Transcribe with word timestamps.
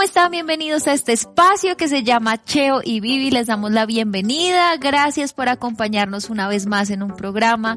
¿Cómo 0.00 0.08
están? 0.08 0.30
Bienvenidos 0.30 0.86
a 0.86 0.94
este 0.94 1.12
espacio 1.12 1.76
que 1.76 1.86
se 1.86 2.02
llama 2.02 2.42
Cheo 2.42 2.80
y 2.82 3.00
Vivi. 3.00 3.30
Les 3.30 3.48
damos 3.48 3.70
la 3.70 3.84
bienvenida. 3.84 4.74
Gracias 4.78 5.34
por 5.34 5.50
acompañarnos 5.50 6.30
una 6.30 6.48
vez 6.48 6.64
más 6.64 6.88
en 6.88 7.02
un 7.02 7.14
programa 7.14 7.76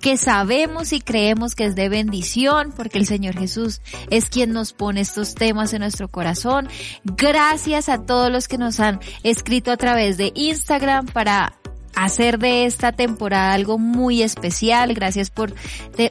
que 0.00 0.16
sabemos 0.16 0.92
y 0.92 1.00
creemos 1.00 1.54
que 1.54 1.66
es 1.66 1.76
de 1.76 1.88
bendición 1.88 2.72
porque 2.76 2.98
el 2.98 3.06
Señor 3.06 3.38
Jesús 3.38 3.82
es 4.10 4.30
quien 4.30 4.50
nos 4.50 4.72
pone 4.72 5.00
estos 5.00 5.36
temas 5.36 5.72
en 5.72 5.82
nuestro 5.82 6.08
corazón. 6.08 6.68
Gracias 7.04 7.88
a 7.88 8.04
todos 8.04 8.32
los 8.32 8.48
que 8.48 8.58
nos 8.58 8.80
han 8.80 8.98
escrito 9.22 9.70
a 9.70 9.76
través 9.76 10.16
de 10.16 10.32
Instagram 10.34 11.06
para 11.06 11.59
hacer 11.94 12.38
de 12.38 12.64
esta 12.64 12.92
temporada 12.92 13.52
algo 13.52 13.78
muy 13.78 14.22
especial. 14.22 14.94
Gracias 14.94 15.30
por 15.30 15.52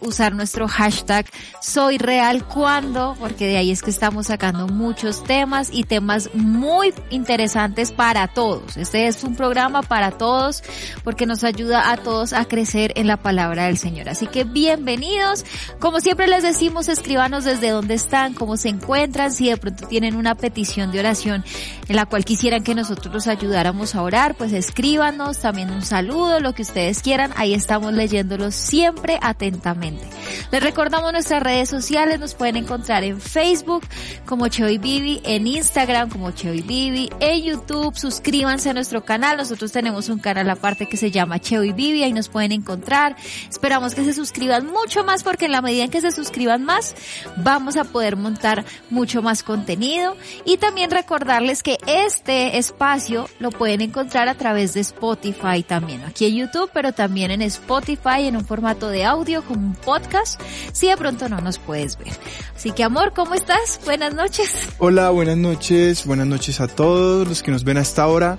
usar 0.02 0.34
nuestro 0.34 0.67
hashtag 0.67 1.26
Soy 1.62 1.98
Real 1.98 2.45
Cuando, 2.45 3.16
porque 3.20 3.48
de 3.48 3.58
ahí 3.58 3.71
es 3.71 3.81
que 3.81 3.90
estamos 3.90 4.27
sacando 4.27 4.68
muchos 4.68 5.23
temas 5.23 5.70
y 5.71 5.84
temas 5.84 6.30
muy 6.34 6.94
interesantes 7.09 7.91
para 7.91 8.27
todos. 8.27 8.77
Este 8.77 9.07
es 9.07 9.23
un 9.23 9.35
programa 9.35 9.81
para 9.81 10.12
todos 10.12 10.63
porque 11.04 11.26
nos 11.26 11.44
ayuda 11.44 11.91
a 11.91 11.98
todos 11.98 12.34
a 12.34 12.46
crecer 12.46 12.93
en 12.96 13.07
la 13.07 13.18
palabra 13.18 13.66
del 13.66 13.77
Señor. 13.77 14.09
Así 14.09 14.27
que 14.27 14.43
bienvenidos. 14.43 15.46
Como 15.80 15.99
siempre 15.99 16.27
les 16.27 16.43
decimos, 16.43 16.88
escríbanos 16.88 17.43
desde 17.43 17.70
dónde 17.70 17.93
están, 17.96 18.34
cómo 18.34 18.57
se 18.57 18.70
encuentran, 18.70 19.32
si 19.32 19.49
de 19.49 19.57
pronto 19.57 19.88
tienen 19.88 20.16
una 20.16 20.35
petición 20.35 20.91
de 20.91 20.99
oración 20.99 21.43
en 21.88 21.96
la 21.96 22.05
cual 22.05 22.26
quisieran 22.26 22.63
que 22.63 22.76
nosotros 22.76 23.13
los 23.13 23.27
ayudáramos 23.27 23.96
a 23.96 24.02
orar, 24.02 24.35
pues 24.35 24.54
escríbanos 24.54 25.40
también 25.40 25.69
un 25.72 25.82
saludo, 25.82 26.40
lo 26.40 26.54
que 26.54 26.62
ustedes 26.62 27.02
quieran. 27.02 27.32
Ahí 27.36 27.54
estamos 27.54 27.94
leyéndolos 27.94 28.55
siempre 28.55 29.18
atentamente. 29.21 30.04
Les 30.52 30.62
recordamos 30.62 31.12
nuestras 31.12 31.41
redes 31.41 31.70
sociales, 31.70 32.20
nos 32.20 32.34
pueden 32.34 32.55
encontrar 32.55 33.04
en 33.04 33.20
Facebook 33.20 33.84
como 34.26 34.48
Cheo 34.48 34.68
Bibi, 34.68 35.21
en 35.24 35.48
Instagram 35.48 36.10
como 36.10 36.32
Cheo 36.32 36.54
Bibi, 36.54 37.10
en 37.20 37.43
YouTube, 37.43 37.96
suscríbanse 37.96 38.70
a 38.70 38.74
nuestro 38.74 39.04
canal. 39.04 39.38
Nosotros 39.38 39.71
tenemos 39.71 40.10
un 40.10 40.20
canal 40.20 40.49
aparte 40.49 40.88
que 40.88 40.98
se 40.98 41.12
llama 41.12 41.40
Cheo 41.40 41.62
Bibi, 41.62 42.04
ahí 42.04 42.13
nos 42.13 42.30
pueden 42.30 42.52
encontrar. 42.52 43.15
Esperamos 43.49 43.96
que 43.96 44.04
se 44.04 44.13
suscriban 44.13 44.68
mucho 44.68 45.04
más 45.04 45.24
porque 45.24 45.46
en 45.46 45.52
la 45.52 45.62
medida 45.62 45.84
en 45.84 45.91
que 45.91 46.02
se 46.02 46.12
suscriban 46.12 46.63
más, 46.63 46.96
vamos 47.38 47.77
a 47.77 47.84
poder 47.84 48.15
montar 48.15 48.65
mucho 48.90 49.21
más 49.21 49.43
contenido. 49.43 50.15
Y 50.46 50.58
también 50.58 50.91
recordarles 50.91 51.63
que 51.63 51.77
este 51.88 52.58
espacio 52.58 53.30
lo 53.40 53.52
pueden 53.52 53.82
encontrar 53.82 54.30
a 54.30 54.36
través 54.36 54.74
de 54.74 54.82
Spotify 54.82 55.59
también 55.63 56.04
aquí 56.04 56.26
en 56.26 56.35
YouTube, 56.35 56.70
pero 56.74 56.93
también 56.93 57.32
en 57.32 57.41
Spotify 57.43 58.26
en 58.26 58.35
un 58.35 58.46
formato 58.46 58.90
de 58.90 59.05
audio 59.05 59.43
como 59.43 59.65
un 59.65 59.76
podcast, 59.76 60.40
si 60.71 60.88
de 60.88 60.98
pronto 60.98 61.29
no 61.29 61.41
nos 61.41 61.60
puedes 61.60 61.98
ver. 61.98 62.13
Así 62.55 62.71
que 62.71 62.84
amor, 62.84 63.13
¿cómo 63.13 63.34
estás? 63.35 63.80
Buenas 63.85 64.13
noches. 64.13 64.69
Hola, 64.78 65.09
buenas 65.09 65.38
noches, 65.38 66.06
buenas 66.06 66.28
noches 66.28 66.59
a 66.62 66.68
todos 66.68 67.28
los 67.28 67.44
que 67.44 67.52
nos 67.52 67.63
ven 67.63 67.78
hasta 67.78 68.03
ahora. 68.03 68.38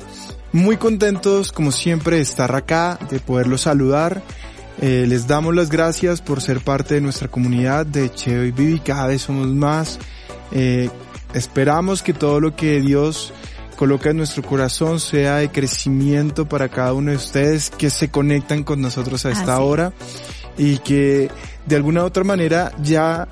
Muy 0.52 0.76
contentos, 0.76 1.52
como 1.52 1.70
siempre, 1.70 2.16
de 2.16 2.22
estar 2.22 2.54
acá, 2.54 2.98
de 3.10 3.20
poderlos 3.20 3.62
saludar. 3.62 4.22
Eh, 4.80 5.04
les 5.06 5.26
damos 5.26 5.54
las 5.54 5.68
gracias 5.68 6.22
por 6.22 6.40
ser 6.40 6.60
parte 6.60 6.94
de 6.94 7.00
nuestra 7.00 7.28
comunidad 7.28 7.86
de 7.86 8.12
Cheo 8.12 8.44
y 8.44 8.50
Vivi. 8.50 8.80
Cada 8.80 9.06
vez 9.06 9.22
somos 9.22 9.46
más. 9.48 9.98
Eh, 10.52 10.90
esperamos 11.34 12.02
que 12.02 12.14
todo 12.14 12.40
lo 12.40 12.56
que 12.56 12.80
Dios 12.80 13.32
coloca 13.80 14.10
en 14.10 14.18
nuestro 14.18 14.42
corazón 14.42 15.00
sea 15.00 15.36
de 15.36 15.48
crecimiento 15.48 16.46
para 16.46 16.68
cada 16.68 16.92
uno 16.92 17.12
de 17.12 17.16
ustedes 17.16 17.70
que 17.70 17.88
se 17.88 18.10
conectan 18.10 18.62
con 18.62 18.82
nosotros 18.82 19.24
a 19.24 19.30
esta 19.30 19.58
hora 19.60 19.94
y 20.58 20.76
que 20.80 21.30
de 21.64 21.76
alguna 21.76 22.02
u 22.02 22.04
otra 22.04 22.22
manera 22.22 22.72
ya 22.82 23.26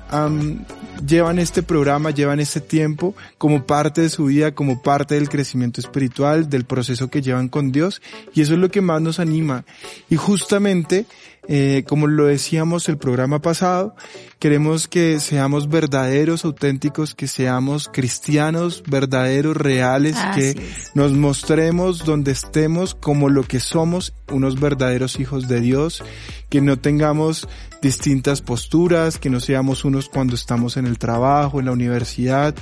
llevan 1.05 1.37
este 1.37 1.61
programa, 1.61 2.09
llevan 2.09 2.39
este 2.39 2.61
tiempo 2.61 3.13
como 3.37 3.67
parte 3.67 4.01
de 4.01 4.09
su 4.09 4.25
vida, 4.25 4.55
como 4.55 4.81
parte 4.81 5.13
del 5.13 5.29
crecimiento 5.29 5.81
espiritual, 5.81 6.49
del 6.49 6.65
proceso 6.65 7.11
que 7.11 7.21
llevan 7.21 7.47
con 7.47 7.71
Dios 7.71 8.01
y 8.33 8.41
eso 8.41 8.53
es 8.53 8.59
lo 8.59 8.71
que 8.71 8.81
más 8.81 9.03
nos 9.03 9.19
anima. 9.19 9.65
Y 10.09 10.15
justamente 10.15 11.05
eh, 11.51 11.83
como 11.87 12.05
lo 12.05 12.27
decíamos 12.27 12.89
el 12.89 12.99
programa 12.99 13.41
pasado, 13.41 13.95
queremos 14.37 14.87
que 14.87 15.19
seamos 15.19 15.67
verdaderos, 15.67 16.45
auténticos, 16.45 17.15
que 17.15 17.27
seamos 17.27 17.89
cristianos, 17.91 18.83
verdaderos, 18.85 19.57
reales, 19.57 20.15
que 20.35 20.61
nos 20.93 21.13
mostremos 21.13 22.05
donde 22.05 22.33
estemos 22.33 22.93
como 22.93 23.29
lo 23.29 23.41
que 23.45 23.59
somos, 23.59 24.13
unos 24.29 24.59
verdaderos 24.59 25.19
hijos 25.19 25.47
de 25.47 25.59
Dios, 25.59 26.03
que 26.49 26.61
no 26.61 26.77
tengamos 26.77 27.47
distintas 27.81 28.43
posturas, 28.43 29.17
que 29.17 29.31
no 29.31 29.39
seamos 29.39 29.83
unos 29.85 30.07
cuando 30.07 30.35
estamos 30.35 30.77
en 30.77 30.85
el 30.85 30.99
trabajo, 30.99 31.59
en 31.59 31.65
la 31.65 31.71
universidad 31.71 32.53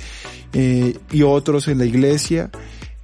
eh, 0.54 0.96
y 1.12 1.22
otros 1.24 1.68
en 1.68 1.76
la 1.76 1.84
iglesia. 1.84 2.50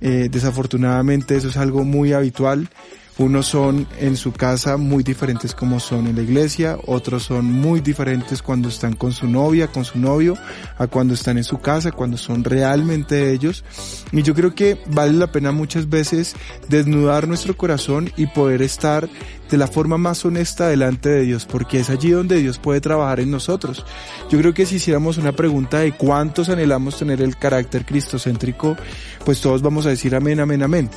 Eh, 0.00 0.28
desafortunadamente 0.31 1.37
eso 1.37 1.49
es 1.49 1.59
algo 1.59 1.84
muy 1.84 2.15
habitual. 2.15 2.71
Unos 3.17 3.47
son 3.47 3.87
en 4.01 4.17
su 4.17 4.33
casa 4.33 4.77
muy 4.77 5.05
diferentes 5.05 5.55
como 5.55 5.79
son 5.79 6.09
en 6.09 6.17
la 6.17 6.23
iglesia, 6.23 6.77
otros 6.87 7.23
son 7.23 7.45
muy 7.45 7.81
diferentes 7.81 8.43
cuando 8.43 8.69
están 8.69 8.95
con 8.95 9.13
su 9.13 9.29
novia, 9.29 9.69
con 9.69 9.85
su 9.85 10.01
novio, 10.01 10.37
a 10.79 10.89
cuando 10.89 11.15
están 11.15 11.39
en 11.39 11.45
su 11.45 11.59
casa, 11.59 11.93
cuando 11.93 12.17
son 12.17 12.43
realmente 12.43 13.31
ellos. 13.31 13.65
Y 14.11 14.23
yo 14.23 14.35
creo 14.35 14.57
que 14.57 14.81
vale 14.87 15.13
la 15.13 15.31
pena 15.31 15.53
muchas 15.53 15.89
veces 15.89 16.35
desnudar 16.69 17.29
nuestro 17.29 17.57
corazón 17.57 18.11
y 18.17 18.27
poder 18.27 18.63
estar 18.63 19.09
de 19.50 19.59
la 19.59 19.66
forma 19.66 19.99
más 19.99 20.25
honesta 20.25 20.69
delante 20.69 21.09
de 21.09 21.22
Dios, 21.22 21.44
porque 21.44 21.81
es 21.81 21.91
allí 21.91 22.10
donde 22.10 22.38
Dios 22.38 22.59
puede 22.59 22.81
trabajar 22.81 23.21
en 23.21 23.31
nosotros. 23.31 23.84
Yo 24.31 24.38
creo 24.38 24.55
que 24.55 24.66
si 24.66 24.77
hiciéramos 24.77 25.19
una 25.19 25.32
pregunta 25.32 25.81
de 25.81 25.93
cuántos 25.93 26.49
anhelamos 26.49 26.99
tener 26.99 27.21
el 27.22 27.37
carácter 27.37 27.84
cristocéntrico, 27.84 28.77
pues 29.25 29.41
todos 29.41 29.62
vamos 29.62 29.87
a 29.87 29.91
decir 29.91 30.15
amén, 30.15 30.41
amén, 30.41 30.62
amén. 30.62 30.91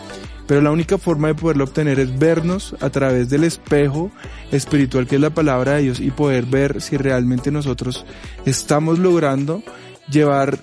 Pero 0.48 0.62
la 0.62 0.72
única 0.72 0.98
forma 0.98 1.28
de 1.28 1.36
poderlo 1.36 1.66
obtener 1.66 2.00
es 2.00 2.18
vernos 2.18 2.74
a 2.80 2.90
través 2.90 3.30
del 3.30 3.44
espejo 3.44 4.12
espiritual 4.50 5.06
que 5.06 5.16
es 5.16 5.22
la 5.22 5.30
palabra 5.30 5.74
de 5.74 5.84
Dios 5.84 6.00
y 6.00 6.10
poder 6.10 6.46
ver 6.46 6.82
si 6.82 6.96
realmente 6.96 7.52
nosotros 7.52 8.06
estamos 8.46 8.98
logrando 8.98 9.62
llevar 10.10 10.58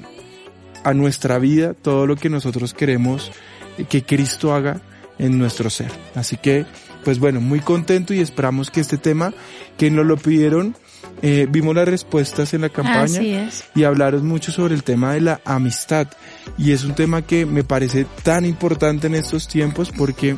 a 0.84 0.94
nuestra 0.94 1.38
vida 1.38 1.74
todo 1.74 2.06
lo 2.06 2.16
que 2.16 2.30
nosotros 2.30 2.72
queremos 2.72 3.30
que 3.88 4.04
Cristo 4.04 4.54
haga 4.54 4.80
en 5.18 5.38
nuestro 5.38 5.70
ser. 5.70 5.90
Así 6.14 6.36
que, 6.36 6.66
pues 7.04 7.18
bueno, 7.18 7.40
muy 7.40 7.60
contento 7.60 8.14
y 8.14 8.20
esperamos 8.20 8.70
que 8.70 8.80
este 8.80 8.98
tema, 8.98 9.32
que 9.76 9.90
nos 9.90 10.06
lo 10.06 10.16
pidieron, 10.16 10.76
eh, 11.22 11.46
vimos 11.48 11.74
las 11.74 11.86
respuestas 11.86 12.54
en 12.54 12.62
la 12.62 12.68
campaña 12.68 13.50
y 13.74 13.84
hablaron 13.84 14.26
mucho 14.26 14.52
sobre 14.52 14.74
el 14.74 14.82
tema 14.82 15.12
de 15.12 15.20
la 15.20 15.40
amistad. 15.44 16.08
Y 16.58 16.72
es 16.72 16.84
un 16.84 16.94
tema 16.94 17.22
que 17.22 17.46
me 17.46 17.64
parece 17.64 18.06
tan 18.22 18.44
importante 18.44 19.06
en 19.06 19.14
estos 19.14 19.48
tiempos 19.48 19.92
porque 19.96 20.36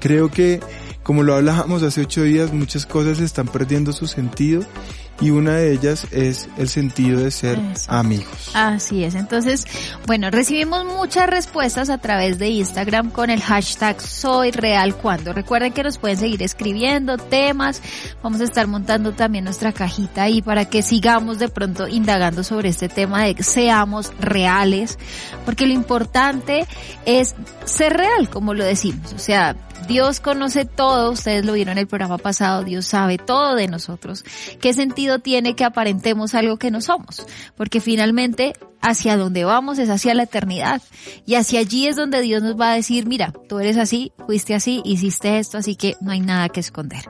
creo 0.00 0.30
que 0.30 0.60
como 1.02 1.22
lo 1.22 1.36
hablábamos 1.36 1.84
hace 1.84 2.00
ocho 2.00 2.24
días 2.24 2.52
muchas 2.52 2.84
cosas 2.84 3.20
están 3.20 3.46
perdiendo 3.46 3.92
su 3.92 4.08
sentido 4.08 4.62
y 5.20 5.30
una 5.30 5.54
de 5.54 5.72
ellas 5.72 6.06
es 6.10 6.48
el 6.58 6.68
sentido 6.68 7.20
de 7.20 7.30
ser 7.30 7.58
amigos. 7.88 8.50
Así 8.54 9.04
es. 9.04 9.14
Entonces, 9.14 9.64
bueno, 10.06 10.30
recibimos 10.30 10.84
muchas 10.84 11.28
respuestas 11.28 11.88
a 11.88 11.98
través 11.98 12.38
de 12.38 12.48
Instagram 12.48 13.10
con 13.10 13.30
el 13.30 13.40
hashtag 13.40 14.00
Soy 14.00 14.50
Real 14.50 14.94
Cuando. 14.94 15.32
Recuerden 15.32 15.72
que 15.72 15.82
nos 15.82 15.98
pueden 15.98 16.18
seguir 16.18 16.42
escribiendo 16.42 17.16
temas. 17.16 17.80
Vamos 18.22 18.40
a 18.40 18.44
estar 18.44 18.66
montando 18.66 19.12
también 19.12 19.44
nuestra 19.44 19.72
cajita 19.72 20.24
ahí 20.24 20.42
para 20.42 20.66
que 20.66 20.82
sigamos 20.82 21.38
de 21.38 21.48
pronto 21.48 21.88
indagando 21.88 22.44
sobre 22.44 22.68
este 22.68 22.88
tema 22.88 23.24
de 23.24 23.34
que 23.34 23.42
seamos 23.42 24.12
reales, 24.20 24.98
porque 25.44 25.66
lo 25.66 25.72
importante 25.72 26.66
es 27.06 27.34
ser 27.64 27.96
real, 27.96 28.28
como 28.28 28.54
lo 28.54 28.64
decimos. 28.64 29.12
O 29.14 29.18
sea, 29.18 29.56
Dios 29.86 30.18
conoce 30.18 30.64
todo, 30.64 31.12
ustedes 31.12 31.44
lo 31.44 31.52
vieron 31.52 31.72
en 31.72 31.78
el 31.78 31.86
programa 31.86 32.18
pasado, 32.18 32.64
Dios 32.64 32.86
sabe 32.86 33.18
todo 33.18 33.54
de 33.54 33.68
nosotros. 33.68 34.24
¿Qué 34.60 34.74
sentido 34.74 35.05
tiene 35.20 35.54
que 35.54 35.64
aparentemos 35.64 36.34
algo 36.34 36.58
que 36.58 36.70
no 36.70 36.80
somos? 36.80 37.26
Porque 37.56 37.80
finalmente 37.80 38.54
hacia 38.80 39.16
donde 39.16 39.44
vamos 39.44 39.78
es 39.78 39.90
hacia 39.90 40.14
la 40.14 40.24
eternidad. 40.24 40.82
Y 41.24 41.34
hacia 41.34 41.60
allí 41.60 41.86
es 41.86 41.96
donde 41.96 42.20
Dios 42.20 42.42
nos 42.42 42.58
va 42.58 42.72
a 42.72 42.74
decir, 42.74 43.06
mira, 43.06 43.32
tú 43.48 43.58
eres 43.58 43.76
así, 43.76 44.12
fuiste 44.26 44.54
así, 44.54 44.82
hiciste 44.84 45.38
esto, 45.38 45.58
así 45.58 45.76
que 45.76 45.96
no 46.00 46.12
hay 46.12 46.20
nada 46.20 46.48
que 46.48 46.60
esconder. 46.60 47.04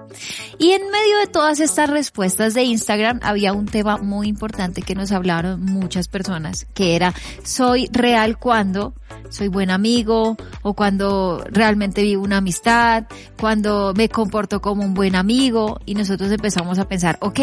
Y 0.59 0.71
en 0.71 0.83
medio 0.91 1.19
de 1.19 1.27
todas 1.27 1.61
estas 1.61 1.91
respuestas 1.91 2.55
de 2.55 2.65
Instagram 2.65 3.21
había 3.23 3.53
un 3.53 3.67
tema 3.67 3.99
muy 3.99 4.29
importante 4.29 4.83
que 4.83 4.95
nos 4.95 5.13
hablaron 5.13 5.63
muchas 5.63 6.09
personas, 6.09 6.67
que 6.75 6.97
era, 6.97 7.15
soy 7.45 7.89
real 7.93 8.39
cuando 8.39 8.95
soy 9.29 9.49
buen 9.49 9.71
amigo 9.71 10.37
o 10.63 10.75
cuando 10.75 11.45
realmente 11.51 12.03
vivo 12.03 12.23
una 12.23 12.39
amistad, 12.39 13.05
cuando 13.39 13.93
me 13.95 14.09
comporto 14.09 14.61
como 14.61 14.85
un 14.85 14.95
buen 14.95 15.15
amigo 15.15 15.81
y 15.85 15.95
nosotros 15.95 16.31
empezamos 16.31 16.79
a 16.79 16.89
pensar, 16.89 17.19
ok, 17.21 17.41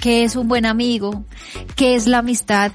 ¿qué 0.00 0.24
es 0.24 0.36
un 0.36 0.48
buen 0.48 0.66
amigo? 0.66 1.24
¿Qué 1.76 1.94
es 1.94 2.06
la 2.06 2.18
amistad? 2.18 2.72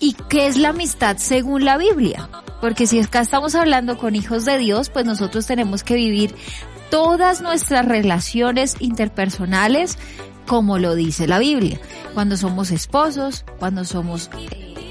¿Y 0.00 0.14
qué 0.28 0.45
es 0.46 0.56
la 0.56 0.68
amistad 0.68 1.16
según 1.16 1.64
la 1.64 1.76
Biblia? 1.76 2.28
Porque 2.60 2.86
si 2.86 3.00
acá 3.00 3.20
estamos 3.20 3.54
hablando 3.54 3.98
con 3.98 4.14
hijos 4.14 4.44
de 4.44 4.58
Dios, 4.58 4.90
pues 4.90 5.04
nosotros 5.04 5.46
tenemos 5.46 5.82
que 5.82 5.94
vivir 5.94 6.34
todas 6.90 7.40
nuestras 7.40 7.84
relaciones 7.84 8.76
interpersonales 8.78 9.98
como 10.46 10.78
lo 10.78 10.94
dice 10.94 11.26
la 11.26 11.40
Biblia. 11.40 11.80
Cuando 12.14 12.36
somos 12.36 12.70
esposos, 12.70 13.44
cuando 13.58 13.84
somos 13.84 14.30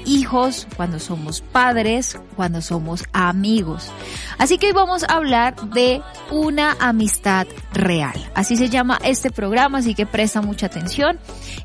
hijos, 0.06 0.66
cuando 0.76 0.98
somos 0.98 1.40
padres, 1.40 2.18
cuando 2.36 2.62
somos 2.62 3.04
amigos. 3.12 3.90
Así 4.38 4.58
que 4.58 4.68
hoy 4.68 4.72
vamos 4.72 5.04
a 5.04 5.14
hablar 5.14 5.56
de 5.70 6.02
una 6.30 6.76
amistad 6.80 7.46
real. 7.72 8.14
Así 8.34 8.56
se 8.56 8.68
llama 8.68 8.98
este 9.04 9.30
programa, 9.30 9.78
así 9.78 9.94
que 9.94 10.06
presta 10.06 10.40
mucha 10.40 10.66
atención 10.66 11.18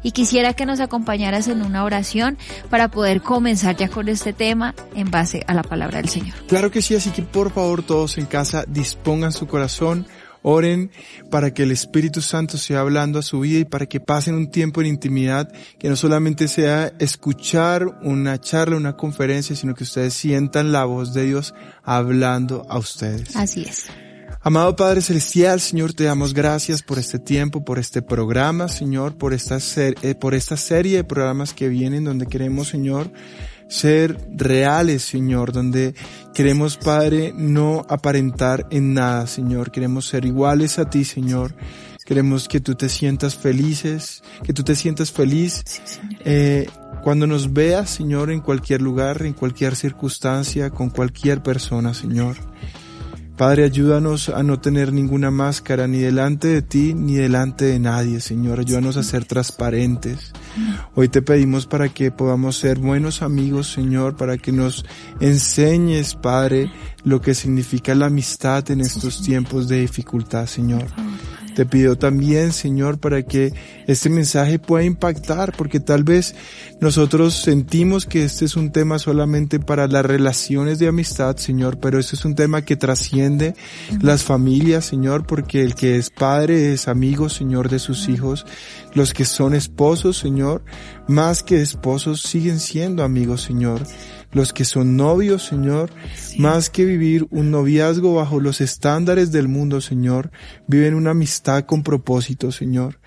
y 0.03 0.11
quisiera 0.11 0.53
que 0.53 0.65
nos 0.65 0.79
acompañaras 0.79 1.47
en 1.47 1.61
una 1.61 1.83
oración 1.83 2.37
para 2.69 2.89
poder 2.89 3.21
comenzar 3.21 3.75
ya 3.75 3.89
con 3.89 4.09
este 4.09 4.33
tema 4.33 4.75
en 4.95 5.11
base 5.11 5.43
a 5.47 5.53
la 5.53 5.63
palabra 5.63 6.01
del 6.01 6.09
Señor. 6.09 6.35
Claro 6.47 6.71
que 6.71 6.81
sí, 6.81 6.95
así 6.95 7.11
que 7.11 7.21
por 7.21 7.51
favor 7.51 7.83
todos 7.83 8.17
en 8.17 8.25
casa 8.25 8.65
dispongan 8.67 9.31
su 9.31 9.47
corazón 9.47 10.07
Oren 10.43 10.91
para 11.29 11.53
que 11.53 11.63
el 11.63 11.71
Espíritu 11.71 12.21
Santo 12.21 12.57
sea 12.57 12.79
hablando 12.79 13.19
a 13.19 13.23
su 13.23 13.39
vida 13.39 13.59
y 13.59 13.65
para 13.65 13.85
que 13.85 13.99
pasen 13.99 14.35
un 14.35 14.49
tiempo 14.49 14.81
en 14.81 14.87
intimidad 14.87 15.51
que 15.79 15.89
no 15.89 15.95
solamente 15.95 16.47
sea 16.47 16.91
escuchar 16.99 17.99
una 18.01 18.39
charla, 18.39 18.77
una 18.77 18.97
conferencia, 18.97 19.55
sino 19.55 19.75
que 19.75 19.83
ustedes 19.83 20.13
sientan 20.13 20.71
la 20.71 20.85
voz 20.85 21.13
de 21.13 21.25
Dios 21.25 21.53
hablando 21.83 22.65
a 22.69 22.77
ustedes. 22.77 23.35
Así 23.35 23.63
es. 23.63 23.87
Amado 24.43 24.75
Padre 24.75 25.01
Celestial, 25.01 25.59
Señor, 25.61 25.93
te 25.93 26.05
damos 26.05 26.33
gracias 26.33 26.81
por 26.81 26.97
este 26.97 27.19
tiempo, 27.19 27.63
por 27.63 27.77
este 27.77 28.01
programa, 28.01 28.69
Señor, 28.69 29.15
por 29.15 29.35
esta, 29.35 29.59
eh, 29.77 30.15
por 30.15 30.33
esta 30.33 30.57
serie 30.57 30.97
de 30.97 31.03
programas 31.03 31.53
que 31.53 31.69
vienen 31.69 32.05
donde 32.05 32.25
queremos, 32.25 32.67
Señor, 32.69 33.11
ser 33.71 34.17
reales, 34.35 35.01
Señor, 35.01 35.53
donde 35.53 35.95
queremos, 36.33 36.75
Padre, 36.75 37.33
no 37.35 37.85
aparentar 37.89 38.67
en 38.69 38.93
nada, 38.93 39.25
Señor. 39.27 39.71
Queremos 39.71 40.05
ser 40.05 40.25
iguales 40.25 40.77
a 40.77 40.89
ti, 40.89 41.05
Señor. 41.05 41.55
Queremos 42.05 42.49
que 42.49 42.59
tú 42.59 42.75
te 42.75 42.89
sientas 42.89 43.35
felices, 43.35 44.23
que 44.43 44.51
tú 44.51 44.63
te 44.63 44.75
sientas 44.75 45.11
feliz 45.11 45.63
eh, 46.25 46.67
cuando 47.01 47.27
nos 47.27 47.53
veas, 47.53 47.89
Señor, 47.89 48.29
en 48.29 48.41
cualquier 48.41 48.81
lugar, 48.81 49.21
en 49.25 49.33
cualquier 49.33 49.77
circunstancia, 49.77 50.69
con 50.69 50.89
cualquier 50.89 51.41
persona, 51.41 51.93
Señor. 51.93 52.35
Padre, 53.41 53.63
ayúdanos 53.63 54.29
a 54.29 54.43
no 54.43 54.59
tener 54.59 54.93
ninguna 54.93 55.31
máscara 55.31 55.87
ni 55.87 55.97
delante 55.97 56.47
de 56.47 56.61
ti 56.61 56.93
ni 56.93 57.15
delante 57.15 57.65
de 57.65 57.79
nadie, 57.79 58.19
Señor. 58.19 58.59
Ayúdanos 58.59 58.97
a 58.97 59.03
ser 59.03 59.25
transparentes. 59.25 60.31
Hoy 60.93 61.09
te 61.09 61.23
pedimos 61.23 61.65
para 61.65 61.89
que 61.89 62.11
podamos 62.11 62.57
ser 62.57 62.77
buenos 62.77 63.23
amigos, 63.23 63.71
Señor, 63.71 64.15
para 64.15 64.37
que 64.37 64.51
nos 64.51 64.85
enseñes, 65.19 66.13
Padre, 66.13 66.71
lo 67.03 67.19
que 67.19 67.33
significa 67.33 67.95
la 67.95 68.05
amistad 68.05 68.69
en 68.69 68.81
estos 68.81 69.23
tiempos 69.23 69.67
de 69.67 69.79
dificultad, 69.79 70.45
Señor. 70.45 70.85
Te 71.55 71.65
pido 71.65 71.97
también, 71.97 72.53
Señor, 72.53 72.99
para 72.99 73.23
que 73.23 73.53
este 73.85 74.09
mensaje 74.09 74.57
pueda 74.57 74.85
impactar, 74.85 75.53
porque 75.57 75.79
tal 75.79 76.03
vez 76.03 76.33
nosotros 76.79 77.35
sentimos 77.35 78.05
que 78.05 78.23
este 78.23 78.45
es 78.45 78.55
un 78.55 78.71
tema 78.71 78.99
solamente 78.99 79.59
para 79.59 79.87
las 79.87 80.05
relaciones 80.05 80.79
de 80.79 80.87
amistad, 80.87 81.35
Señor, 81.37 81.79
pero 81.79 81.99
este 81.99 82.15
es 82.15 82.23
un 82.23 82.35
tema 82.35 82.63
que 82.63 82.77
trasciende 82.77 83.53
las 84.01 84.23
familias, 84.23 84.85
Señor, 84.85 85.25
porque 85.25 85.61
el 85.61 85.75
que 85.75 85.97
es 85.97 86.09
padre 86.09 86.73
es 86.73 86.87
amigo, 86.87 87.27
Señor, 87.27 87.69
de 87.69 87.79
sus 87.79 88.07
hijos. 88.07 88.45
Los 88.93 89.13
que 89.13 89.25
son 89.25 89.53
esposos, 89.53 90.17
Señor, 90.17 90.63
más 91.07 91.43
que 91.43 91.61
esposos, 91.61 92.21
siguen 92.21 92.59
siendo 92.59 93.03
amigos, 93.03 93.41
Señor 93.41 93.81
los 94.31 94.53
que 94.53 94.65
son 94.65 94.95
novios, 94.95 95.45
Señor, 95.45 95.91
más 96.37 96.69
que 96.69 96.85
vivir 96.85 97.27
un 97.31 97.51
noviazgo 97.51 98.15
bajo 98.15 98.39
los 98.39 98.61
estándares 98.61 99.31
del 99.31 99.47
mundo, 99.47 99.81
Señor, 99.81 100.31
viven 100.67 100.95
una 100.95 101.11
amistad 101.11 101.65
con 101.65 101.83
propósito, 101.83 102.51
Señor. 102.51 102.99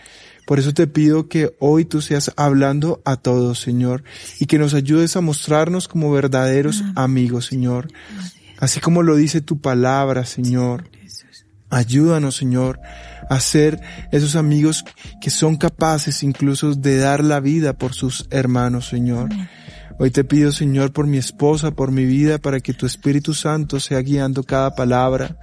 Por 0.47 0.59
eso 0.59 0.75
te 0.75 0.87
pido 0.87 1.29
que 1.29 1.55
hoy 1.59 1.87
tú 1.87 2.03
seas 2.03 2.31
hablando 2.37 3.00
a 3.05 3.17
todos, 3.17 3.61
Señor, 3.61 4.05
y 4.38 4.47
que 4.47 4.59
nos 4.59 4.75
ayudes 4.75 5.17
a 5.17 5.23
mostrarnos 5.23 5.88
como 5.88 6.12
verdaderos 6.12 6.85
amigos, 6.97 7.47
Señor. 7.47 7.88
Así 8.59 8.81
como 8.81 9.03
lo 9.03 9.17
dice 9.17 9.41
tu 9.41 9.61
palabra, 9.61 10.27
Señor. 10.27 10.91
Ayúdanos, 11.70 12.37
Señor, 12.37 12.79
a 13.29 13.41
ser 13.41 13.81
esos 14.12 14.37
amigos 14.37 14.85
que 15.20 15.31
son 15.31 15.56
capaces 15.56 16.23
incluso 16.23 16.75
de 16.75 16.99
dar 16.99 17.25
la 17.25 17.41
vida 17.41 17.73
por 17.73 17.94
sus 17.94 18.27
hermanos, 18.31 18.87
Señor. 18.88 19.31
Hoy 19.99 20.11
te 20.11 20.25
pido, 20.25 20.50
Señor, 20.50 20.93
por 20.93 21.06
mi 21.06 21.19
esposa, 21.19 21.70
por 21.70 21.93
mi 21.93 22.05
vida, 22.05 22.38
para 22.38 22.61
que 22.61 22.75
tu 22.75 22.85
Espíritu 22.85 23.32
Santo 23.32 23.79
sea 23.79 24.00
guiando 24.00 24.43
cada 24.43 24.75
palabra 24.75 25.37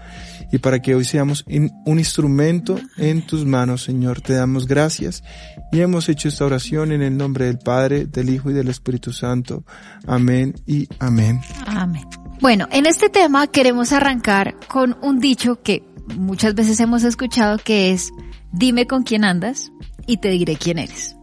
y 0.52 0.58
para 0.58 0.82
que 0.82 0.94
hoy 0.94 1.06
seamos 1.06 1.46
un 1.48 2.00
instrumento 2.00 2.78
en 2.98 3.26
tus 3.26 3.46
manos, 3.46 3.84
Señor. 3.84 4.20
Te 4.20 4.34
damos 4.34 4.68
gracias 4.68 5.24
y 5.72 5.80
hemos 5.80 6.10
hecho 6.10 6.28
esta 6.28 6.46
oración 6.46 6.92
en 6.92 7.02
el 7.02 7.16
nombre 7.16 7.46
del 7.46 7.60
Padre, 7.60 8.06
del 8.06 8.30
Hijo 8.30 8.52
y 8.52 8.54
del 8.54 8.68
Espíritu 8.68 9.14
Santo. 9.14 9.64
Amén 10.06 10.54
y 10.68 10.88
amén. 11.00 11.40
Amén. 11.66 12.04
Bueno, 12.42 12.68
en 12.72 12.86
este 12.88 13.10
tema 13.10 13.48
queremos 13.48 13.94
arrancar 13.94 14.56
con 14.68 14.98
un 15.02 15.20
dicho 15.20 15.62
que 15.62 15.84
muchas 16.18 16.56
veces 16.56 16.80
hemos 16.82 17.04
escuchado 17.04 17.58
que 17.58 17.92
es, 17.92 18.12
dime 18.52 18.86
con 18.86 19.04
quién 19.04 19.24
andas 19.24 19.72
y 20.08 20.18
te 20.18 20.30
diré 20.30 20.58
quién 20.58 20.80
eres. 20.80 21.16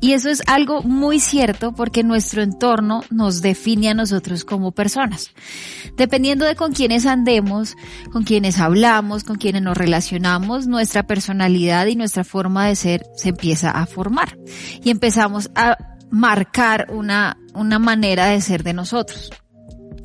Y 0.00 0.12
eso 0.12 0.28
es 0.28 0.42
algo 0.46 0.82
muy 0.82 1.20
cierto 1.20 1.72
porque 1.72 2.02
nuestro 2.02 2.42
entorno 2.42 3.02
nos 3.10 3.40
define 3.42 3.90
a 3.90 3.94
nosotros 3.94 4.44
como 4.44 4.72
personas. 4.72 5.30
Dependiendo 5.96 6.44
de 6.44 6.56
con 6.56 6.72
quienes 6.72 7.06
andemos, 7.06 7.76
con 8.12 8.24
quienes 8.24 8.58
hablamos, 8.58 9.24
con 9.24 9.36
quienes 9.36 9.62
nos 9.62 9.76
relacionamos, 9.76 10.66
nuestra 10.66 11.06
personalidad 11.06 11.86
y 11.86 11.96
nuestra 11.96 12.24
forma 12.24 12.66
de 12.66 12.76
ser 12.76 13.06
se 13.16 13.30
empieza 13.30 13.70
a 13.70 13.86
formar. 13.86 14.36
Y 14.82 14.90
empezamos 14.90 15.50
a 15.54 15.78
marcar 16.10 16.88
una, 16.90 17.38
una 17.54 17.78
manera 17.78 18.26
de 18.26 18.40
ser 18.40 18.62
de 18.62 18.72
nosotros. 18.72 19.32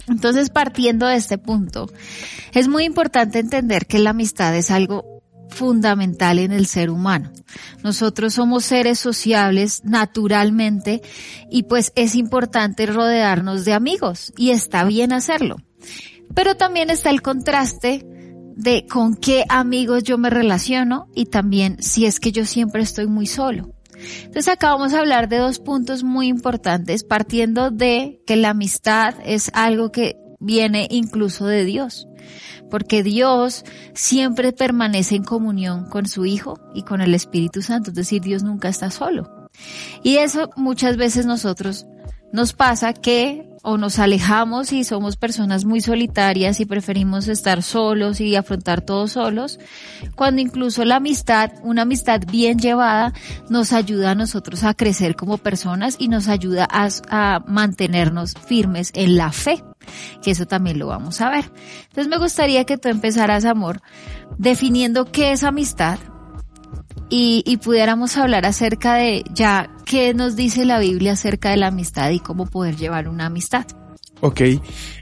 Entonces, 0.08 0.50
partiendo 0.50 1.06
de 1.06 1.16
este 1.16 1.38
punto, 1.38 1.88
es 2.54 2.68
muy 2.68 2.84
importante 2.84 3.40
entender 3.40 3.86
que 3.86 4.00
la 4.00 4.10
amistad 4.10 4.56
es 4.56 4.72
algo 4.72 5.19
fundamental 5.50 6.40
en 6.40 6.52
el 6.52 6.66
ser 6.66 6.90
humano. 6.90 7.32
Nosotros 7.84 8.34
somos 8.34 8.66
seres 8.66 9.00
sociables 9.00 9.84
naturalmente 9.84 11.02
y 11.50 11.64
pues 11.64 11.92
es 11.96 12.16
importante 12.16 12.86
rodearnos 12.86 13.66
de 13.66 13.74
amigos 13.74 14.34
y 14.38 14.52
está 14.52 14.84
bien 14.84 15.12
hacerlo. 15.14 15.58
Pero 16.36 16.56
también 16.56 16.90
está 16.90 17.10
el 17.10 17.22
contraste 17.22 18.06
de 18.56 18.86
con 18.88 19.16
qué 19.16 19.46
amigos 19.50 20.04
yo 20.04 20.18
me 20.18 20.30
relaciono 20.30 21.08
y 21.16 21.26
también 21.26 21.82
si 21.82 22.06
es 22.06 22.20
que 22.20 22.32
yo 22.32 22.46
siempre 22.46 22.82
estoy 22.82 23.08
muy 23.08 23.26
solo. 23.26 23.74
Entonces 24.20 24.48
acá 24.48 24.72
vamos 24.72 24.94
a 24.94 25.00
hablar 25.00 25.28
de 25.28 25.38
dos 25.38 25.60
puntos 25.60 26.04
muy 26.04 26.28
importantes, 26.28 27.04
partiendo 27.04 27.72
de 27.72 28.22
que 28.26 28.36
la 28.36 28.52
amistad 28.52 29.16
es 29.26 29.52
algo 29.54 29.92
que 29.92 30.16
viene 30.40 30.88
incluso 30.90 31.46
de 31.48 31.66
Dios 31.66 32.09
porque 32.70 33.04
Dios 33.04 33.66
siempre 33.94 34.54
permanece 34.54 35.16
en 35.16 35.24
comunión 35.24 35.86
con 35.90 36.06
su 36.06 36.26
Hijo 36.26 36.60
y 36.74 36.84
con 36.84 37.02
el 37.02 37.16
Espíritu 37.16 37.62
Santo, 37.62 37.90
es 37.92 37.96
decir, 37.96 38.22
Dios 38.22 38.44
nunca 38.44 38.70
está 38.70 38.92
solo. 38.92 39.50
Y 40.04 40.18
eso 40.18 40.50
muchas 40.56 40.98
veces 40.98 41.26
nosotros 41.26 41.88
nos 42.32 42.54
pasa 42.54 42.94
que 42.94 43.49
o 43.64 43.78
nos 43.78 44.00
alejamos 44.00 44.74
y 44.74 44.84
somos 44.84 45.18
personas 45.18 45.66
muy 45.66 45.82
solitarias 45.82 46.60
y 46.60 46.66
preferimos 46.66 47.28
estar 47.28 47.64
solos 47.64 48.22
y 48.22 48.36
afrontar 48.36 48.82
todos 48.82 49.14
solos, 49.14 49.60
cuando 50.16 50.42
incluso 50.42 50.86
la 50.86 50.98
amistad, 50.98 51.52
una 51.64 51.84
amistad 51.84 52.22
bien 52.30 52.60
llevada, 52.60 53.14
nos 53.50 53.74
ayuda 53.74 54.12
a 54.12 54.16
nosotros 54.16 54.64
a 54.64 54.74
crecer 54.74 55.16
como 55.16 55.38
personas 55.38 55.96
y 56.00 56.08
nos 56.08 56.28
ayuda 56.28 56.68
a, 56.70 56.90
a 57.10 57.40
mantenernos 57.48 58.36
firmes 58.48 58.92
en 58.94 59.18
la 59.18 59.32
fe 59.32 59.64
que 60.22 60.32
eso 60.32 60.46
también 60.46 60.80
lo 60.80 60.88
vamos 60.88 61.22
a 61.22 61.30
ver. 61.30 61.46
Entonces 61.88 62.08
me 62.08 62.18
gustaría 62.18 62.66
que 62.66 62.78
tú 62.78 62.90
empezaras, 62.90 63.46
amor, 63.46 63.82
definiendo 64.38 65.06
qué 65.06 65.32
es 65.32 65.44
amistad 65.44 66.00
y, 67.10 67.44
y 67.46 67.58
pudiéramos 67.58 68.18
hablar 68.18 68.46
acerca 68.46 68.96
de 68.96 69.24
ya 69.34 69.70
qué 69.90 70.14
nos 70.14 70.36
dice 70.36 70.66
la 70.66 70.78
Biblia 70.78 71.14
acerca 71.14 71.50
de 71.50 71.58
la 71.58 71.68
amistad 71.68 72.12
y 72.12 72.20
cómo 72.20 72.46
poder 72.46 72.76
llevar 72.76 73.10
una 73.10 73.26
amistad. 73.26 73.66
Ok, 74.22 74.42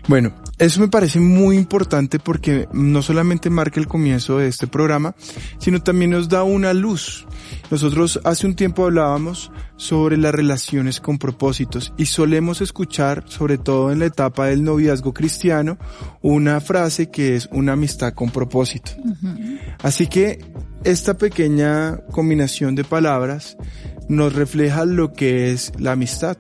bueno, 0.08 0.32
eso 0.60 0.80
me 0.80 0.88
parece 0.88 1.20
muy 1.20 1.58
importante 1.58 2.20
porque 2.20 2.70
no 2.72 3.02
solamente 3.02 3.50
marca 3.50 3.82
el 3.82 3.88
comienzo 3.88 4.38
de 4.38 4.48
este 4.48 4.66
programa, 4.66 5.14
sino 5.58 5.84
también 5.84 6.12
nos 6.12 6.30
da 6.30 6.44
una 6.44 6.74
luz. 6.74 7.28
Nosotros 7.70 8.22
hace 8.24 8.48
un 8.48 8.56
tiempo 8.56 8.86
hablábamos 8.86 9.52
sobre 9.76 10.16
las 10.16 10.34
relaciones 10.34 11.02
con 11.02 11.18
propósitos 11.18 11.92
y 11.98 12.06
solemos 12.06 12.62
escuchar, 12.62 13.26
sobre 13.28 13.58
todo 13.58 13.92
en 13.92 14.00
la 14.00 14.06
etapa 14.06 14.46
del 14.46 14.64
noviazgo 14.64 15.14
cristiano, 15.14 15.78
una 16.22 16.62
frase 16.62 17.12
que 17.12 17.36
es 17.36 17.50
una 17.52 17.74
amistad 17.74 18.14
con 18.14 18.30
propósito. 18.30 18.92
Así 19.84 20.08
que 20.08 20.46
esta 20.86 21.18
pequeña 21.18 21.98
combinación 22.12 22.76
de 22.76 22.86
palabras 22.86 23.58
nos 24.10 24.34
refleja 24.34 24.86
lo 24.86 25.14
que 25.14 25.52
es 25.52 25.72
la 25.78 25.94
amistad. 25.94 26.38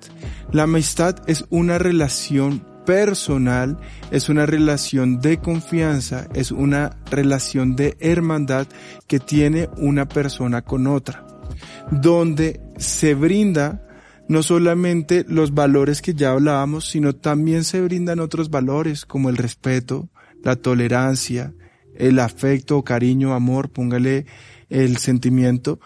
La 0.51 0.63
amistad 0.63 1.15
es 1.27 1.45
una 1.49 1.77
relación 1.77 2.65
personal, 2.85 3.77
es 4.11 4.29
una 4.29 4.45
relación 4.45 5.19
de 5.19 5.37
confianza, 5.37 6.27
es 6.33 6.51
una 6.51 6.97
relación 7.11 7.75
de 7.75 7.97
hermandad 7.99 8.67
que 9.07 9.19
tiene 9.19 9.67
una 9.77 10.07
persona 10.07 10.61
con 10.61 10.87
otra, 10.87 11.27
donde 11.91 12.61
se 12.77 13.13
brinda 13.13 13.83
no 14.29 14.41
solamente 14.41 15.25
los 15.27 15.53
valores 15.53 16.01
que 16.01 16.13
ya 16.13 16.31
hablábamos, 16.31 16.87
sino 16.87 17.13
también 17.13 17.63
se 17.65 17.81
brindan 17.81 18.19
otros 18.19 18.49
valores 18.49 19.05
como 19.05 19.29
el 19.29 19.37
respeto, 19.37 20.09
la 20.43 20.55
tolerancia, 20.55 21.53
el 21.95 22.19
afecto, 22.19 22.83
cariño, 22.83 23.33
amor, 23.33 23.69
póngale 23.69 24.25
el 24.69 24.97
sentimiento, 24.97 25.79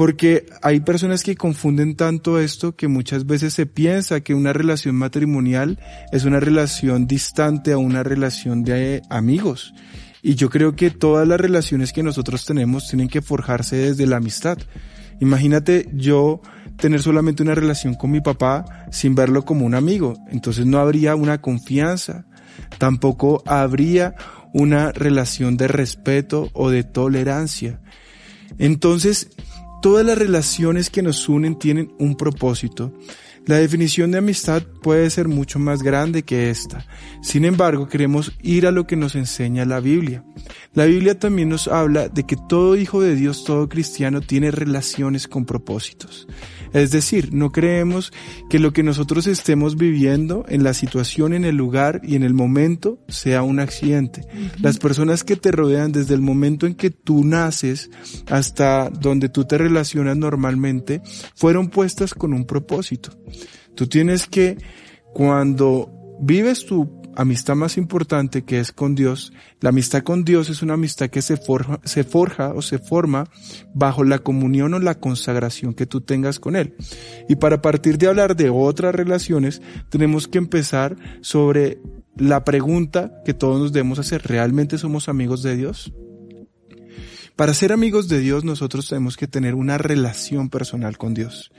porque 0.00 0.46
hay 0.62 0.80
personas 0.80 1.22
que 1.22 1.36
confunden 1.36 1.94
tanto 1.94 2.40
esto 2.40 2.74
que 2.74 2.88
muchas 2.88 3.26
veces 3.26 3.52
se 3.52 3.66
piensa 3.66 4.22
que 4.22 4.32
una 4.32 4.54
relación 4.54 4.94
matrimonial 4.94 5.78
es 6.10 6.24
una 6.24 6.40
relación 6.40 7.06
distante 7.06 7.72
a 7.72 7.76
una 7.76 8.02
relación 8.02 8.64
de 8.64 9.02
amigos. 9.10 9.74
Y 10.22 10.36
yo 10.36 10.48
creo 10.48 10.74
que 10.74 10.90
todas 10.90 11.28
las 11.28 11.38
relaciones 11.38 11.92
que 11.92 12.02
nosotros 12.02 12.46
tenemos 12.46 12.88
tienen 12.88 13.08
que 13.08 13.20
forjarse 13.20 13.76
desde 13.76 14.06
la 14.06 14.16
amistad. 14.16 14.56
Imagínate 15.20 15.90
yo 15.92 16.40
tener 16.78 17.02
solamente 17.02 17.42
una 17.42 17.54
relación 17.54 17.94
con 17.94 18.10
mi 18.10 18.22
papá 18.22 18.86
sin 18.90 19.14
verlo 19.14 19.44
como 19.44 19.66
un 19.66 19.74
amigo. 19.74 20.14
Entonces 20.30 20.64
no 20.64 20.78
habría 20.78 21.14
una 21.14 21.42
confianza. 21.42 22.24
Tampoco 22.78 23.42
habría 23.44 24.14
una 24.54 24.92
relación 24.92 25.58
de 25.58 25.68
respeto 25.68 26.48
o 26.54 26.70
de 26.70 26.84
tolerancia. 26.84 27.82
Entonces, 28.58 29.28
todas 29.80 30.04
las 30.04 30.18
relaciones 30.18 30.90
que 30.90 31.02
nos 31.02 31.28
unen 31.28 31.58
tienen 31.58 31.92
un 31.98 32.16
propósito. 32.16 32.92
La 33.46 33.56
definición 33.56 34.10
de 34.10 34.18
amistad 34.18 34.62
puede 34.62 35.08
ser 35.08 35.26
mucho 35.26 35.58
más 35.58 35.82
grande 35.82 36.22
que 36.22 36.50
esta. 36.50 36.86
Sin 37.22 37.44
embargo, 37.44 37.88
queremos 37.88 38.32
ir 38.42 38.66
a 38.66 38.70
lo 38.70 38.86
que 38.86 38.96
nos 38.96 39.14
enseña 39.14 39.64
la 39.64 39.80
Biblia. 39.80 40.24
La 40.74 40.84
Biblia 40.84 41.18
también 41.18 41.48
nos 41.48 41.66
habla 41.66 42.08
de 42.08 42.24
que 42.24 42.36
todo 42.48 42.76
hijo 42.76 43.00
de 43.00 43.16
Dios, 43.16 43.44
todo 43.44 43.68
cristiano, 43.68 44.20
tiene 44.20 44.50
relaciones 44.50 45.26
con 45.26 45.46
propósitos. 45.46 46.28
Es 46.72 46.90
decir, 46.90 47.32
no 47.32 47.52
creemos 47.52 48.12
que 48.48 48.58
lo 48.58 48.72
que 48.72 48.82
nosotros 48.82 49.26
estemos 49.26 49.76
viviendo 49.76 50.44
en 50.48 50.62
la 50.62 50.74
situación, 50.74 51.32
en 51.32 51.44
el 51.44 51.56
lugar 51.56 52.00
y 52.04 52.14
en 52.16 52.22
el 52.22 52.34
momento 52.34 52.98
sea 53.08 53.42
un 53.42 53.60
accidente. 53.60 54.26
Las 54.60 54.78
personas 54.78 55.24
que 55.24 55.36
te 55.36 55.50
rodean 55.50 55.92
desde 55.92 56.14
el 56.14 56.20
momento 56.20 56.66
en 56.66 56.74
que 56.74 56.90
tú 56.90 57.24
naces 57.24 57.90
hasta 58.28 58.90
donde 58.90 59.28
tú 59.28 59.44
te 59.44 59.58
relacionas 59.58 60.16
normalmente 60.16 61.02
fueron 61.34 61.68
puestas 61.68 62.14
con 62.14 62.32
un 62.32 62.44
propósito. 62.44 63.10
Tú 63.74 63.86
tienes 63.86 64.26
que, 64.26 64.58
cuando 65.12 65.90
vives 66.20 66.66
tu 66.66 66.99
amistad 67.22 67.54
más 67.54 67.76
importante 67.76 68.42
que 68.42 68.60
es 68.60 68.72
con 68.72 68.94
Dios. 68.94 69.32
La 69.60 69.70
amistad 69.70 70.02
con 70.02 70.24
Dios 70.24 70.48
es 70.48 70.62
una 70.62 70.74
amistad 70.74 71.10
que 71.10 71.22
se 71.22 71.36
forja, 71.36 71.80
se 71.84 72.04
forja 72.04 72.52
o 72.54 72.62
se 72.62 72.78
forma 72.78 73.28
bajo 73.74 74.04
la 74.04 74.20
comunión 74.20 74.74
o 74.74 74.78
la 74.78 74.98
consagración 74.98 75.74
que 75.74 75.86
tú 75.86 76.00
tengas 76.00 76.40
con 76.40 76.56
Él. 76.56 76.74
Y 77.28 77.36
para 77.36 77.60
partir 77.60 77.98
de 77.98 78.08
hablar 78.08 78.36
de 78.36 78.50
otras 78.50 78.94
relaciones, 78.94 79.60
tenemos 79.90 80.28
que 80.28 80.38
empezar 80.38 80.96
sobre 81.20 81.80
la 82.16 82.44
pregunta 82.44 83.22
que 83.24 83.34
todos 83.34 83.60
nos 83.60 83.72
debemos 83.72 83.98
hacer. 83.98 84.22
¿Realmente 84.26 84.78
somos 84.78 85.08
amigos 85.08 85.42
de 85.42 85.56
Dios? 85.56 85.92
Para 87.36 87.54
ser 87.54 87.72
amigos 87.72 88.08
de 88.08 88.20
Dios 88.20 88.44
nosotros 88.44 88.88
tenemos 88.88 89.16
que 89.16 89.26
tener 89.26 89.54
una 89.54 89.78
relación 89.78 90.50
personal 90.50 90.98
con 90.98 91.14
Dios 91.14 91.50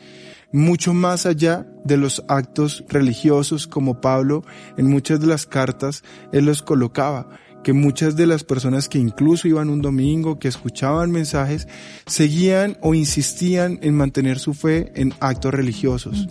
mucho 0.52 0.94
más 0.94 1.26
allá 1.26 1.66
de 1.84 1.98
los 1.98 2.24
actos 2.28 2.84
religiosos 2.90 3.68
como 3.68 4.02
Pablo 4.02 4.44
en 4.78 4.88
muchas 4.88 5.20
de 5.20 5.28
las 5.28 5.46
cartas 5.46 6.04
él 6.32 6.46
los 6.46 6.62
colocaba 6.62 7.28
que 7.64 7.74
muchas 7.74 8.16
de 8.16 8.28
las 8.28 8.44
personas 8.44 8.90
que 8.90 8.98
incluso 8.98 9.48
iban 9.48 9.70
un 9.70 9.82
domingo, 9.82 10.40
que 10.40 10.48
escuchaban 10.48 11.12
mensajes, 11.12 11.68
seguían 12.06 12.78
o 12.82 12.94
insistían 12.94 13.80
en 13.82 13.96
mantener 13.96 14.40
su 14.40 14.54
fe 14.54 14.92
en 14.96 15.14
actos 15.20 15.54
religiosos. 15.54 16.28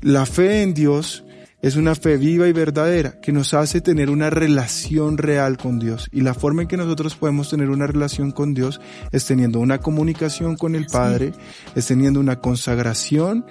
La 0.00 0.26
fe 0.26 0.62
en 0.62 0.74
Dios 0.74 1.24
es 1.62 1.76
una 1.76 1.94
fe 1.94 2.16
viva 2.16 2.48
y 2.48 2.52
verdadera 2.52 3.20
que 3.20 3.32
nos 3.32 3.52
hace 3.54 3.80
tener 3.80 4.10
una 4.10 4.30
relación 4.30 5.18
real 5.18 5.58
con 5.58 5.78
Dios. 5.78 6.08
Y 6.12 6.22
la 6.22 6.34
forma 6.34 6.62
en 6.62 6.68
que 6.68 6.76
nosotros 6.76 7.16
podemos 7.16 7.50
tener 7.50 7.68
una 7.68 7.86
relación 7.86 8.30
con 8.30 8.54
Dios 8.54 8.80
es 9.12 9.26
teniendo 9.26 9.60
una 9.60 9.78
comunicación 9.78 10.56
con 10.56 10.74
el 10.74 10.86
Padre, 10.86 11.32
es 11.74 11.86
teniendo 11.86 12.20
una 12.20 12.40
consagración 12.40 13.44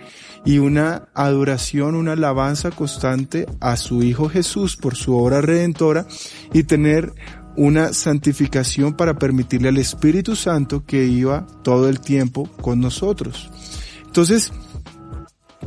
y 0.46 0.58
una 0.58 1.10
adoración, 1.14 1.96
una 1.96 2.14
alabanza 2.14 2.72
constante 2.72 3.46
a 3.60 3.78
su 3.78 4.02
Hijo 4.02 4.30
Jesús 4.30 4.76
por 4.76 4.96
su 4.96 5.16
obra 5.16 5.42
redentora 5.42 6.08
y 6.54 6.64
tener 6.64 7.14
una 7.56 7.94
santificación 7.94 8.94
para 8.94 9.20
permitirle 9.20 9.70
al 9.70 9.78
Espíritu 9.78 10.36
Santo 10.36 10.86
que 10.86 11.06
iba 11.06 11.46
todo 11.64 11.90
el 11.90 12.00
tiempo 12.00 12.50
con 12.62 12.80
nosotros. 12.80 13.52
Entonces, 14.06 14.52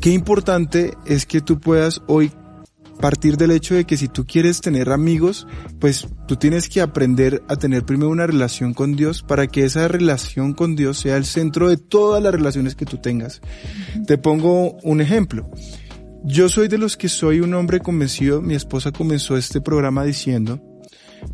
Qué 0.01 0.11
importante 0.11 0.95
es 1.07 1.27
que 1.27 1.41
tú 1.41 1.61
puedas 1.61 2.03
hoy 2.07 2.33
partir 3.03 3.37
del 3.37 3.51
hecho 3.51 3.75
de 3.75 3.85
que 3.85 3.97
si 3.97 4.07
tú 4.07 4.25
quieres 4.25 4.61
tener 4.61 4.91
amigos, 4.91 5.47
pues 5.81 6.07
tú 6.29 6.37
tienes 6.37 6.69
que 6.69 6.81
aprender 6.81 7.43
a 7.49 7.57
tener 7.57 7.85
primero 7.85 8.11
una 8.11 8.29
relación 8.29 8.75
con 8.75 8.95
Dios 8.95 9.23
para 9.25 9.49
que 9.49 9.65
esa 9.65 9.89
relación 9.89 10.55
con 10.55 10.77
Dios 10.77 10.99
sea 10.99 11.17
el 11.17 11.25
centro 11.25 11.69
de 11.69 11.79
todas 11.79 12.23
las 12.23 12.33
relaciones 12.33 12.77
que 12.77 12.87
tú 12.87 12.99
tengas. 12.99 13.41
Te 14.07 14.19
pongo 14.19 14.79
un 14.85 15.01
ejemplo. 15.01 15.51
Yo 16.25 16.49
soy 16.49 16.69
de 16.69 16.79
los 16.79 16.97
que 16.97 17.09
soy 17.09 17.41
un 17.41 17.53
hombre 17.55 17.81
convencido, 17.81 18.41
mi 18.41 18.55
esposa 18.55 18.93
comenzó 18.93 19.37
este 19.37 19.61
programa 19.61 20.05
diciendo 20.05 20.61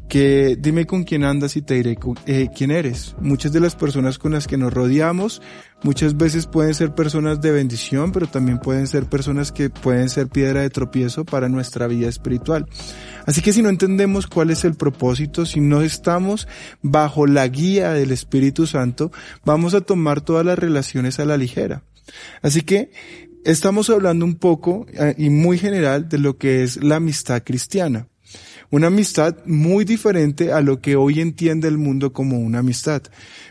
que 0.09 0.57
dime 0.59 0.87
con 0.87 1.05
quién 1.05 1.25
andas 1.25 1.57
y 1.57 1.63
te 1.63 1.75
diré 1.75 1.99
eh, 2.27 2.49
quién 2.57 2.71
eres. 2.71 3.15
Muchas 3.21 3.53
de 3.53 3.61
las 3.61 3.77
personas 3.77 4.19
con 4.19 4.33
las 4.33 4.47
que 4.47 4.57
nos 4.57 4.73
rodeamos 4.73 5.43
muchas 5.83 6.17
veces 6.17 6.47
pueden 6.47 6.75
ser 6.75 6.95
personas 6.95 7.41
de 7.41 7.53
bendición, 7.53 8.11
pero 8.11 8.27
también 8.27 8.59
pueden 8.59 8.87
ser 8.87 9.07
personas 9.07 9.53
que 9.53 9.71
pueden 9.71 10.09
ser 10.09 10.29
piedra 10.29 10.63
de 10.63 10.71
tropiezo 10.71 11.25
para 11.25 11.49
nuestra 11.49 11.87
vida 11.87 12.09
espiritual. 12.09 12.67
Así 13.27 13.43
que 13.43 13.53
si 13.53 13.63
no 13.63 13.69
entendemos 13.69 14.27
cuál 14.27 14.51
es 14.51 14.65
el 14.65 14.75
propósito, 14.75 15.45
si 15.45 15.61
no 15.61 15.83
estamos 15.83 16.49
bajo 16.83 17.27
la 17.27 17.47
guía 17.47 17.93
del 17.93 18.11
Espíritu 18.11 18.67
Santo, 18.67 19.13
vamos 19.45 19.75
a 19.75 19.83
tomar 19.83 20.23
todas 20.23 20.45
las 20.45 20.59
relaciones 20.59 21.21
a 21.21 21.27
la 21.27 21.37
ligera. 21.37 21.83
Así 22.41 22.63
que 22.63 22.91
estamos 23.45 23.91
hablando 23.91 24.25
un 24.25 24.37
poco 24.37 24.87
eh, 24.95 25.15
y 25.19 25.29
muy 25.31 25.59
general 25.59 26.09
de 26.09 26.19
lo 26.19 26.39
que 26.39 26.63
es 26.63 26.83
la 26.83 26.97
amistad 26.97 27.43
cristiana. 27.45 28.09
Una 28.71 28.89
amistad 28.89 29.35
muy 29.47 29.87
diferente 29.87 30.53
a 30.53 30.61
lo 30.61 30.83
que 30.83 30.97
hoy 30.97 31.21
entiende 31.21 31.69
el 31.69 31.79
mundo 31.79 32.13
como 32.13 32.39
una 32.39 32.59
amistad. 32.59 33.03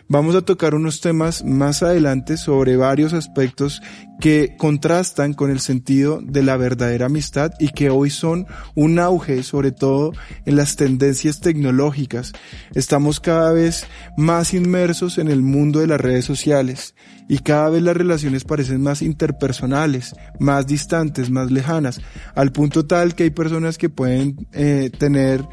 Vamos 0.10 0.36
a 0.36 0.42
tocar 0.42 0.74
unos 0.74 1.02
temas 1.02 1.44
más 1.44 1.84
adelante 1.84 2.38
sobre 2.38 2.78
varios 2.78 3.12
aspectos 3.12 3.82
que 4.22 4.56
contrastan 4.58 5.34
con 5.34 5.52
el 5.52 5.60
sentido 5.60 6.22
de 6.24 6.44
la 6.44 6.56
verdadera 6.56 7.08
amistad 7.08 7.52
y 7.60 7.70
que 7.70 7.90
hoy 7.90 8.10
son 8.10 8.48
un 8.74 9.00
auge, 9.00 9.44
sobre 9.44 9.74
todo 9.74 10.14
en 10.46 10.56
las 10.56 10.78
tendencias 10.78 11.42
tecnológicas. 11.42 12.32
Estamos 12.74 13.20
cada 13.20 13.52
vez 13.52 13.86
más 14.16 14.54
inmersos 14.54 15.18
en 15.18 15.28
el 15.28 15.42
mundo 15.42 15.82
de 15.82 15.88
las 15.88 16.00
redes 16.00 16.24
sociales 16.24 16.96
y 17.28 17.40
cada 17.40 17.70
vez 17.70 17.84
las 17.84 17.98
relaciones 17.98 18.46
parecen 18.46 18.82
más 18.82 19.02
interpersonales, 19.02 20.16
más 20.40 20.68
distantes, 20.68 21.30
más 21.30 21.52
lejanas, 21.52 22.00
al 22.34 22.54
punto 22.54 22.86
tal 22.86 23.14
que 23.14 23.24
hay 23.24 23.32
personas 23.32 23.78
que 23.78 23.90
pueden 23.90 24.48
eh, 24.54 24.90
tener 24.98 25.44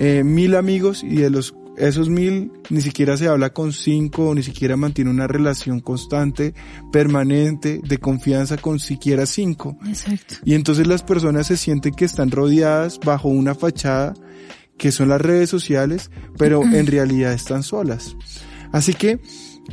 eh, 0.00 0.22
mil 0.24 0.54
amigos 0.54 1.02
y 1.02 1.16
de 1.16 1.28
los 1.28 1.52
esos 1.78 2.08
mil 2.08 2.52
ni 2.70 2.80
siquiera 2.80 3.16
se 3.16 3.28
habla 3.28 3.52
con 3.52 3.72
cinco 3.72 4.28
o 4.28 4.34
ni 4.34 4.42
siquiera 4.42 4.76
mantiene 4.76 5.10
una 5.10 5.26
relación 5.26 5.80
constante, 5.80 6.54
permanente, 6.92 7.80
de 7.82 7.98
confianza 7.98 8.56
con 8.56 8.78
siquiera 8.78 9.26
cinco. 9.26 9.78
Exacto. 9.86 10.36
Y 10.44 10.54
entonces 10.54 10.86
las 10.86 11.02
personas 11.02 11.46
se 11.46 11.56
sienten 11.56 11.94
que 11.94 12.04
están 12.04 12.30
rodeadas 12.30 12.98
bajo 13.00 13.28
una 13.28 13.54
fachada 13.54 14.14
que 14.76 14.92
son 14.92 15.08
las 15.08 15.20
redes 15.20 15.50
sociales, 15.50 16.10
pero 16.36 16.62
en 16.72 16.86
realidad 16.86 17.32
están 17.32 17.62
solas. 17.62 18.16
Así 18.72 18.94
que 18.94 19.20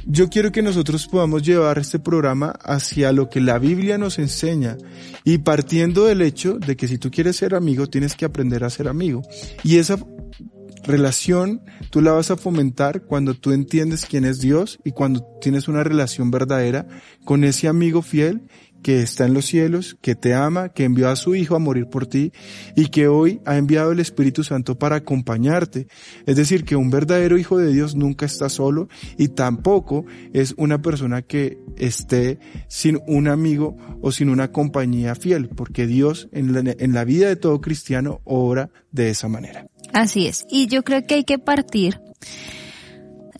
yo 0.06 0.30
quiero 0.30 0.52
que 0.52 0.62
nosotros 0.62 1.08
podamos 1.08 1.44
llevar 1.44 1.80
este 1.80 2.00
programa 2.00 2.54
hacia 2.64 3.12
lo 3.12 3.30
que 3.30 3.40
la 3.40 3.60
Biblia 3.60 3.98
nos 3.98 4.20
enseña 4.20 4.78
y 5.24 5.38
partiendo 5.38 6.06
del 6.06 6.22
hecho 6.22 6.60
de 6.60 6.76
que 6.76 6.88
si 6.88 6.98
tú 6.98 7.10
quieres 7.10 7.38
ser 7.38 7.56
amigo 7.56 7.88
tienes 7.88 8.16
que 8.16 8.26
aprender 8.26 8.64
a 8.64 8.70
ser 8.70 8.88
amigo. 8.88 9.22
Y 9.64 9.78
esa 9.78 9.98
relación 10.86 11.62
tú 11.90 12.02
la 12.02 12.12
vas 12.12 12.32
a 12.32 12.38
fomentar 12.38 13.04
cuando 13.04 13.34
tú 13.34 13.52
entiendes 13.52 14.06
quién 14.06 14.26
es 14.26 14.40
Dios 14.40 14.80
y 14.84 14.92
cuando 14.92 15.26
tienes 15.42 15.68
una 15.68 15.84
relación 15.84 16.32
verdadera 16.32 16.88
con 17.26 17.44
ese 17.44 17.68
amigo 17.68 18.02
fiel 18.02 18.44
que 18.86 19.02
está 19.02 19.26
en 19.26 19.34
los 19.34 19.48
cielos, 19.48 19.98
que 20.00 20.14
te 20.14 20.36
ama, 20.36 20.70
que 20.70 20.84
envió 20.84 21.10
a 21.10 21.16
su 21.16 21.34
Hijo 21.34 21.56
a 21.56 21.60
morir 21.60 21.88
por 21.88 22.06
ti 22.06 22.32
y 22.76 22.90
que 22.90 23.08
hoy 23.08 23.42
ha 23.44 23.58
enviado 23.58 23.92
el 23.92 24.00
Espíritu 24.00 24.44
Santo 24.44 24.78
para 24.78 24.98
acompañarte. 24.98 25.88
Es 26.28 26.36
decir, 26.36 26.66
que 26.66 26.76
un 26.76 26.92
verdadero 26.92 27.40
Hijo 27.40 27.58
de 27.58 27.74
Dios 27.74 27.96
nunca 27.96 28.28
está 28.28 28.48
solo 28.48 28.88
y 29.18 29.30
tampoco 29.30 30.06
es 30.34 30.54
una 30.58 30.84
persona 30.84 31.24
que 31.24 31.58
esté 31.78 32.38
sin 32.68 33.00
un 33.08 33.28
amigo 33.28 33.76
o 34.02 34.12
sin 34.12 34.30
una 34.30 34.52
compañía 34.52 35.16
fiel, 35.16 35.50
porque 35.50 35.88
Dios 35.88 36.30
en 36.32 36.54
la, 36.54 36.76
en 36.78 36.94
la 36.94 37.06
vida 37.06 37.28
de 37.28 37.38
todo 37.38 37.62
cristiano 37.62 38.22
obra 38.24 38.70
de 38.92 39.10
esa 39.10 39.28
manera. 39.28 39.66
Así 39.96 40.28
es. 40.28 40.46
Y 40.50 40.68
yo 40.68 40.84
creo 40.84 41.08
que 41.08 41.16
hay 41.16 41.24
que 41.24 41.40
partir 41.40 42.02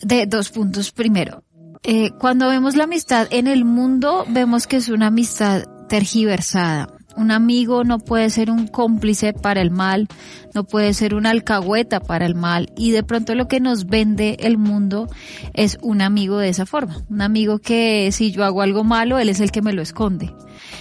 de 0.00 0.24
dos 0.24 0.48
puntos. 0.48 0.90
Primero, 0.90 1.44
eh, 1.82 2.12
cuando 2.18 2.48
vemos 2.48 2.76
la 2.76 2.84
amistad 2.84 3.28
en 3.30 3.46
el 3.46 3.66
mundo, 3.66 4.24
vemos 4.28 4.66
que 4.66 4.76
es 4.76 4.88
una 4.88 5.08
amistad 5.08 5.64
tergiversada. 5.90 6.95
Un 7.16 7.30
amigo 7.30 7.82
no 7.84 7.98
puede 7.98 8.28
ser 8.30 8.50
un 8.50 8.66
cómplice 8.66 9.32
para 9.32 9.60
el 9.62 9.70
mal, 9.70 10.08
no 10.54 10.64
puede 10.64 10.92
ser 10.92 11.14
una 11.14 11.30
alcahueta 11.30 12.00
para 12.00 12.26
el 12.26 12.34
mal 12.34 12.72
y 12.76 12.90
de 12.90 13.02
pronto 13.02 13.34
lo 13.34 13.48
que 13.48 13.60
nos 13.60 13.86
vende 13.86 14.36
el 14.40 14.58
mundo 14.58 15.08
es 15.54 15.78
un 15.82 16.02
amigo 16.02 16.38
de 16.38 16.50
esa 16.50 16.66
forma. 16.66 17.04
Un 17.08 17.22
amigo 17.22 17.58
que 17.58 18.10
si 18.12 18.32
yo 18.32 18.44
hago 18.44 18.62
algo 18.62 18.84
malo, 18.84 19.18
él 19.18 19.28
es 19.28 19.40
el 19.40 19.50
que 19.50 19.62
me 19.62 19.72
lo 19.72 19.82
esconde. 19.82 20.34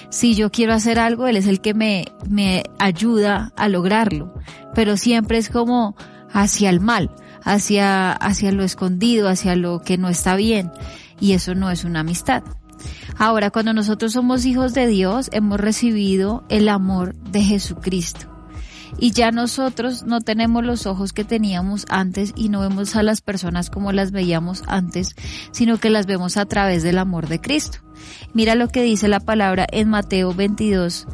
Si 0.09 0.35
yo 0.35 0.51
quiero 0.51 0.73
hacer 0.73 0.99
algo, 0.99 1.27
él 1.27 1.37
es 1.37 1.47
el 1.47 1.61
que 1.61 1.73
me, 1.73 2.05
me 2.29 2.63
ayuda 2.79 3.53
a 3.55 3.69
lograrlo. 3.69 4.33
Pero 4.73 4.97
siempre 4.97 5.37
es 5.37 5.49
como 5.49 5.95
hacia 6.31 6.69
el 6.69 6.81
mal, 6.81 7.11
hacia, 7.43 8.11
hacia 8.11 8.51
lo 8.51 8.63
escondido, 8.63 9.29
hacia 9.29 9.55
lo 9.55 9.81
que 9.81 9.97
no 9.97 10.09
está 10.09 10.35
bien. 10.35 10.71
Y 11.19 11.33
eso 11.33 11.55
no 11.55 11.71
es 11.71 11.85
una 11.85 12.01
amistad. 12.01 12.43
Ahora, 13.17 13.51
cuando 13.51 13.73
nosotros 13.73 14.13
somos 14.13 14.45
hijos 14.45 14.73
de 14.73 14.87
Dios, 14.87 15.29
hemos 15.31 15.59
recibido 15.59 16.43
el 16.49 16.69
amor 16.69 17.15
de 17.15 17.41
Jesucristo. 17.41 18.31
Y 18.97 19.11
ya 19.11 19.31
nosotros 19.31 20.03
no 20.03 20.21
tenemos 20.21 20.63
los 20.63 20.85
ojos 20.85 21.11
que 21.11 21.25
teníamos 21.25 21.85
antes 21.89 22.33
y 22.35 22.49
no 22.49 22.61
vemos 22.61 22.95
a 22.95 23.03
las 23.03 23.21
personas 23.21 23.69
como 23.69 23.91
las 23.91 24.11
veíamos 24.11 24.63
antes, 24.67 25.15
sino 25.51 25.77
que 25.77 25.89
las 25.89 26.05
vemos 26.05 26.37
a 26.37 26.45
través 26.45 26.83
del 26.83 26.97
amor 26.97 27.27
de 27.27 27.41
Cristo. 27.41 27.79
Mira 28.33 28.55
lo 28.55 28.69
que 28.69 28.83
dice 28.83 29.07
la 29.07 29.19
palabra 29.19 29.67
en 29.71 29.89
Mateo 29.89 30.33
22, 30.33 31.07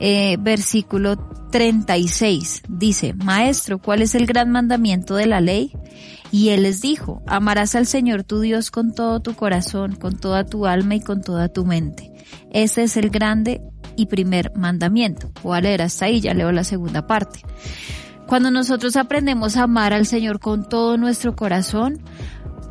eh, 0.00 0.36
versículo 0.40 1.16
36. 1.50 2.62
Dice, 2.68 3.14
Maestro, 3.14 3.78
¿cuál 3.78 4.02
es 4.02 4.14
el 4.14 4.26
gran 4.26 4.50
mandamiento 4.50 5.14
de 5.14 5.26
la 5.26 5.40
ley? 5.40 5.72
Y 6.32 6.50
él 6.50 6.62
les 6.62 6.80
dijo, 6.80 7.22
amarás 7.26 7.74
al 7.74 7.86
Señor 7.86 8.24
tu 8.24 8.40
Dios 8.40 8.70
con 8.70 8.94
todo 8.94 9.20
tu 9.20 9.34
corazón, 9.34 9.96
con 9.96 10.18
toda 10.18 10.44
tu 10.44 10.66
alma 10.66 10.94
y 10.94 11.00
con 11.00 11.22
toda 11.22 11.48
tu 11.48 11.64
mente. 11.64 12.12
Ese 12.50 12.84
es 12.84 12.96
el 12.96 13.10
grande 13.10 13.60
y 13.96 14.06
primer 14.06 14.56
mandamiento. 14.56 15.30
Voy 15.42 15.58
a 15.58 15.60
leer 15.60 15.82
hasta 15.82 16.06
ahí, 16.06 16.20
ya 16.20 16.34
leo 16.34 16.52
la 16.52 16.64
segunda 16.64 17.06
parte. 17.06 17.40
Cuando 18.26 18.52
nosotros 18.52 18.94
aprendemos 18.94 19.56
a 19.56 19.64
amar 19.64 19.92
al 19.92 20.06
Señor 20.06 20.38
con 20.38 20.68
todo 20.68 20.96
nuestro 20.96 21.34
corazón, 21.34 22.00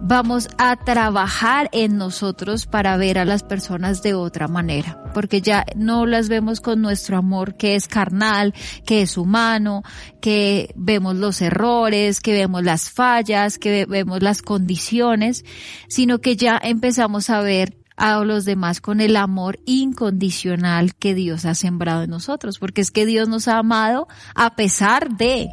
vamos 0.02 0.48
a 0.58 0.76
trabajar 0.78 1.70
en 1.72 1.98
nosotros 1.98 2.66
para 2.66 2.98
ver 2.98 3.18
a 3.18 3.26
las 3.26 3.44
personas 3.44 4.02
de 4.02 4.14
otra 4.14 4.48
manera, 4.48 5.04
porque 5.14 5.42
ya 5.42 5.66
no 5.76 6.06
las 6.06 6.30
vemos 6.30 6.62
con 6.62 6.82
nuestro 6.82 7.18
amor 7.18 7.56
que 7.56 7.76
es 7.76 7.88
carnal, 7.88 8.54
que 8.86 9.02
es 9.02 9.18
humano, 9.18 9.84
que 10.22 10.74
vemos 10.76 11.16
los 11.16 11.42
errores, 11.42 12.22
que 12.22 12.34
vemos 12.34 12.64
las 12.64 12.90
fallas, 12.90 13.58
que 13.58 13.86
vemos 13.86 14.22
las 14.22 14.42
condiciones, 14.42 15.44
sino 15.88 16.20
que 16.20 16.36
ya 16.36 16.60
empezamos 16.62 17.30
a 17.30 17.42
ver 17.42 17.79
a 18.00 18.24
los 18.24 18.46
demás 18.46 18.82
con 18.82 19.02
el 19.02 19.16
amor 19.18 19.60
incondicional 19.66 20.96
que 20.96 21.14
Dios 21.14 21.46
ha 21.46 21.54
sembrado 21.54 22.04
en 22.04 22.10
nosotros, 22.10 22.58
porque 22.58 22.82
es 22.82 22.92
que 22.92 23.06
Dios 23.06 23.28
nos 23.28 23.48
ha 23.48 23.58
amado 23.58 24.08
a 24.36 24.56
pesar 24.56 25.10
de 25.18 25.50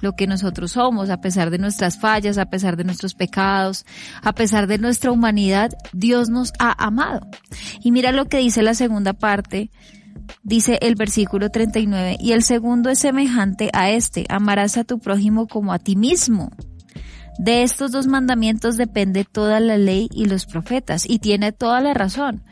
lo 0.00 0.12
que 0.12 0.26
nosotros 0.26 0.72
somos, 0.72 1.08
a 1.08 1.20
pesar 1.20 1.50
de 1.50 1.58
nuestras 1.58 1.98
fallas, 1.98 2.36
a 2.36 2.46
pesar 2.46 2.76
de 2.76 2.84
nuestros 2.84 3.14
pecados, 3.14 3.86
a 4.22 4.34
pesar 4.34 4.66
de 4.66 4.78
nuestra 4.78 5.12
humanidad, 5.12 5.72
Dios 5.92 6.28
nos 6.28 6.52
ha 6.58 6.84
amado. 6.84 7.26
Y 7.82 7.92
mira 7.92 8.12
lo 8.12 8.26
que 8.26 8.38
dice 8.38 8.62
la 8.62 8.74
segunda 8.74 9.12
parte, 9.12 9.70
dice 10.42 10.78
el 10.82 10.96
versículo 10.96 11.50
39, 11.50 12.16
y 12.20 12.32
el 12.32 12.42
segundo 12.42 12.90
es 12.90 12.98
semejante 12.98 13.70
a 13.72 13.90
este, 13.90 14.26
amarás 14.28 14.76
a 14.76 14.84
tu 14.84 14.98
prójimo 14.98 15.46
como 15.46 15.72
a 15.72 15.78
ti 15.78 15.94
mismo. 15.94 16.50
De 17.38 17.62
estos 17.62 17.90
dos 17.90 18.06
mandamientos 18.06 18.76
depende 18.76 19.24
toda 19.24 19.60
la 19.60 19.76
ley 19.76 20.08
y 20.12 20.26
los 20.26 20.46
profetas, 20.46 21.08
y 21.08 21.18
tiene 21.18 21.52
toda 21.52 21.80
la 21.80 21.94
razón. 21.94 22.42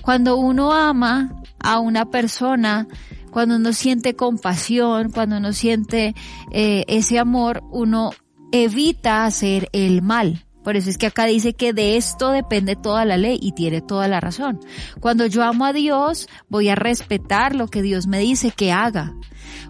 Cuando 0.00 0.36
uno 0.36 0.72
ama 0.72 1.42
a 1.60 1.78
una 1.78 2.06
persona, 2.06 2.88
cuando 3.30 3.56
uno 3.56 3.72
siente 3.72 4.14
compasión, 4.14 5.10
cuando 5.10 5.38
uno 5.38 5.52
siente 5.52 6.14
eh, 6.50 6.84
ese 6.88 7.18
amor, 7.18 7.62
uno 7.70 8.10
evita 8.52 9.24
hacer 9.24 9.68
el 9.72 10.02
mal. 10.02 10.44
Por 10.62 10.76
eso 10.76 10.90
es 10.90 10.98
que 10.98 11.06
acá 11.06 11.26
dice 11.26 11.54
que 11.54 11.72
de 11.72 11.96
esto 11.96 12.30
depende 12.30 12.76
toda 12.76 13.04
la 13.04 13.16
ley 13.16 13.38
y 13.40 13.52
tiene 13.52 13.80
toda 13.80 14.06
la 14.06 14.20
razón. 14.20 14.60
Cuando 15.00 15.26
yo 15.26 15.42
amo 15.42 15.64
a 15.64 15.72
Dios, 15.72 16.28
voy 16.48 16.68
a 16.68 16.76
respetar 16.76 17.56
lo 17.56 17.66
que 17.66 17.82
Dios 17.82 18.06
me 18.06 18.20
dice 18.20 18.52
que 18.52 18.70
haga. 18.70 19.12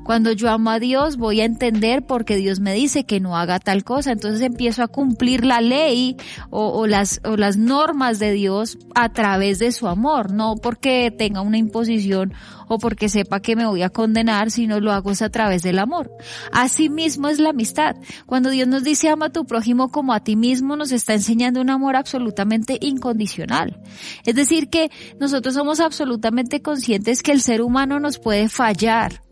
Cuando 0.04 0.32
yo 0.32 0.50
amo 0.50 0.70
a 0.70 0.78
Dios, 0.78 1.16
voy 1.16 1.40
a 1.40 1.44
entender 1.44 2.04
porque 2.06 2.36
Dios 2.36 2.60
me 2.60 2.74
dice 2.74 3.04
que 3.04 3.20
no 3.20 3.36
haga 3.36 3.58
tal 3.58 3.84
cosa. 3.84 4.12
Entonces 4.12 4.40
empiezo 4.42 4.82
a 4.82 4.88
cumplir 4.88 5.44
la 5.44 5.60
ley 5.60 6.16
o, 6.50 6.86
las, 6.86 7.20
o 7.24 7.36
las 7.36 7.56
normas 7.56 8.18
de 8.18 8.32
Dios 8.32 8.78
a 8.94 9.10
través 9.10 9.58
de 9.58 9.72
su 9.72 9.88
amor, 9.88 10.32
no 10.32 10.56
porque 10.56 11.10
tenga 11.16 11.40
una 11.40 11.58
imposición 11.58 12.32
o 12.68 12.78
porque 12.78 13.08
sepa 13.08 13.40
que 13.40 13.56
me 13.56 13.66
voy 13.66 13.82
a 13.82 13.90
condenar, 13.90 14.50
sino 14.50 14.80
lo 14.80 14.92
hago 14.92 15.10
es 15.10 15.22
a 15.22 15.30
través 15.30 15.62
del 15.62 15.78
amor. 15.78 16.10
Así 16.52 16.88
mismo 16.88 17.28
es 17.28 17.38
la 17.38 17.50
amistad. 17.50 17.96
Cuando 18.26 18.50
Dios 18.50 18.68
nos 18.68 18.82
dice 18.82 19.08
ama 19.08 19.26
a 19.26 19.30
tu 19.30 19.44
prójimo 19.44 19.90
como 19.90 20.12
a 20.12 20.20
ti 20.20 20.36
mismo, 20.36 20.76
nos 20.76 20.92
está 20.92 21.14
enseñando 21.14 21.60
un 21.60 21.70
amor 21.70 21.96
absolutamente 21.96 22.78
incondicional. 22.80 23.80
Es 24.24 24.34
decir, 24.34 24.68
que 24.68 24.90
nosotros 25.20 25.54
somos 25.54 25.80
absolutamente 25.80 26.62
conscientes 26.62 27.22
que 27.22 27.32
el 27.32 27.42
ser 27.42 27.62
humano 27.62 28.00
nos 28.00 28.18
puede 28.18 28.48
fallar 28.48 29.22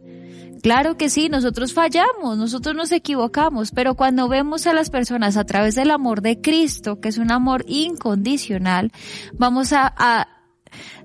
Claro 0.63 0.97
que 0.97 1.09
sí, 1.09 1.29
nosotros 1.29 1.73
fallamos, 1.73 2.37
nosotros 2.37 2.75
nos 2.75 2.93
equivocamos, 2.93 3.71
pero 3.71 3.95
cuando 3.95 4.29
vemos 4.29 4.67
a 4.67 4.75
las 4.75 4.91
personas 4.91 5.37
a 5.37 5.45
través 5.45 5.75
del 5.75 5.91
amor 5.91 6.21
de 6.21 6.41
Cristo, 6.41 7.01
que 7.01 7.09
es 7.09 7.19
un 7.19 7.33
amor 7.33 7.65
incondicional, 7.67 8.93
vamos 9.33 9.73
a, 9.73 9.93
a 9.97 10.40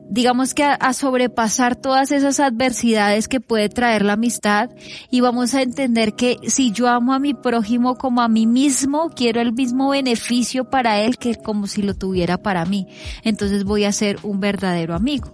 digamos 0.10 0.54
que 0.54 0.63
a, 0.63 0.94
sobrepasar 0.94 1.76
todas 1.76 2.12
esas 2.12 2.39
adversidades 2.39 3.28
que 3.28 3.39
puede 3.39 3.70
traer 3.70 4.04
la 4.04 4.13
amistad 4.13 4.70
y 5.10 5.22
vamos 5.22 5.54
a 5.54 5.62
entender 5.62 6.13
que 6.13 6.38
si 6.48 6.72
yo 6.72 6.88
amo 6.88 7.13
a 7.13 7.20
mi 7.20 7.34
prójimo 7.34 7.96
como 7.96 8.22
a 8.22 8.28
mí 8.28 8.48
mismo, 8.48 9.10
quiero 9.10 9.41
el 9.41 9.54
mismo 9.54 9.89
beneficio 9.89 10.70
para 10.70 11.00
él 11.00 11.18
que 11.18 11.36
como 11.36 11.68
si 11.68 11.82
lo 11.82 11.96
tuviera 11.96 12.38
para 12.38 12.65
mí. 12.65 12.88
Entonces 13.24 13.63
voy 13.63 13.86
a 13.86 13.91
ser 13.91 14.18
un 14.24 14.39
verdadero 14.39 14.96
amigo. 14.96 15.32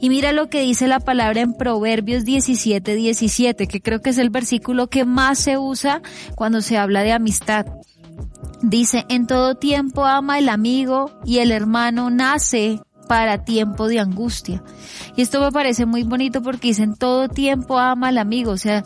Y 0.00 0.08
mira 0.08 0.32
lo 0.32 0.48
que 0.48 0.62
dice 0.62 0.88
la 0.88 1.00
palabra 1.00 1.40
en 1.40 1.54
Proverbios 1.54 2.24
17, 2.24 2.94
17, 2.94 3.66
que 3.66 3.80
creo 3.80 4.00
que 4.00 4.10
es 4.10 4.18
el 4.18 4.30
versículo 4.30 4.88
que 4.88 5.04
más 5.04 5.38
se 5.38 5.58
usa 5.58 6.02
cuando 6.34 6.60
se 6.60 6.76
habla 6.76 7.02
de 7.02 7.12
amistad. 7.12 7.66
Dice, 8.60 9.04
en 9.08 9.28
todo 9.28 9.54
tiempo 9.54 10.04
ama 10.04 10.38
el 10.38 10.48
amigo 10.48 11.20
y 11.24 11.38
el 11.38 11.52
hermano 11.52 12.10
nace 12.10 12.80
para 13.08 13.44
tiempo 13.44 13.88
de 13.88 13.98
angustia. 13.98 14.62
Y 15.16 15.22
esto 15.22 15.40
me 15.40 15.50
parece 15.50 15.86
muy 15.86 16.04
bonito 16.04 16.42
porque 16.42 16.68
dicen 16.68 16.94
todo 16.94 17.28
tiempo 17.28 17.78
ama 17.78 18.08
al 18.08 18.18
amigo, 18.18 18.52
o 18.52 18.56
sea, 18.56 18.84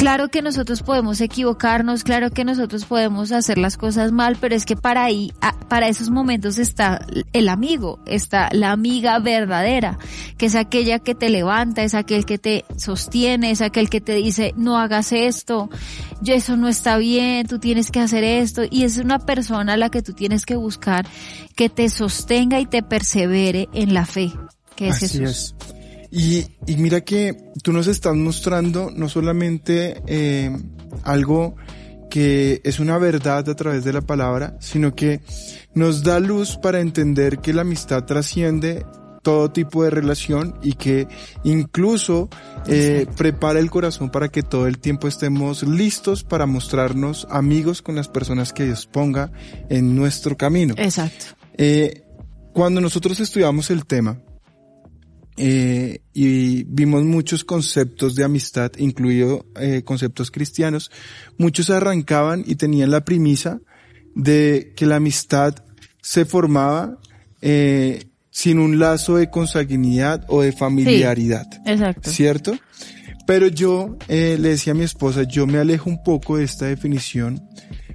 Claro 0.00 0.30
que 0.30 0.40
nosotros 0.40 0.82
podemos 0.82 1.20
equivocarnos, 1.20 2.04
claro 2.04 2.30
que 2.30 2.42
nosotros 2.42 2.86
podemos 2.86 3.32
hacer 3.32 3.58
las 3.58 3.76
cosas 3.76 4.12
mal, 4.12 4.38
pero 4.40 4.54
es 4.54 4.64
que 4.64 4.74
para 4.74 5.04
ahí, 5.04 5.30
para 5.68 5.88
esos 5.88 6.08
momentos 6.08 6.56
está 6.56 7.04
el 7.34 7.50
amigo, 7.50 8.00
está 8.06 8.48
la 8.52 8.72
amiga 8.72 9.18
verdadera, 9.18 9.98
que 10.38 10.46
es 10.46 10.54
aquella 10.54 11.00
que 11.00 11.14
te 11.14 11.28
levanta, 11.28 11.82
es 11.82 11.92
aquel 11.92 12.24
que 12.24 12.38
te 12.38 12.64
sostiene, 12.78 13.50
es 13.50 13.60
aquel 13.60 13.90
que 13.90 14.00
te 14.00 14.14
dice, 14.14 14.54
no 14.56 14.78
hagas 14.78 15.12
esto, 15.12 15.68
yo 16.22 16.32
eso 16.32 16.56
no 16.56 16.68
está 16.68 16.96
bien, 16.96 17.46
tú 17.46 17.58
tienes 17.58 17.90
que 17.90 18.00
hacer 18.00 18.24
esto, 18.24 18.62
y 18.70 18.84
es 18.84 18.96
una 18.96 19.18
persona 19.18 19.74
a 19.74 19.76
la 19.76 19.90
que 19.90 20.00
tú 20.00 20.14
tienes 20.14 20.46
que 20.46 20.56
buscar 20.56 21.06
que 21.56 21.68
te 21.68 21.90
sostenga 21.90 22.58
y 22.58 22.64
te 22.64 22.82
persevere 22.82 23.68
en 23.74 23.92
la 23.92 24.06
fe, 24.06 24.32
que 24.76 24.88
es 24.88 25.02
Así 25.02 25.22
Es. 25.22 25.54
Y, 26.10 26.46
y 26.66 26.76
mira 26.76 27.02
que 27.02 27.36
tú 27.62 27.72
nos 27.72 27.86
estás 27.86 28.16
mostrando 28.16 28.90
no 28.94 29.08
solamente 29.08 30.02
eh, 30.06 30.50
algo 31.04 31.56
que 32.10 32.60
es 32.64 32.80
una 32.80 32.98
verdad 32.98 33.48
a 33.48 33.54
través 33.54 33.84
de 33.84 33.92
la 33.92 34.00
palabra, 34.00 34.56
sino 34.60 34.94
que 34.94 35.20
nos 35.74 36.02
da 36.02 36.18
luz 36.18 36.58
para 36.60 36.80
entender 36.80 37.38
que 37.38 37.54
la 37.54 37.62
amistad 37.62 38.04
trasciende 38.04 38.84
todo 39.22 39.50
tipo 39.50 39.84
de 39.84 39.90
relación 39.90 40.58
y 40.62 40.74
que 40.74 41.06
incluso 41.44 42.28
eh, 42.66 43.06
prepara 43.16 43.60
el 43.60 43.70
corazón 43.70 44.10
para 44.10 44.28
que 44.28 44.42
todo 44.42 44.66
el 44.66 44.78
tiempo 44.78 45.08
estemos 45.08 45.62
listos 45.62 46.24
para 46.24 46.46
mostrarnos 46.46 47.26
amigos 47.30 47.82
con 47.82 47.94
las 47.94 48.08
personas 48.08 48.52
que 48.52 48.64
Dios 48.64 48.86
ponga 48.86 49.30
en 49.68 49.94
nuestro 49.94 50.36
camino. 50.36 50.74
Exacto. 50.78 51.26
Eh, 51.56 52.02
cuando 52.52 52.80
nosotros 52.80 53.20
estudiamos 53.20 53.70
el 53.70 53.84
tema, 53.86 54.18
eh, 55.36 56.02
y 56.12 56.64
vimos 56.64 57.04
muchos 57.04 57.44
conceptos 57.44 58.14
de 58.14 58.24
amistad, 58.24 58.72
incluido 58.78 59.46
eh, 59.58 59.82
conceptos 59.84 60.30
cristianos. 60.30 60.90
Muchos 61.38 61.70
arrancaban 61.70 62.44
y 62.46 62.56
tenían 62.56 62.90
la 62.90 63.04
premisa 63.04 63.60
de 64.14 64.72
que 64.76 64.86
la 64.86 64.96
amistad 64.96 65.54
se 66.02 66.24
formaba 66.24 66.98
eh, 67.40 68.04
sin 68.30 68.58
un 68.58 68.78
lazo 68.78 69.16
de 69.16 69.30
consanguinidad 69.30 70.24
o 70.28 70.42
de 70.42 70.52
familiaridad. 70.52 71.46
exacto. 71.64 72.10
¿Cierto? 72.10 72.58
Pero 73.26 73.46
yo 73.46 73.96
le 74.08 74.38
decía 74.38 74.72
a 74.72 74.76
mi 74.76 74.82
esposa, 74.82 75.22
yo 75.22 75.46
me 75.46 75.58
alejo 75.58 75.88
un 75.88 76.02
poco 76.02 76.36
de 76.36 76.44
esta 76.44 76.66
definición 76.66 77.40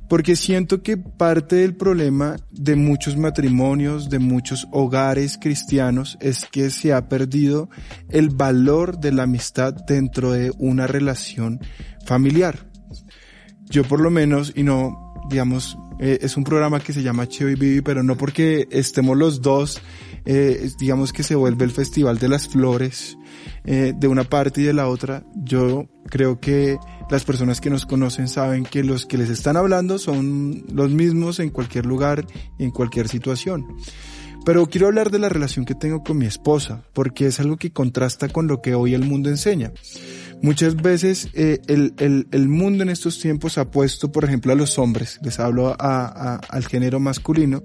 porque 0.07 0.35
siento 0.35 0.83
que 0.83 0.97
parte 0.97 1.57
del 1.57 1.75
problema 1.75 2.37
de 2.51 2.75
muchos 2.75 3.17
matrimonios, 3.17 4.09
de 4.09 4.19
muchos 4.19 4.67
hogares 4.71 5.37
cristianos, 5.41 6.17
es 6.21 6.45
que 6.45 6.69
se 6.69 6.93
ha 6.93 7.09
perdido 7.09 7.69
el 8.09 8.29
valor 8.29 8.99
de 8.99 9.11
la 9.11 9.23
amistad 9.23 9.73
dentro 9.87 10.31
de 10.31 10.51
una 10.57 10.87
relación 10.87 11.59
familiar. 12.05 12.69
Yo 13.69 13.83
por 13.83 13.99
lo 13.99 14.11
menos, 14.11 14.53
y 14.55 14.63
no, 14.63 15.13
digamos, 15.29 15.77
eh, 15.99 16.19
es 16.21 16.37
un 16.37 16.43
programa 16.43 16.79
que 16.79 16.93
se 16.93 17.03
llama 17.03 17.27
Cheo 17.27 17.49
y 17.49 17.81
pero 17.81 18.03
no 18.03 18.17
porque 18.17 18.67
estemos 18.69 19.17
los 19.17 19.41
dos, 19.41 19.81
eh, 20.25 20.69
digamos 20.79 21.13
que 21.13 21.23
se 21.23 21.35
vuelve 21.35 21.65
el 21.65 21.71
Festival 21.71 22.19
de 22.19 22.29
las 22.29 22.47
Flores, 22.47 23.17
eh, 23.65 23.93
de 23.95 24.07
una 24.07 24.23
parte 24.23 24.61
y 24.61 24.63
de 24.65 24.73
la 24.73 24.87
otra. 24.87 25.23
Yo 25.35 25.87
creo 26.09 26.39
que 26.39 26.77
las 27.09 27.23
personas 27.23 27.61
que 27.61 27.69
nos 27.69 27.85
conocen 27.85 28.27
saben 28.27 28.63
que 28.63 28.83
los 28.83 29.05
que 29.05 29.17
les 29.17 29.29
están 29.29 29.57
hablando 29.57 29.97
son 29.99 30.63
los 30.71 30.91
mismos 30.91 31.39
en 31.39 31.49
cualquier 31.49 31.85
lugar 31.85 32.25
y 32.57 32.63
en 32.63 32.71
cualquier 32.71 33.07
situación. 33.07 33.65
Pero 34.45 34.67
quiero 34.67 34.85
hablar 34.85 35.09
de 35.09 35.17
la 35.17 35.27
relación 35.27 35.65
que 35.65 35.73
tengo 35.73 36.03
con 36.03 36.19
mi 36.19 36.27
esposa, 36.27 36.83
porque 36.93 37.25
es 37.25 37.39
algo 37.39 37.57
que 37.57 37.71
contrasta 37.71 38.29
con 38.29 38.45
lo 38.45 38.61
que 38.61 38.75
hoy 38.75 38.93
el 38.93 39.03
mundo 39.03 39.29
enseña. 39.29 39.71
Muchas 40.43 40.75
veces 40.75 41.29
eh, 41.33 41.59
el, 41.67 41.95
el, 41.97 42.47
mundo 42.47 42.83
en 42.83 42.89
estos 42.89 43.19
tiempos 43.19 43.57
ha 43.57 43.71
puesto, 43.71 44.11
por 44.11 44.23
ejemplo, 44.23 44.51
a 44.51 44.55
los 44.55 44.77
hombres, 44.77 45.19
les 45.23 45.39
hablo 45.39 45.75
a, 45.79 46.35
al 46.35 46.65
género 46.67 46.99
masculino, 46.99 47.63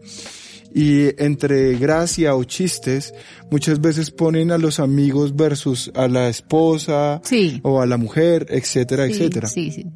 y 0.75 1.21
entre 1.23 1.77
gracia 1.77 2.35
o 2.35 2.45
chistes, 2.45 3.13
muchas 3.51 3.81
veces 3.81 4.11
ponen 4.11 4.53
a 4.53 4.59
los 4.59 4.79
amigos 4.81 5.35
versus 5.37 5.91
a 5.95 6.09
la 6.09 6.29
esposa 6.29 7.21
sí. 7.25 7.61
o 7.63 7.81
a 7.81 7.87
la 7.87 7.97
mujer, 7.97 8.47
etcétera, 8.51 9.07
Sí, 9.07 9.13
etcétera. 9.13 9.49
sí. 9.49 9.87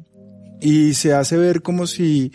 Y 0.61 0.93
se 0.93 1.13
hace 1.13 1.37
ver 1.37 1.61
como 1.61 1.85
si 1.85 2.31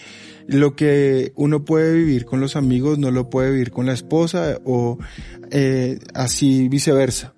lo 0.46 0.74
que 0.76 1.32
uno 1.36 1.64
puede 1.64 1.94
vivir 1.94 2.24
con 2.24 2.40
los 2.40 2.56
amigos 2.56 2.98
no 2.98 3.10
lo 3.10 3.30
puede 3.30 3.50
vivir 3.50 3.70
con 3.70 3.86
la 3.86 3.92
esposa 3.92 4.58
o 4.64 4.98
eh, 5.50 5.98
así 6.14 6.68
viceversa. 6.68 7.34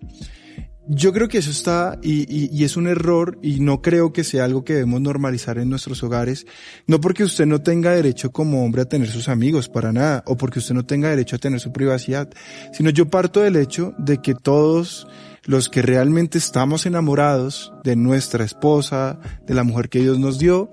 Yo 0.95 1.15
creo 1.15 1.27
que 1.27 1.39
eso 1.39 1.51
está 1.51 1.99
y, 2.03 2.63
es 2.63 2.77
un 2.77 2.87
error 2.87 3.39
y 3.41 3.61
no 3.61 3.81
creo 3.81 4.13
que 4.13 4.25
sea 4.25 4.45
algo 4.45 4.63
que 4.63 4.75
debemos 4.75 5.01
normalizar 5.01 5.57
en 5.57 5.71
nuestros 5.71 6.03
hogares. 6.03 6.47
No 6.87 7.01
porque 7.01 7.25
usted 7.25 7.47
no 7.47 7.63
tenga 7.63 7.93
derecho 7.93 8.31
como 8.31 8.63
hombre 8.63 8.83
a 8.83 8.85
tener 8.85 9.09
sus 9.09 9.31
amigos, 9.31 9.71
para 9.71 9.91
nada, 9.91 10.23
o 10.27 10.37
porque 10.37 10.59
usted 10.59 10.75
no 10.75 10.85
tenga 10.85 11.09
derecho 11.09 11.37
a 11.37 11.39
tener 11.39 11.61
su 11.61 11.73
privacidad, 11.73 12.29
sino 12.75 12.91
yo 12.91 13.09
parto 13.09 13.41
del 13.41 13.57
hecho 13.57 13.95
de 13.97 14.19
que 14.19 14.35
todos 14.35 15.07
los 15.45 15.71
que 15.71 15.81
realmente 15.81 16.37
estamos 16.37 16.85
enamorados 16.85 17.73
de 17.85 17.97
nuestra 17.97 18.45
esposa, 18.45 19.19
de 19.47 19.55
la 19.55 19.65
mujer 19.65 19.89
que 19.89 20.01
Dios 20.01 20.19
nos 20.19 20.39
dio, 20.39 20.71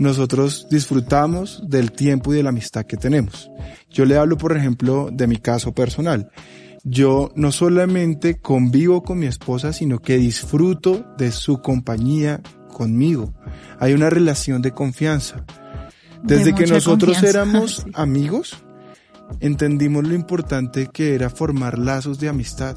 nosotros 0.00 0.66
disfrutamos 0.68 1.62
del 1.68 1.92
tiempo 1.92 2.34
y 2.34 2.38
de 2.38 2.42
la 2.42 2.48
amistad 2.48 2.86
que 2.86 2.96
tenemos. 2.96 3.52
Yo 3.88 4.04
le 4.04 4.16
hablo, 4.16 4.36
por 4.36 4.56
ejemplo, 4.56 5.10
de 5.12 5.28
mi 5.28 5.36
caso 5.36 5.72
personal 5.72 6.28
yo 6.84 7.30
no 7.34 7.52
solamente 7.52 8.38
convivo 8.38 9.02
con 9.02 9.18
mi 9.18 9.26
esposa, 9.26 9.72
sino 9.72 9.98
que 10.00 10.16
disfruto 10.16 11.06
de 11.18 11.30
su 11.30 11.60
compañía 11.60 12.40
conmigo. 12.72 13.34
Hay 13.78 13.92
una 13.92 14.10
relación 14.10 14.62
de 14.62 14.72
confianza. 14.72 15.44
Desde 16.22 16.46
De 16.46 16.54
que 16.54 16.66
nosotros 16.66 17.18
confianza, 17.18 17.28
éramos 17.38 17.76
sí. 17.84 17.90
amigos, 17.94 18.56
entendimos 19.40 20.06
lo 20.06 20.14
importante 20.14 20.88
que 20.88 21.14
era 21.14 21.30
formar 21.30 21.78
lazos 21.78 22.18
de 22.18 22.28
amistad. 22.28 22.76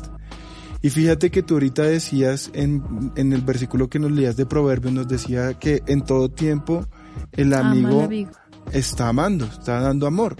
Y 0.81 0.89
fíjate 0.89 1.31
que 1.31 1.43
tú 1.43 1.53
ahorita 1.53 1.83
decías 1.83 2.51
en, 2.53 3.11
en 3.15 3.31
el 3.31 3.41
versículo 3.41 3.89
que 3.89 3.99
nos 3.99 4.11
leías 4.11 4.35
de 4.35 4.45
Proverbios, 4.45 4.93
nos 4.93 5.07
decía 5.07 5.53
que 5.53 5.81
en 5.87 6.01
todo 6.01 6.29
tiempo 6.29 6.85
el 7.31 7.53
Ama 7.53 7.71
amigo. 7.71 8.09
está 8.73 9.07
amando, 9.07 9.45
está 9.45 9.79
dando 9.79 10.07
amor. 10.07 10.35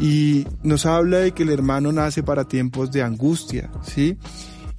Y 0.00 0.46
nos 0.62 0.86
habla 0.86 1.18
de 1.18 1.32
que 1.32 1.42
el 1.42 1.50
hermano 1.50 1.92
nace 1.92 2.22
para 2.22 2.46
tiempos 2.46 2.92
de 2.92 3.02
angustia, 3.02 3.70
¿sí? 3.82 4.16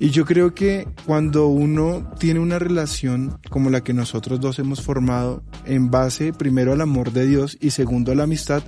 Y 0.02 0.12
yo 0.12 0.24
creo 0.24 0.54
que 0.56 0.88
cuando 1.06 1.48
uno 1.48 2.10
tiene 2.18 2.40
una 2.40 2.58
relación 2.58 3.38
como 3.50 3.70
la 3.70 3.84
que 3.84 3.94
nosotros 3.94 4.40
dos 4.40 4.58
hemos 4.58 4.82
formado, 4.82 5.44
en 5.66 5.92
base 5.92 6.32
primero 6.32 6.72
al 6.72 6.80
amor 6.80 7.12
de 7.12 7.28
Dios 7.28 7.58
y 7.60 7.72
segundo 7.72 8.14
a 8.14 8.16
la 8.16 8.24
amistad, 8.24 8.64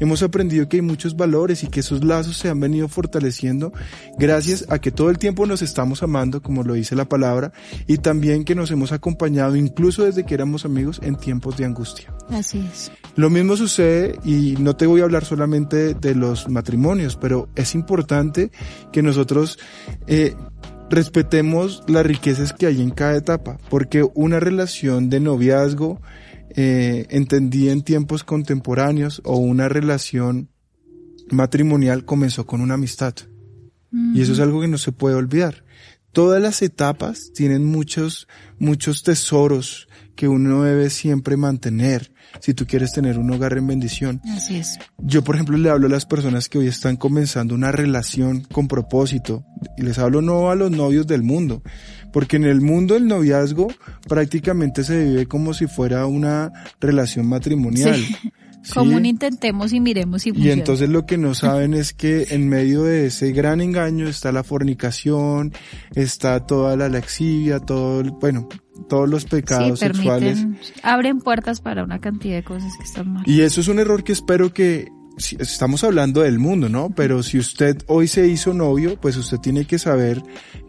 hemos 0.00 0.22
aprendido 0.22 0.68
que 0.68 0.78
hay 0.78 0.82
muchos 0.82 1.16
valores 1.16 1.64
y 1.64 1.68
que 1.68 1.80
esos 1.80 2.04
lazos 2.04 2.36
se 2.36 2.48
han 2.48 2.60
venido 2.60 2.88
fortaleciendo 2.88 3.72
gracias 4.18 4.64
a 4.68 4.78
que 4.78 4.90
todo 4.90 5.10
el 5.10 5.18
tiempo 5.18 5.46
nos 5.46 5.62
estamos 5.62 6.02
amando, 6.02 6.42
como 6.42 6.62
lo 6.62 6.74
dice 6.74 6.94
la 6.94 7.06
palabra, 7.06 7.52
y 7.86 7.98
también 7.98 8.44
que 8.44 8.54
nos 8.54 8.70
hemos 8.70 8.92
acompañado 8.92 9.56
incluso 9.56 10.04
desde 10.04 10.24
que 10.24 10.34
éramos 10.34 10.64
amigos 10.64 11.00
en 11.02 11.16
tiempos 11.16 11.56
de 11.56 11.64
angustia. 11.64 12.12
Así 12.30 12.66
es. 12.72 12.90
Lo 13.16 13.30
mismo 13.30 13.56
sucede, 13.56 14.18
y 14.24 14.54
no 14.58 14.76
te 14.76 14.86
voy 14.86 15.00
a 15.00 15.04
hablar 15.04 15.24
solamente 15.24 15.94
de 15.94 16.14
los 16.14 16.48
matrimonios, 16.48 17.16
pero 17.16 17.48
es 17.56 17.74
importante 17.74 18.50
que 18.92 19.02
nosotros 19.02 19.58
eh, 20.06 20.34
respetemos 20.90 21.82
las 21.86 22.06
riquezas 22.06 22.52
que 22.52 22.66
hay 22.66 22.80
en 22.80 22.90
cada 22.90 23.16
etapa, 23.16 23.58
porque 23.68 24.08
una 24.14 24.40
relación 24.40 25.10
de 25.10 25.20
noviazgo 25.20 26.00
eh, 26.50 27.06
entendida 27.10 27.72
en 27.72 27.82
tiempos 27.82 28.24
contemporáneos 28.24 29.20
o 29.24 29.36
una 29.36 29.68
relación 29.68 30.48
matrimonial 31.30 32.04
comenzó 32.04 32.46
con 32.46 32.60
una 32.60 32.74
amistad. 32.74 33.14
Y 34.14 34.20
eso 34.20 34.32
es 34.34 34.40
algo 34.40 34.60
que 34.60 34.68
no 34.68 34.76
se 34.76 34.92
puede 34.92 35.14
olvidar. 35.14 35.64
Todas 36.12 36.42
las 36.42 36.62
etapas 36.62 37.32
tienen 37.34 37.64
muchos, 37.64 38.28
muchos 38.58 39.02
tesoros 39.02 39.88
que 40.14 40.26
uno 40.26 40.64
debe 40.64 40.90
siempre 40.90 41.36
mantener 41.36 42.12
si 42.40 42.54
tú 42.54 42.66
quieres 42.66 42.92
tener 42.92 43.18
un 43.18 43.30
hogar 43.30 43.56
en 43.56 43.66
bendición. 43.66 44.20
Así 44.34 44.56
es. 44.56 44.78
Yo, 44.98 45.22
por 45.22 45.36
ejemplo, 45.36 45.56
le 45.56 45.70
hablo 45.70 45.86
a 45.86 45.90
las 45.90 46.06
personas 46.06 46.48
que 46.48 46.58
hoy 46.58 46.66
están 46.66 46.96
comenzando 46.96 47.54
una 47.54 47.72
relación 47.72 48.40
con 48.40 48.68
propósito 48.68 49.44
y 49.76 49.82
les 49.82 49.98
hablo 49.98 50.20
no 50.20 50.50
a 50.50 50.56
los 50.56 50.70
novios 50.70 51.06
del 51.06 51.22
mundo, 51.22 51.62
porque 52.12 52.36
en 52.36 52.44
el 52.44 52.60
mundo 52.60 52.94
del 52.94 53.06
noviazgo 53.06 53.68
prácticamente 54.08 54.84
se 54.84 55.04
vive 55.04 55.26
como 55.26 55.54
si 55.54 55.66
fuera 55.66 56.06
una 56.06 56.52
relación 56.80 57.26
matrimonial. 57.26 57.94
Sí. 57.96 58.04
¿sí? 58.20 58.32
Como 58.74 58.96
un 58.96 59.06
intentemos 59.06 59.72
y 59.72 59.80
miremos 59.80 60.22
si 60.22 60.30
Y 60.30 60.32
funciona. 60.32 60.52
entonces 60.58 60.88
lo 60.90 61.06
que 61.06 61.16
no 61.16 61.32
saben 61.34 61.72
es 61.72 61.94
que 61.94 62.26
en 62.30 62.48
medio 62.50 62.82
de 62.82 63.06
ese 63.06 63.32
gran 63.32 63.60
engaño 63.62 64.06
está 64.08 64.30
la 64.30 64.42
fornicación, 64.42 65.52
está 65.94 66.44
toda 66.44 66.76
la 66.76 66.88
laxivia, 66.90 67.60
todo, 67.60 68.00
el- 68.00 68.10
bueno, 68.10 68.46
todos 68.88 69.08
los 69.08 69.22
sí, 69.22 69.28
pecados 69.30 69.78
sexuales. 69.78 70.44
abren 70.82 71.20
puertas 71.20 71.60
para 71.62 71.82
una 71.84 71.98
cantidad 72.00 72.34
de 72.36 72.44
cosas 72.44 72.70
que 72.76 72.84
están 72.84 73.12
mal. 73.14 73.22
Y 73.26 73.40
eso 73.40 73.60
es 73.62 73.68
un 73.68 73.78
error 73.78 74.04
que 74.04 74.12
espero 74.12 74.52
que, 74.52 74.88
estamos 75.38 75.82
hablando 75.82 76.20
del 76.22 76.38
mundo, 76.38 76.68
¿no? 76.68 76.90
Pero 76.90 77.22
si 77.22 77.38
usted 77.38 77.78
hoy 77.86 78.06
se 78.06 78.26
hizo 78.28 78.52
novio, 78.54 79.00
pues 79.00 79.16
usted 79.16 79.38
tiene 79.38 79.64
que 79.64 79.78
saber 79.78 80.22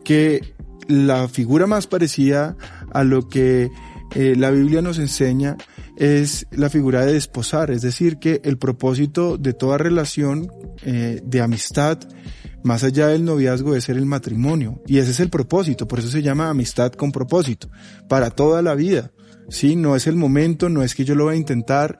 que 0.05 0.53
la 0.89 1.29
figura 1.29 1.67
más 1.67 1.87
parecida 1.87 2.57
a 2.91 3.03
lo 3.03 3.29
que 3.29 3.69
eh, 4.15 4.35
la 4.35 4.49
Biblia 4.49 4.81
nos 4.81 4.97
enseña 4.97 5.55
es 5.95 6.47
la 6.51 6.69
figura 6.69 7.05
de 7.05 7.13
desposar, 7.13 7.69
es 7.71 7.81
decir, 7.81 8.17
que 8.17 8.41
el 8.43 8.57
propósito 8.57 9.37
de 9.37 9.53
toda 9.53 9.77
relación 9.77 10.49
eh, 10.83 11.21
de 11.23 11.41
amistad, 11.41 11.99
más 12.63 12.83
allá 12.83 13.07
del 13.07 13.23
noviazgo, 13.23 13.75
es 13.75 13.83
ser 13.83 13.97
el 13.97 14.05
matrimonio. 14.05 14.81
Y 14.87 14.97
ese 14.97 15.11
es 15.11 15.19
el 15.19 15.29
propósito, 15.29 15.87
por 15.87 15.99
eso 15.99 16.09
se 16.09 16.23
llama 16.23 16.49
amistad 16.49 16.93
con 16.93 17.11
propósito, 17.11 17.69
para 18.07 18.31
toda 18.31 18.61
la 18.61 18.73
vida. 18.75 19.11
Sí, 19.49 19.75
no 19.75 19.95
es 19.95 20.07
el 20.07 20.15
momento, 20.15 20.69
no 20.69 20.83
es 20.83 20.95
que 20.95 21.05
yo 21.05 21.15
lo 21.15 21.25
voy 21.25 21.35
a 21.35 21.37
intentar. 21.37 21.99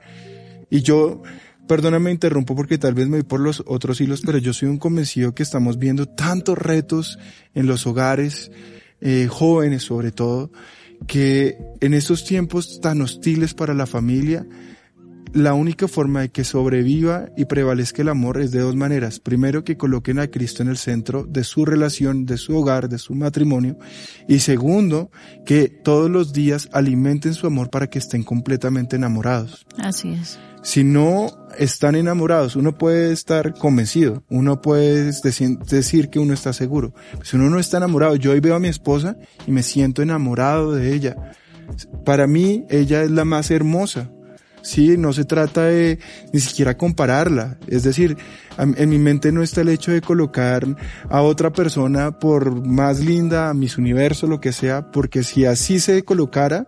Y 0.68 0.82
yo, 0.82 1.22
perdóname, 1.68 2.10
interrumpo 2.10 2.56
porque 2.56 2.78
tal 2.78 2.94
vez 2.94 3.06
me 3.06 3.18
voy 3.18 3.24
por 3.24 3.40
los 3.40 3.62
otros 3.66 4.00
hilos, 4.00 4.22
pero 4.24 4.38
yo 4.38 4.52
soy 4.52 4.68
un 4.68 4.78
convencido 4.78 5.34
que 5.34 5.42
estamos 5.42 5.78
viendo 5.78 6.06
tantos 6.06 6.58
retos 6.58 7.18
en 7.54 7.66
los 7.66 7.86
hogares, 7.86 8.50
eh, 9.00 9.26
jóvenes 9.28 9.82
sobre 9.82 10.12
todo, 10.12 10.50
que 11.06 11.58
en 11.80 11.94
estos 11.94 12.24
tiempos 12.24 12.80
tan 12.80 13.00
hostiles 13.00 13.54
para 13.54 13.74
la 13.74 13.86
familia, 13.86 14.46
la 15.32 15.54
única 15.54 15.86
forma 15.86 16.22
de 16.22 16.30
que 16.30 16.44
sobreviva 16.44 17.30
y 17.36 17.44
prevalezca 17.44 18.02
el 18.02 18.08
amor 18.08 18.40
es 18.40 18.50
de 18.50 18.60
dos 18.60 18.74
maneras. 18.74 19.20
Primero, 19.20 19.62
que 19.62 19.76
coloquen 19.76 20.18
a 20.18 20.26
Cristo 20.26 20.62
en 20.62 20.68
el 20.68 20.76
centro 20.76 21.24
de 21.24 21.44
su 21.44 21.64
relación, 21.64 22.26
de 22.26 22.36
su 22.36 22.56
hogar, 22.56 22.88
de 22.88 22.98
su 22.98 23.14
matrimonio. 23.14 23.78
Y 24.26 24.40
segundo, 24.40 25.10
que 25.46 25.68
todos 25.68 26.10
los 26.10 26.32
días 26.32 26.68
alimenten 26.72 27.34
su 27.34 27.46
amor 27.46 27.70
para 27.70 27.88
que 27.88 28.00
estén 28.00 28.24
completamente 28.24 28.96
enamorados. 28.96 29.66
Así 29.78 30.10
es. 30.10 30.38
Si 30.62 30.82
no 30.84 31.39
están 31.58 31.94
enamorados, 31.94 32.56
uno 32.56 32.76
puede 32.76 33.12
estar 33.12 33.54
convencido, 33.54 34.22
uno 34.30 34.60
puede 34.60 35.10
deci- 35.10 35.58
decir 35.64 36.08
que 36.10 36.18
uno 36.18 36.34
está 36.34 36.52
seguro. 36.52 36.94
Si 37.22 37.36
uno 37.36 37.50
no 37.50 37.58
está 37.58 37.76
enamorado, 37.78 38.16
yo 38.16 38.32
hoy 38.32 38.40
veo 38.40 38.54
a 38.54 38.60
mi 38.60 38.68
esposa 38.68 39.16
y 39.46 39.50
me 39.50 39.62
siento 39.62 40.02
enamorado 40.02 40.72
de 40.72 40.94
ella. 40.94 41.16
Para 42.04 42.26
mí, 42.26 42.64
ella 42.68 43.02
es 43.02 43.10
la 43.10 43.24
más 43.24 43.50
hermosa. 43.50 44.10
Sí, 44.62 44.96
no 44.98 45.12
se 45.12 45.24
trata 45.24 45.64
de 45.64 45.98
ni 46.32 46.40
siquiera 46.40 46.76
compararla. 46.76 47.58
Es 47.66 47.82
decir, 47.82 48.16
en 48.58 48.88
mi 48.88 48.98
mente 48.98 49.32
no 49.32 49.42
está 49.42 49.62
el 49.62 49.70
hecho 49.70 49.90
de 49.90 50.02
colocar 50.02 50.66
a 51.08 51.22
otra 51.22 51.50
persona 51.50 52.18
por 52.18 52.66
más 52.66 53.00
linda, 53.00 53.48
a 53.48 53.54
mis 53.54 53.78
universo, 53.78 54.26
lo 54.26 54.40
que 54.40 54.52
sea, 54.52 54.90
porque 54.90 55.22
si 55.22 55.46
así 55.46 55.80
se 55.80 56.02
colocara, 56.02 56.66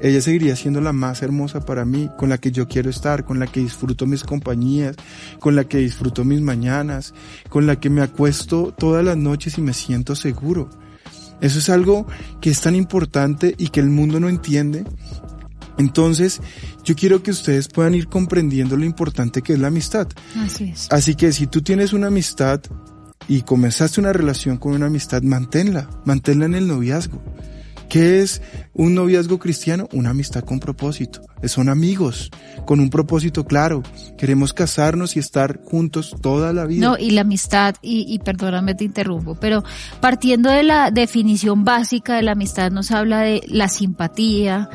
ella 0.00 0.20
seguiría 0.20 0.56
siendo 0.56 0.80
la 0.80 0.92
más 0.92 1.22
hermosa 1.22 1.60
para 1.60 1.84
mí, 1.84 2.10
con 2.18 2.28
la 2.28 2.38
que 2.38 2.50
yo 2.50 2.68
quiero 2.68 2.90
estar, 2.90 3.24
con 3.24 3.38
la 3.38 3.46
que 3.46 3.60
disfruto 3.60 4.06
mis 4.06 4.22
compañías, 4.22 4.96
con 5.38 5.56
la 5.56 5.64
que 5.64 5.78
disfruto 5.78 6.24
mis 6.24 6.40
mañanas, 6.40 7.14
con 7.48 7.66
la 7.66 7.76
que 7.76 7.90
me 7.90 8.02
acuesto 8.02 8.74
todas 8.76 9.04
las 9.04 9.16
noches 9.16 9.56
y 9.58 9.62
me 9.62 9.72
siento 9.72 10.14
seguro. 10.14 10.68
Eso 11.40 11.58
es 11.58 11.70
algo 11.70 12.06
que 12.40 12.50
es 12.50 12.60
tan 12.60 12.74
importante 12.74 13.54
y 13.56 13.68
que 13.68 13.80
el 13.80 13.88
mundo 13.88 14.20
no 14.20 14.28
entiende 14.28 14.84
entonces, 15.80 16.40
yo 16.84 16.94
quiero 16.94 17.22
que 17.22 17.30
ustedes 17.30 17.68
puedan 17.68 17.94
ir 17.94 18.06
comprendiendo 18.06 18.76
lo 18.76 18.84
importante 18.84 19.42
que 19.42 19.54
es 19.54 19.58
la 19.58 19.68
amistad. 19.68 20.08
Así 20.36 20.64
es. 20.64 20.88
Así 20.90 21.14
que 21.14 21.32
si 21.32 21.46
tú 21.46 21.62
tienes 21.62 21.92
una 21.92 22.08
amistad 22.08 22.60
y 23.26 23.42
comenzaste 23.42 24.00
una 24.00 24.12
relación 24.12 24.58
con 24.58 24.74
una 24.74 24.86
amistad, 24.86 25.22
manténla, 25.22 25.88
manténla 26.04 26.46
en 26.46 26.54
el 26.54 26.68
noviazgo. 26.68 27.22
¿Qué 27.88 28.22
es 28.22 28.40
un 28.72 28.94
noviazgo 28.94 29.40
cristiano? 29.40 29.88
Una 29.92 30.10
amistad 30.10 30.44
con 30.44 30.60
propósito. 30.60 31.22
Son 31.42 31.68
amigos, 31.68 32.30
con 32.64 32.78
un 32.78 32.88
propósito 32.88 33.44
claro. 33.46 33.82
Queremos 34.16 34.52
casarnos 34.52 35.16
y 35.16 35.18
estar 35.18 35.60
juntos 35.64 36.14
toda 36.22 36.52
la 36.52 36.66
vida. 36.66 36.86
No, 36.86 36.96
y 36.96 37.10
la 37.10 37.22
amistad, 37.22 37.74
y, 37.82 38.06
y 38.08 38.20
perdóname 38.20 38.76
te 38.76 38.84
interrumpo, 38.84 39.34
pero 39.34 39.64
partiendo 40.00 40.50
de 40.50 40.62
la 40.62 40.92
definición 40.92 41.64
básica 41.64 42.14
de 42.14 42.22
la 42.22 42.32
amistad 42.32 42.70
nos 42.70 42.92
habla 42.92 43.22
de 43.22 43.42
la 43.48 43.66
simpatía, 43.66 44.70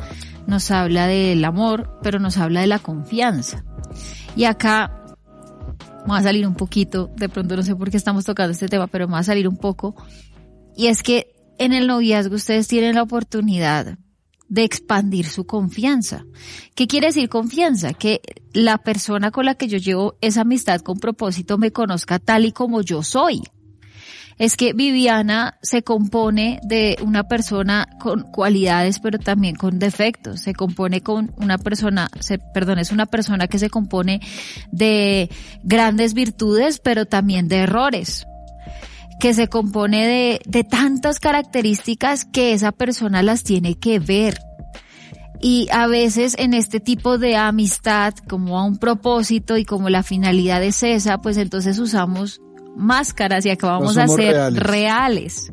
nos 0.48 0.72
habla 0.72 1.08
del 1.08 1.44
amor, 1.44 2.00
pero 2.02 2.20
nos 2.20 2.38
habla 2.38 2.62
de 2.62 2.68
la 2.68 2.80
confianza. 2.80 3.64
Y 4.36 4.46
acá 4.46 5.06
vamos 6.02 6.20
a 6.20 6.24
salir 6.24 6.46
un 6.48 6.56
poquito, 6.56 7.10
de 7.16 7.30
pronto 7.30 7.56
no 7.56 7.64
sé 7.64 7.76
por 7.76 7.90
qué 7.90 7.98
estamos 7.98 8.26
tocando 8.26 8.52
este 8.52 8.68
tema, 8.68 8.88
pero 8.88 9.08
vamos 9.08 9.22
a 9.22 9.24
salir 9.24 9.48
un 9.48 9.58
poco. 9.58 9.96
Y 10.76 10.88
es 10.88 11.04
que 11.04 11.36
en 11.58 11.74
el 11.74 11.88
noviazgo 11.88 12.36
ustedes 12.36 12.68
tienen 12.68 12.96
la 12.96 13.04
oportunidad 13.04 13.98
de 14.48 14.64
expandir 14.64 15.26
su 15.26 15.46
confianza. 15.46 16.26
¿Qué 16.76 16.88
quiere 16.88 17.08
decir 17.08 17.30
confianza? 17.30 17.94
Que 17.94 18.22
la 18.54 18.78
persona 18.78 19.32
con 19.32 19.46
la 19.46 19.56
que 19.56 19.68
yo 19.68 19.78
llevo 19.78 20.16
esa 20.22 20.42
amistad 20.42 20.82
con 20.82 21.00
propósito 21.00 21.58
me 21.58 21.72
conozca 21.72 22.20
tal 22.20 22.46
y 22.46 22.52
como 22.52 22.82
yo 22.82 23.02
soy 23.02 23.42
es 24.38 24.58
que 24.58 24.74
Viviana 24.74 25.58
se 25.62 25.82
compone 25.84 26.60
de 26.64 26.98
una 27.02 27.28
persona 27.28 27.88
con 28.00 28.24
cualidades 28.24 29.00
pero 29.00 29.18
también 29.18 29.56
con 29.56 29.80
defectos. 29.80 30.42
Se 30.42 30.54
compone 30.54 31.02
con 31.02 31.34
una 31.38 31.58
persona, 31.58 32.10
se, 32.20 32.38
perdón, 32.40 32.80
es 32.80 32.92
una 32.92 33.06
persona 33.06 33.48
que 33.48 33.60
se 33.60 33.70
compone 33.70 34.22
de 34.72 35.30
grandes 35.64 36.14
virtudes 36.14 36.80
pero 36.80 37.06
también 37.06 37.48
de 37.48 37.58
errores 37.58 38.28
que 39.20 39.34
se 39.34 39.48
compone 39.48 40.06
de, 40.06 40.42
de 40.46 40.64
tantas 40.66 41.20
características 41.20 42.26
que 42.26 42.52
esa 42.52 42.74
persona 42.74 43.24
las 43.24 43.44
tiene 43.44 43.76
que 43.76 44.00
ver. 44.00 44.40
Y 45.40 45.68
a 45.72 45.88
veces 45.88 46.36
en 46.38 46.54
este 46.54 46.80
tipo 46.80 47.18
de 47.18 47.38
amistad, 47.38 48.14
como 48.28 48.60
a 48.60 48.66
un 48.66 48.78
propósito 48.78 49.58
y 49.58 49.64
como 49.64 49.90
la 49.90 50.04
finalidad 50.04 50.64
es 50.64 50.84
esa, 50.84 51.20
pues 51.20 51.38
entonces 51.38 51.80
usamos 51.80 52.42
máscaras 52.76 53.46
y 53.46 53.50
acabamos 53.50 53.98
a 53.98 54.08
ser 54.08 54.54
reales. 54.54 55.52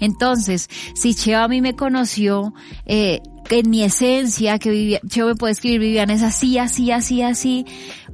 Entonces, 0.00 0.68
si 0.94 1.14
Cheo 1.14 1.40
a 1.40 1.48
mí 1.48 1.60
me 1.60 1.74
conoció, 1.74 2.54
eh, 2.86 3.20
en 3.50 3.70
mi 3.70 3.82
esencia, 3.84 4.58
que 4.58 4.70
vivía, 4.70 5.00
Cheo 5.06 5.26
me 5.26 5.34
puede 5.34 5.52
escribir, 5.52 5.80
Viviana 5.80 6.14
es 6.14 6.22
así, 6.22 6.58
así, 6.58 6.90
así, 6.90 7.22
así, 7.22 7.66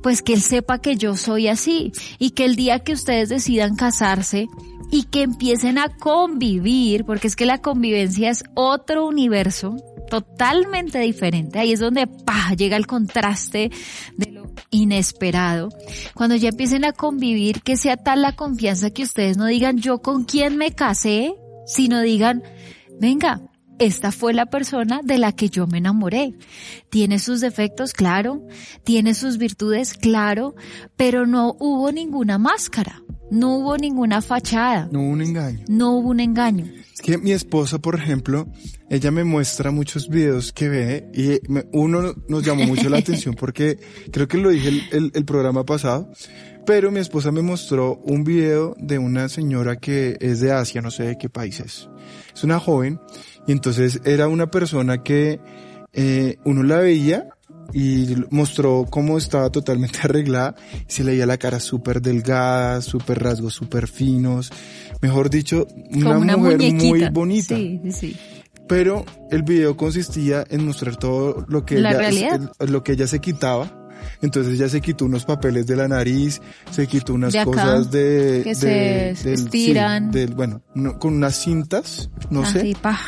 pues 0.03 0.23
que 0.23 0.35
él 0.35 0.43
sepa 0.43 0.81
que 0.81 0.97
yo 0.97 1.17
soy 1.17 1.49
así 1.49 1.93
y 2.19 2.31
que 2.31 2.45
el 2.45 2.57
día 2.57 2.81
que 2.81 2.93
ustedes 2.93 3.29
decidan 3.29 3.77
casarse, 3.77 4.49
y 4.91 5.05
que 5.05 5.23
empiecen 5.23 5.79
a 5.79 5.89
convivir, 5.89 7.05
porque 7.05 7.29
es 7.29 7.37
que 7.37 7.47
la 7.47 7.59
convivencia 7.59 8.31
es 8.31 8.45
otro 8.55 9.07
universo 9.07 9.77
totalmente 10.11 10.99
diferente. 10.99 11.61
Ahí 11.61 11.73
es 11.73 11.81
donde 11.81 12.07
pa, 12.07 12.53
llega 12.57 12.77
el 12.77 12.87
contraste 12.87 13.71
de 14.17 14.33
lo 14.33 14.39
inesperado. 14.70 15.70
Cuando 16.14 16.37
ya 16.37 16.51
empiecen 16.51 16.85
a 16.85 16.92
convivir, 16.92 17.62
que 17.62 17.77
sea 17.77 17.96
tal 17.96 18.23
la 18.23 18.37
confianza 18.37 18.90
que 18.90 19.03
ustedes 19.03 19.37
no 19.37 19.46
digan 19.46 19.79
yo 19.79 20.03
con 20.03 20.25
quién 20.25 20.57
me 20.57 20.73
casé, 20.73 21.35
sino 21.66 22.01
digan, 22.01 22.42
venga, 23.01 23.40
esta 23.81 24.12
fue 24.12 24.35
la 24.35 24.46
persona 24.46 25.01
de 25.03 25.16
la 25.16 25.33
que 25.33 25.49
yo 25.49 25.66
me 25.66 25.79
enamoré. 25.79 26.35
Tiene 26.90 27.18
sus 27.18 27.40
defectos, 27.40 27.94
claro, 27.94 28.46
tiene 28.85 29.14
sus 29.14 29.38
virtudes, 29.38 29.94
claro, 29.94 30.55
pero 30.96 31.27
no 31.27 31.57
hubo 31.59 31.90
ninguna 31.90 32.37
máscara, 32.37 33.03
no 33.31 33.57
hubo 33.57 33.79
ninguna 33.79 34.20
fachada. 34.20 34.88
No 34.92 35.01
hubo 35.01 35.12
un 35.12 35.23
engaño. 35.23 35.64
No 35.68 35.92
hubo 35.92 36.11
un 36.11 36.20
engaño. 36.20 36.66
Que 37.03 37.19
mi 37.19 37.33
esposa, 37.33 37.79
por 37.79 37.95
ejemplo, 37.95 38.47
ella 38.89 39.11
me 39.11 39.25
muestra 39.25 39.71
muchos 39.71 40.09
videos 40.09 40.53
que 40.53 40.69
ve 40.69 41.11
y 41.15 41.41
uno 41.73 42.15
nos 42.29 42.45
llamó 42.45 42.65
mucho 42.65 42.89
la 42.89 42.99
atención 42.99 43.35
porque 43.39 43.79
creo 44.13 44.29
que 44.29 44.39
lo 44.39 44.51
dije 44.51 44.69
el, 44.93 45.11
el, 45.15 45.25
programa 45.25 45.65
pasado, 45.65 46.11
pero 46.67 46.91
mi 46.91 47.01
esposa 47.01 47.33
me 47.33 47.43
mostró 47.43 47.97
un 48.05 48.25
video 48.25 48.75
de 48.79 48.99
una 48.99 49.29
señora 49.29 49.77
que 49.77 50.19
es 50.21 50.41
de 50.41 50.53
Asia, 50.53 50.83
no 50.83 50.91
sé 50.91 51.05
de 51.05 51.19
qué 51.19 51.29
país 51.29 51.61
es. 51.61 51.89
Es 52.35 52.45
una 52.45 52.61
joven 52.61 53.01
y 53.47 53.53
entonces 53.53 54.01
era 54.05 54.29
una 54.29 54.51
persona 54.51 55.03
que 55.03 55.41
eh, 55.93 56.37
uno 56.45 56.63
la 56.63 56.79
veía 56.79 57.31
y 57.73 58.17
mostró 58.31 58.87
cómo 58.89 59.19
estaba 59.19 59.51
totalmente 59.51 60.01
arreglada 60.03 60.55
se 60.87 61.05
le 61.05 61.13
veía 61.13 61.27
la 61.27 61.39
cara 61.39 61.61
súper 61.61 62.01
delgada, 62.03 62.81
súper 62.83 63.23
rasgos 63.23 63.55
súper 63.55 63.89
finos. 63.89 64.53
Mejor 65.01 65.31
dicho, 65.31 65.67
una, 65.93 66.37
mujer 66.37 66.59
muy 66.75 67.09
bonita. 67.11 67.57
Sí, 67.57 67.81
sí. 67.91 68.17
Pero 68.69 69.05
el 69.31 69.43
video 69.43 69.77
consistía 69.77 70.45
en 70.49 70.65
mostrar 70.65 70.97
todo 70.97 71.45
lo 71.49 71.65
que, 71.65 71.79
ella, 71.79 72.39
lo 72.61 72.85
que 72.85 72.93
ella 72.93 73.07
se 73.07 73.19
quitaba. 73.19 73.77
Entonces 74.23 74.55
ella 74.55 74.69
se 74.69 74.81
quitó 74.81 75.07
unos 75.07 75.25
papeles 75.25 75.67
de 75.67 75.77
la 75.77 75.89
nariz, 75.89 76.41
se 76.71 76.87
quitó 76.87 77.15
unas 77.15 77.35
cosas 77.45 77.91
de... 77.91 78.43
Que 78.45 78.55
se 78.55 79.11
estiran. 79.33 80.13
bueno, 80.35 80.63
con 80.99 81.15
unas 81.15 81.37
cintas, 81.37 82.11
no 82.31 82.45
sé. 82.47 82.75
Pa 82.81 82.99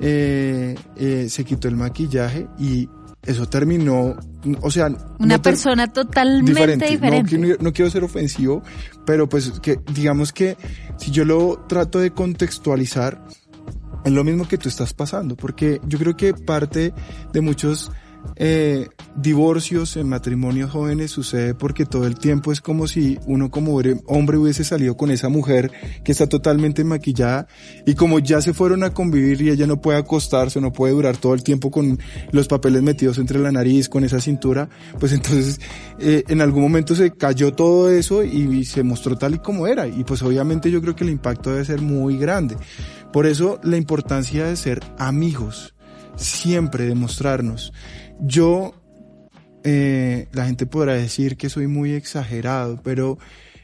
eh, 0.00 0.74
eh, 0.96 1.26
se 1.28 1.44
quitó 1.44 1.68
el 1.68 1.76
maquillaje 1.76 2.48
y 2.58 2.88
eso 3.24 3.48
terminó, 3.48 4.16
o 4.62 4.70
sea... 4.70 4.88
Una 5.18 5.40
persona 5.40 5.92
totalmente 5.92 6.86
diferente. 6.86 7.58
No, 7.60 7.72
quiero 7.72 7.90
ser 7.90 8.04
ofensivo, 8.04 8.62
pero 9.04 9.28
pues 9.28 9.60
que 9.60 9.78
digamos 9.92 10.32
que 10.32 10.56
si 10.98 11.10
yo 11.10 11.24
lo 11.24 11.64
trato 11.68 11.98
de 11.98 12.12
contextualizar, 12.12 13.22
es 14.04 14.12
lo 14.12 14.24
mismo 14.24 14.48
que 14.48 14.56
tú 14.56 14.68
estás 14.68 14.94
pasando, 14.94 15.36
porque 15.36 15.80
yo 15.86 15.98
creo 15.98 16.16
que 16.16 16.32
parte 16.32 16.94
de 17.32 17.40
muchos 17.40 17.90
eh, 18.36 18.88
divorcios 19.16 19.96
en 19.96 20.08
matrimonios 20.08 20.70
jóvenes 20.70 21.10
sucede 21.10 21.54
porque 21.54 21.84
todo 21.84 22.06
el 22.06 22.18
tiempo 22.18 22.52
es 22.52 22.60
como 22.60 22.86
si 22.86 23.18
uno 23.26 23.50
como 23.50 23.80
hombre 24.06 24.38
hubiese 24.38 24.64
salido 24.64 24.96
con 24.96 25.10
esa 25.10 25.28
mujer 25.28 25.70
que 26.04 26.12
está 26.12 26.26
totalmente 26.26 26.84
maquillada 26.84 27.48
y 27.86 27.94
como 27.94 28.18
ya 28.18 28.40
se 28.40 28.54
fueron 28.54 28.82
a 28.82 28.94
convivir 28.94 29.42
y 29.42 29.50
ella 29.50 29.66
no 29.66 29.80
puede 29.80 29.98
acostarse, 29.98 30.60
no 30.60 30.72
puede 30.72 30.94
durar 30.94 31.16
todo 31.16 31.34
el 31.34 31.42
tiempo 31.42 31.70
con 31.70 31.98
los 32.32 32.48
papeles 32.48 32.82
metidos 32.82 33.18
entre 33.18 33.38
la 33.38 33.52
nariz, 33.52 33.88
con 33.88 34.04
esa 34.04 34.20
cintura, 34.20 34.68
pues 34.98 35.12
entonces 35.12 35.60
eh, 35.98 36.24
en 36.28 36.40
algún 36.40 36.62
momento 36.62 36.94
se 36.94 37.10
cayó 37.10 37.52
todo 37.52 37.90
eso 37.90 38.22
y 38.22 38.64
se 38.64 38.82
mostró 38.82 39.16
tal 39.16 39.34
y 39.34 39.38
como 39.38 39.66
era 39.66 39.86
y 39.86 40.04
pues 40.04 40.22
obviamente 40.22 40.70
yo 40.70 40.80
creo 40.80 40.96
que 40.96 41.04
el 41.04 41.10
impacto 41.10 41.50
debe 41.50 41.64
ser 41.64 41.82
muy 41.82 42.16
grande. 42.16 42.56
Por 43.12 43.26
eso 43.26 43.58
la 43.62 43.76
importancia 43.76 44.46
de 44.46 44.56
ser 44.56 44.80
amigos, 44.98 45.74
siempre 46.16 46.86
demostrarnos. 46.86 47.72
Yo, 48.22 48.74
eh, 49.64 50.28
la 50.32 50.46
gente 50.46 50.66
podrá 50.66 50.94
decir 50.94 51.36
que 51.36 51.48
soy 51.48 51.66
muy 51.66 51.92
exagerado, 51.92 52.80
pero 52.82 53.18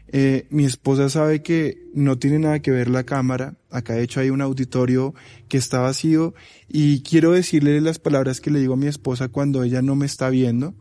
eh, 0.09 0.47
mi 0.51 0.65
esposa 0.65 1.11
sabe 1.11 1.43
que 1.43 1.79
no 1.93 2.19
tiene 2.19 2.39
nada 2.39 2.61
que 2.61 2.71
ver 2.71 2.89
la 2.89 3.05
cámara. 3.05 3.55
Acá 3.71 3.95
de 3.95 4.03
hecho 4.03 4.21
hay 4.21 4.31
un 4.31 4.41
auditorio 4.41 5.15
que 5.49 5.59
está 5.59 5.81
vacío 5.81 6.35
y 6.69 7.03
quiero 7.03 7.33
decirle 7.33 7.81
las 7.81 7.99
palabras 7.99 8.41
que 8.41 8.51
le 8.51 8.61
digo 8.61 8.75
a 8.75 8.79
mi 8.79 8.87
esposa 8.87 9.29
cuando 9.29 9.63
ella 9.63 9.83
no 9.83 9.97
me 9.97 10.07
está 10.07 10.31
viendo, 10.31 10.75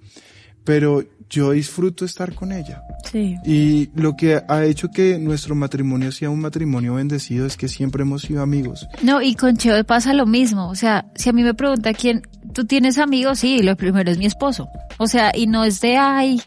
pero 0.63 1.03
yo 1.29 1.51
disfruto 1.51 2.05
estar 2.05 2.33
con 2.33 2.51
ella. 2.51 2.81
Sí. 3.11 3.37
Y 3.45 3.89
lo 3.95 4.15
que 4.15 4.41
ha 4.47 4.65
hecho 4.65 4.89
que 4.89 5.17
nuestro 5.19 5.55
matrimonio 5.55 6.11
sea 6.11 6.29
un 6.29 6.39
matrimonio 6.39 6.95
bendecido 6.95 7.45
es 7.45 7.57
que 7.57 7.67
siempre 7.67 8.03
hemos 8.03 8.23
sido 8.23 8.41
amigos. 8.41 8.87
No, 9.01 9.21
y 9.21 9.35
con 9.35 9.57
Cheo 9.57 9.83
pasa 9.83 10.13
lo 10.13 10.25
mismo. 10.25 10.69
O 10.69 10.75
sea, 10.75 11.05
si 11.15 11.29
a 11.29 11.33
mí 11.33 11.43
me 11.43 11.53
pregunta 11.53 11.93
quién, 11.93 12.21
¿tú 12.53 12.65
tienes 12.65 12.97
amigos? 12.97 13.39
Sí, 13.39 13.61
lo 13.61 13.75
primero 13.75 14.11
es 14.11 14.17
mi 14.17 14.25
esposo. 14.25 14.69
O 14.97 15.07
sea, 15.07 15.31
y 15.35 15.47
no 15.47 15.63
es 15.63 15.81
de, 15.81 15.97
ay, 15.97 16.41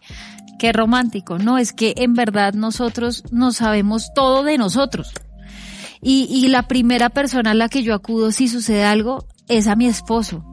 qué 0.58 0.72
romántico. 0.72 1.38
No, 1.38 1.58
es 1.58 1.72
que 1.72 1.94
en 1.96 2.14
verdad 2.14 2.54
nosotros 2.54 3.24
no 3.30 3.52
sabemos 3.52 4.12
todo 4.14 4.44
de 4.44 4.58
nosotros. 4.58 5.12
Y, 6.00 6.28
y 6.30 6.48
la 6.48 6.68
primera 6.68 7.08
persona 7.10 7.50
a 7.50 7.54
la 7.54 7.68
que 7.68 7.82
yo 7.82 7.94
acudo 7.94 8.30
si 8.30 8.46
sucede 8.48 8.84
algo 8.84 9.26
es 9.48 9.66
a 9.66 9.76
mi 9.76 9.87
esposo. 9.87 10.44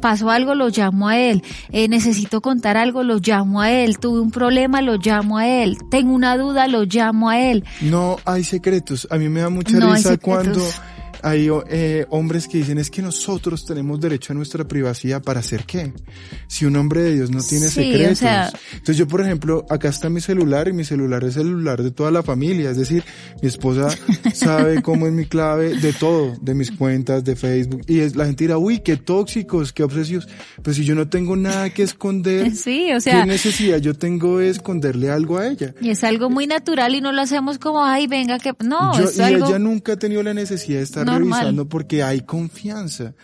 Pasó 0.00 0.30
algo, 0.30 0.54
lo 0.54 0.68
llamo 0.68 1.08
a 1.08 1.18
él, 1.18 1.42
eh, 1.70 1.88
necesito 1.88 2.40
contar 2.40 2.76
algo, 2.76 3.02
lo 3.02 3.18
llamo 3.18 3.60
a 3.60 3.70
él, 3.70 3.98
tuve 3.98 4.20
un 4.20 4.30
problema, 4.30 4.80
lo 4.80 4.96
llamo 4.96 5.38
a 5.38 5.46
él, 5.46 5.76
tengo 5.90 6.14
una 6.14 6.36
duda, 6.36 6.68
lo 6.68 6.84
llamo 6.84 7.28
a 7.28 7.38
él. 7.38 7.64
No 7.80 8.16
hay 8.24 8.44
secretos, 8.44 9.06
a 9.10 9.16
mí 9.16 9.28
me 9.28 9.40
da 9.40 9.50
mucha 9.50 9.78
risa 9.78 10.16
cuando 10.16 10.62
hay 11.22 11.48
eh, 11.68 12.06
hombres 12.10 12.48
que 12.48 12.58
dicen 12.58 12.78
es 12.78 12.90
que 12.90 13.02
nosotros 13.02 13.64
tenemos 13.64 14.00
derecho 14.00 14.32
a 14.32 14.36
nuestra 14.36 14.66
privacidad 14.66 15.22
para 15.22 15.40
hacer 15.40 15.64
qué. 15.64 15.92
Si 16.46 16.64
un 16.64 16.76
hombre 16.76 17.02
de 17.02 17.14
Dios 17.16 17.30
no 17.30 17.42
tiene 17.42 17.68
secretos. 17.68 18.22
Entonces 18.22 18.96
yo, 18.96 19.08
por 19.08 19.20
ejemplo, 19.20 19.66
acá 19.68 19.88
está 19.88 20.08
mi 20.08 20.20
celular 20.20 20.68
y 20.68 20.72
mi 20.72 20.84
celular 20.84 21.24
es 21.24 21.36
el 21.36 21.48
celular 21.48 21.82
de 21.82 21.90
toda 21.90 22.10
la 22.10 22.22
familia. 22.22 22.70
Es 22.70 22.76
decir, 22.76 23.04
mi 23.42 23.48
esposa 23.48 23.88
sabe 24.34 24.82
cómo 24.82 25.06
es 25.06 25.12
mi 25.12 25.26
clave 25.26 25.74
de 25.76 25.92
todo, 25.92 26.36
de 26.40 26.54
mis 26.54 26.70
cuentas, 26.70 27.24
de 27.24 27.36
Facebook. 27.36 27.82
Y 27.86 28.00
es, 28.00 28.16
la 28.16 28.26
gente 28.26 28.44
dirá, 28.44 28.58
uy, 28.58 28.80
qué 28.80 28.96
tóxicos, 28.96 29.72
qué 29.72 29.82
obsesivos. 29.82 30.28
Pero 30.62 30.74
si 30.74 30.84
yo 30.84 30.94
no 30.94 31.08
tengo 31.08 31.36
nada 31.36 31.70
que 31.70 31.82
esconder, 31.82 32.50
sí, 32.56 32.92
o 32.92 33.00
sea, 33.00 33.22
¿qué 33.22 33.26
necesidad 33.26 33.78
yo 33.78 33.94
tengo 33.94 34.38
de 34.38 34.50
esconderle 34.50 35.10
algo 35.10 35.38
a 35.38 35.48
ella? 35.48 35.74
Y 35.80 35.90
es 35.90 36.04
algo 36.04 36.30
muy 36.30 36.46
natural 36.46 36.94
y 36.94 37.00
no 37.00 37.12
lo 37.12 37.22
hacemos 37.22 37.58
como, 37.58 37.84
ay, 37.84 38.06
venga, 38.06 38.38
que 38.38 38.52
no. 38.64 38.98
Yo, 38.98 39.10
y 39.10 39.34
ella 39.34 39.58
nunca 39.58 39.94
ha 39.94 39.96
tenido 39.96 40.22
la 40.22 40.34
necesidad 40.34 40.78
de 40.78 40.84
estar 40.84 41.06
revisando 41.08 41.68
porque 41.68 42.02
hay 42.02 42.22
confianza. 42.22 43.14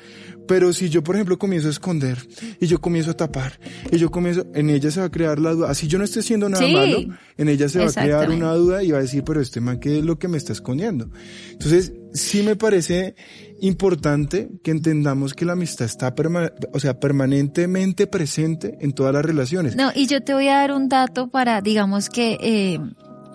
Pero 0.46 0.72
si 0.72 0.90
yo, 0.90 1.02
por 1.02 1.14
ejemplo, 1.14 1.38
comienzo 1.38 1.68
a 1.68 1.70
esconder 1.70 2.18
y 2.60 2.66
yo 2.66 2.80
comienzo 2.80 3.12
a 3.12 3.14
tapar 3.14 3.58
y 3.90 3.96
yo 3.96 4.10
comienzo, 4.10 4.46
en 4.54 4.70
ella 4.70 4.90
se 4.90 5.00
va 5.00 5.06
a 5.06 5.10
crear 5.10 5.38
la 5.38 5.52
duda. 5.52 5.70
Así 5.70 5.88
yo 5.88 5.98
no 5.98 6.04
esté 6.04 6.20
haciendo 6.20 6.48
nada 6.48 6.66
malo, 6.68 6.98
en 7.36 7.48
ella 7.48 7.68
se 7.68 7.78
va 7.78 7.86
a 7.86 7.92
crear 7.92 8.30
una 8.30 8.52
duda 8.52 8.82
y 8.82 8.90
va 8.90 8.98
a 8.98 9.02
decir, 9.02 9.24
pero 9.24 9.40
este 9.40 9.60
man, 9.60 9.80
¿qué 9.80 9.98
es 9.98 10.04
lo 10.04 10.18
que 10.18 10.28
me 10.28 10.36
está 10.36 10.52
escondiendo? 10.52 11.08
Entonces, 11.52 11.92
sí 12.12 12.42
me 12.42 12.56
parece 12.56 13.14
importante 13.60 14.50
que 14.62 14.70
entendamos 14.70 15.32
que 15.32 15.44
la 15.44 15.52
amistad 15.52 15.86
está 15.86 16.14
o 16.72 16.80
sea, 16.80 17.00
permanentemente 17.00 18.06
presente 18.06 18.76
en 18.80 18.92
todas 18.92 19.14
las 19.14 19.24
relaciones. 19.24 19.76
No, 19.76 19.90
y 19.94 20.06
yo 20.06 20.22
te 20.22 20.34
voy 20.34 20.48
a 20.48 20.58
dar 20.58 20.72
un 20.72 20.88
dato 20.88 21.28
para, 21.28 21.60
digamos 21.62 22.10
que, 22.10 22.36
eh, 22.40 22.80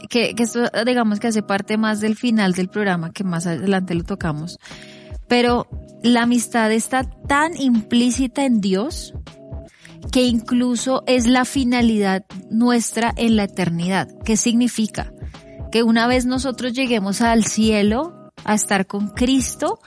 que, 0.10 0.36
esto, 0.38 0.64
digamos 0.86 1.20
que 1.20 1.28
hace 1.28 1.44
parte 1.44 1.78
más 1.78 2.00
del 2.00 2.16
final 2.16 2.54
del 2.54 2.70
programa, 2.70 3.12
que 3.12 3.24
más 3.24 3.48
adelante 3.48 3.96
lo 3.96 4.04
tocamos. 4.04 4.60
Pero 5.28 5.68
la 6.04 6.24
amistad 6.24 6.72
está 6.72 7.04
tan 7.04 7.56
implícita 7.60 8.46
en 8.46 8.62
Dios 8.62 9.14
que 10.12 10.24
incluso 10.24 11.04
es 11.08 11.28
la 11.28 11.46
finalidad 11.46 12.26
nuestra 12.50 13.14
en 13.16 13.36
la 13.36 13.44
eternidad. 13.44 14.08
¿Qué 14.26 14.38
significa? 14.38 15.14
Que 15.72 15.84
una 15.84 16.08
vez 16.08 16.26
nosotros 16.26 16.74
lleguemos 16.74 17.22
al 17.22 17.46
cielo 17.46 18.32
a 18.44 18.56
estar 18.56 18.88
con 18.88 19.10
Cristo, 19.10 19.80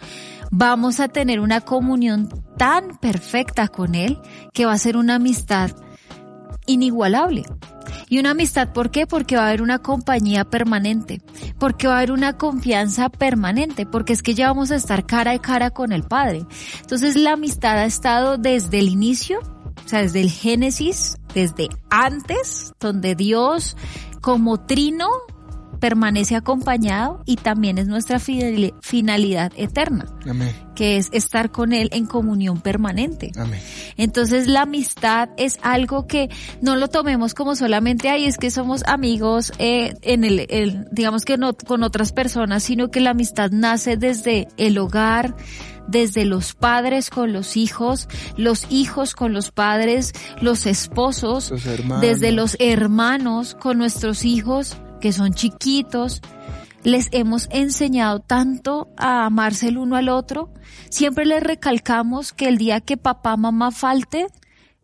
vamos 0.50 1.00
a 1.00 1.08
tener 1.08 1.40
una 1.40 1.62
comunión 1.62 2.28
tan 2.56 2.98
perfecta 2.98 3.68
con 3.68 3.94
Él 3.94 4.18
que 4.52 4.66
va 4.66 4.74
a 4.74 4.78
ser 4.78 4.96
una 4.96 5.16
amistad 5.16 5.72
inigualable. 6.72 7.44
Y 8.08 8.18
una 8.18 8.32
amistad, 8.32 8.72
¿por 8.72 8.90
qué? 8.90 9.06
Porque 9.06 9.36
va 9.36 9.44
a 9.44 9.48
haber 9.48 9.62
una 9.62 9.78
compañía 9.78 10.44
permanente, 10.44 11.22
porque 11.58 11.86
va 11.86 11.94
a 11.94 11.96
haber 11.98 12.12
una 12.12 12.36
confianza 12.36 13.08
permanente, 13.08 13.86
porque 13.86 14.12
es 14.12 14.22
que 14.22 14.34
ya 14.34 14.48
vamos 14.48 14.70
a 14.70 14.76
estar 14.76 15.06
cara 15.06 15.32
a 15.32 15.38
cara 15.38 15.70
con 15.70 15.92
el 15.92 16.02
Padre. 16.02 16.44
Entonces 16.80 17.16
la 17.16 17.32
amistad 17.32 17.78
ha 17.78 17.86
estado 17.86 18.36
desde 18.36 18.80
el 18.80 18.88
inicio, 18.88 19.40
o 19.40 19.88
sea, 19.88 20.02
desde 20.02 20.20
el 20.20 20.30
Génesis, 20.30 21.16
desde 21.34 21.68
antes, 21.90 22.72
donde 22.80 23.14
Dios 23.14 23.76
como 24.20 24.60
trino 24.60 25.08
permanece 25.82 26.36
acompañado 26.36 27.24
y 27.26 27.34
también 27.34 27.76
es 27.76 27.88
nuestra 27.88 28.20
finalidad 28.20 29.52
eterna, 29.56 30.06
que 30.76 30.96
es 30.96 31.08
estar 31.10 31.50
con 31.50 31.72
Él 31.72 31.88
en 31.90 32.06
comunión 32.06 32.60
permanente. 32.60 33.32
Entonces 33.96 34.46
la 34.46 34.62
amistad 34.62 35.30
es 35.36 35.58
algo 35.60 36.06
que 36.06 36.30
no 36.60 36.76
lo 36.76 36.86
tomemos 36.86 37.34
como 37.34 37.56
solamente, 37.56 38.10
ahí 38.10 38.26
es 38.26 38.38
que 38.38 38.52
somos 38.52 38.84
amigos 38.86 39.52
eh, 39.58 39.94
en 40.02 40.22
el, 40.22 40.86
digamos 40.92 41.24
que 41.24 41.36
no 41.36 41.52
con 41.52 41.82
otras 41.82 42.12
personas, 42.12 42.62
sino 42.62 42.92
que 42.92 43.00
la 43.00 43.10
amistad 43.10 43.50
nace 43.50 43.96
desde 43.96 44.46
el 44.58 44.78
hogar, 44.78 45.34
desde 45.88 46.24
los 46.24 46.54
padres 46.54 47.10
con 47.10 47.32
los 47.32 47.56
hijos, 47.56 48.08
los 48.36 48.68
hijos 48.70 49.16
con 49.16 49.32
los 49.32 49.50
padres, 49.50 50.12
los 50.40 50.66
esposos, 50.66 51.52
desde 52.00 52.30
los 52.30 52.56
hermanos 52.60 53.56
con 53.58 53.78
nuestros 53.78 54.24
hijos, 54.24 54.76
que 55.02 55.12
son 55.12 55.34
chiquitos, 55.34 56.22
les 56.84 57.08
hemos 57.10 57.48
enseñado 57.50 58.20
tanto 58.20 58.88
a 58.96 59.26
amarse 59.26 59.68
el 59.68 59.76
uno 59.76 59.96
al 59.96 60.08
otro. 60.08 60.54
Siempre 60.90 61.26
les 61.26 61.42
recalcamos 61.42 62.32
que 62.32 62.48
el 62.48 62.56
día 62.56 62.80
que 62.80 62.96
papá, 62.96 63.36
mamá 63.36 63.72
falte, 63.72 64.28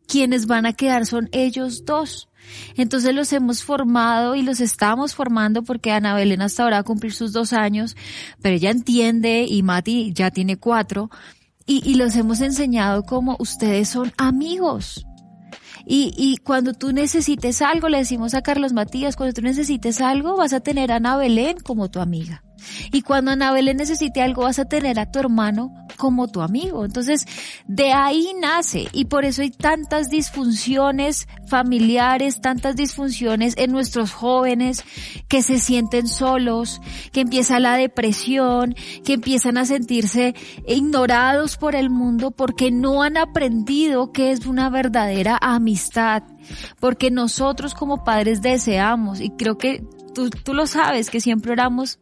quienes 0.09 0.47
van 0.47 0.67
a 0.67 0.73
quedar 0.73 1.07
son 1.07 1.29
ellos 1.33 1.85
dos. 1.87 2.29
Entonces 2.77 3.15
los 3.15 3.33
hemos 3.33 3.63
formado 3.63 4.35
y 4.35 4.43
los 4.43 4.61
estamos 4.61 5.15
formando 5.15 5.63
porque 5.63 5.93
Ana 5.93 6.15
Belén 6.15 6.43
hasta 6.43 6.65
ahora 6.65 6.79
va 6.79 6.81
a 6.81 6.85
cumplir 6.85 7.13
sus 7.13 7.33
dos 7.33 7.53
años, 7.53 7.97
pero 8.43 8.57
ella 8.57 8.71
entiende 8.71 9.47
y 9.49 9.63
Mati 9.63 10.13
ya 10.13 10.31
tiene 10.31 10.57
cuatro 10.57 11.11
y, 11.65 11.89
y 11.89 11.95
los 11.95 12.17
hemos 12.17 12.41
enseñado 12.41 13.05
como 13.05 13.37
ustedes 13.39 13.91
son 13.91 14.13
amigos. 14.17 15.08
Y, 15.91 16.13
y 16.19 16.37
cuando 16.37 16.75
tú 16.75 16.93
necesites 16.93 17.63
algo, 17.63 17.89
le 17.89 17.97
decimos 17.97 18.35
a 18.35 18.43
Carlos 18.43 18.75
Matías, 18.75 19.17
cuando 19.17 19.33
tú 19.33 19.41
necesites 19.41 20.03
algo, 20.03 20.37
vas 20.37 20.53
a 20.53 20.61
tener 20.61 20.93
a 20.93 20.97
Ana 20.97 21.17
Belén 21.17 21.57
como 21.61 21.91
tu 21.91 22.01
amiga. 22.01 22.45
Y 22.93 23.03
cuando 23.03 23.31
Ana 23.31 23.53
Belén 23.53 23.77
necesite 23.77 24.23
algo, 24.23 24.43
vas 24.43 24.59
a 24.59 24.65
tener 24.67 24.99
a 24.99 25.11
tu 25.11 25.19
hermano 25.19 25.73
como 25.97 26.29
tu 26.29 26.41
amigo. 26.41 26.85
Entonces, 26.85 27.27
de 27.67 27.93
ahí 27.93 28.33
nace. 28.41 28.89
Y 28.93 29.07
por 29.07 29.25
eso 29.25 29.43
hay 29.43 29.51
tantas 29.51 30.09
disfunciones 30.09 31.29
familiares, 31.49 32.41
tantas 32.41 32.77
disfunciones 32.77 33.55
en 33.59 33.73
nuestros 33.73 34.13
jóvenes 34.13 34.85
que 35.29 35.43
se 35.43 35.59
sienten 35.59 36.09
solos, 36.09 36.81
que 37.13 37.21
empieza 37.21 37.61
la 37.61 37.77
depresión, 37.77 38.75
que 39.05 39.15
empiezan 39.15 39.59
a 39.59 39.67
sentirse 39.67 40.35
ignorados 40.67 41.57
por 41.57 41.75
el 41.75 41.91
mundo 41.91 42.31
porque 42.31 42.71
no 42.71 43.03
han 43.03 43.17
aprendido 43.17 44.13
qué 44.13 44.33
es 44.33 44.47
una 44.47 44.71
verdadera 44.71 45.39
amistad. 45.41 46.23
Porque 46.81 47.11
nosotros 47.11 47.75
como 47.75 48.05
padres 48.05 48.41
deseamos, 48.41 49.21
y 49.21 49.31
creo 49.31 49.59
que 49.59 49.85
tú, 50.15 50.31
tú 50.31 50.55
lo 50.55 50.67
sabes, 50.67 51.11
que 51.11 51.21
siempre 51.21 51.53
oramos 51.53 51.99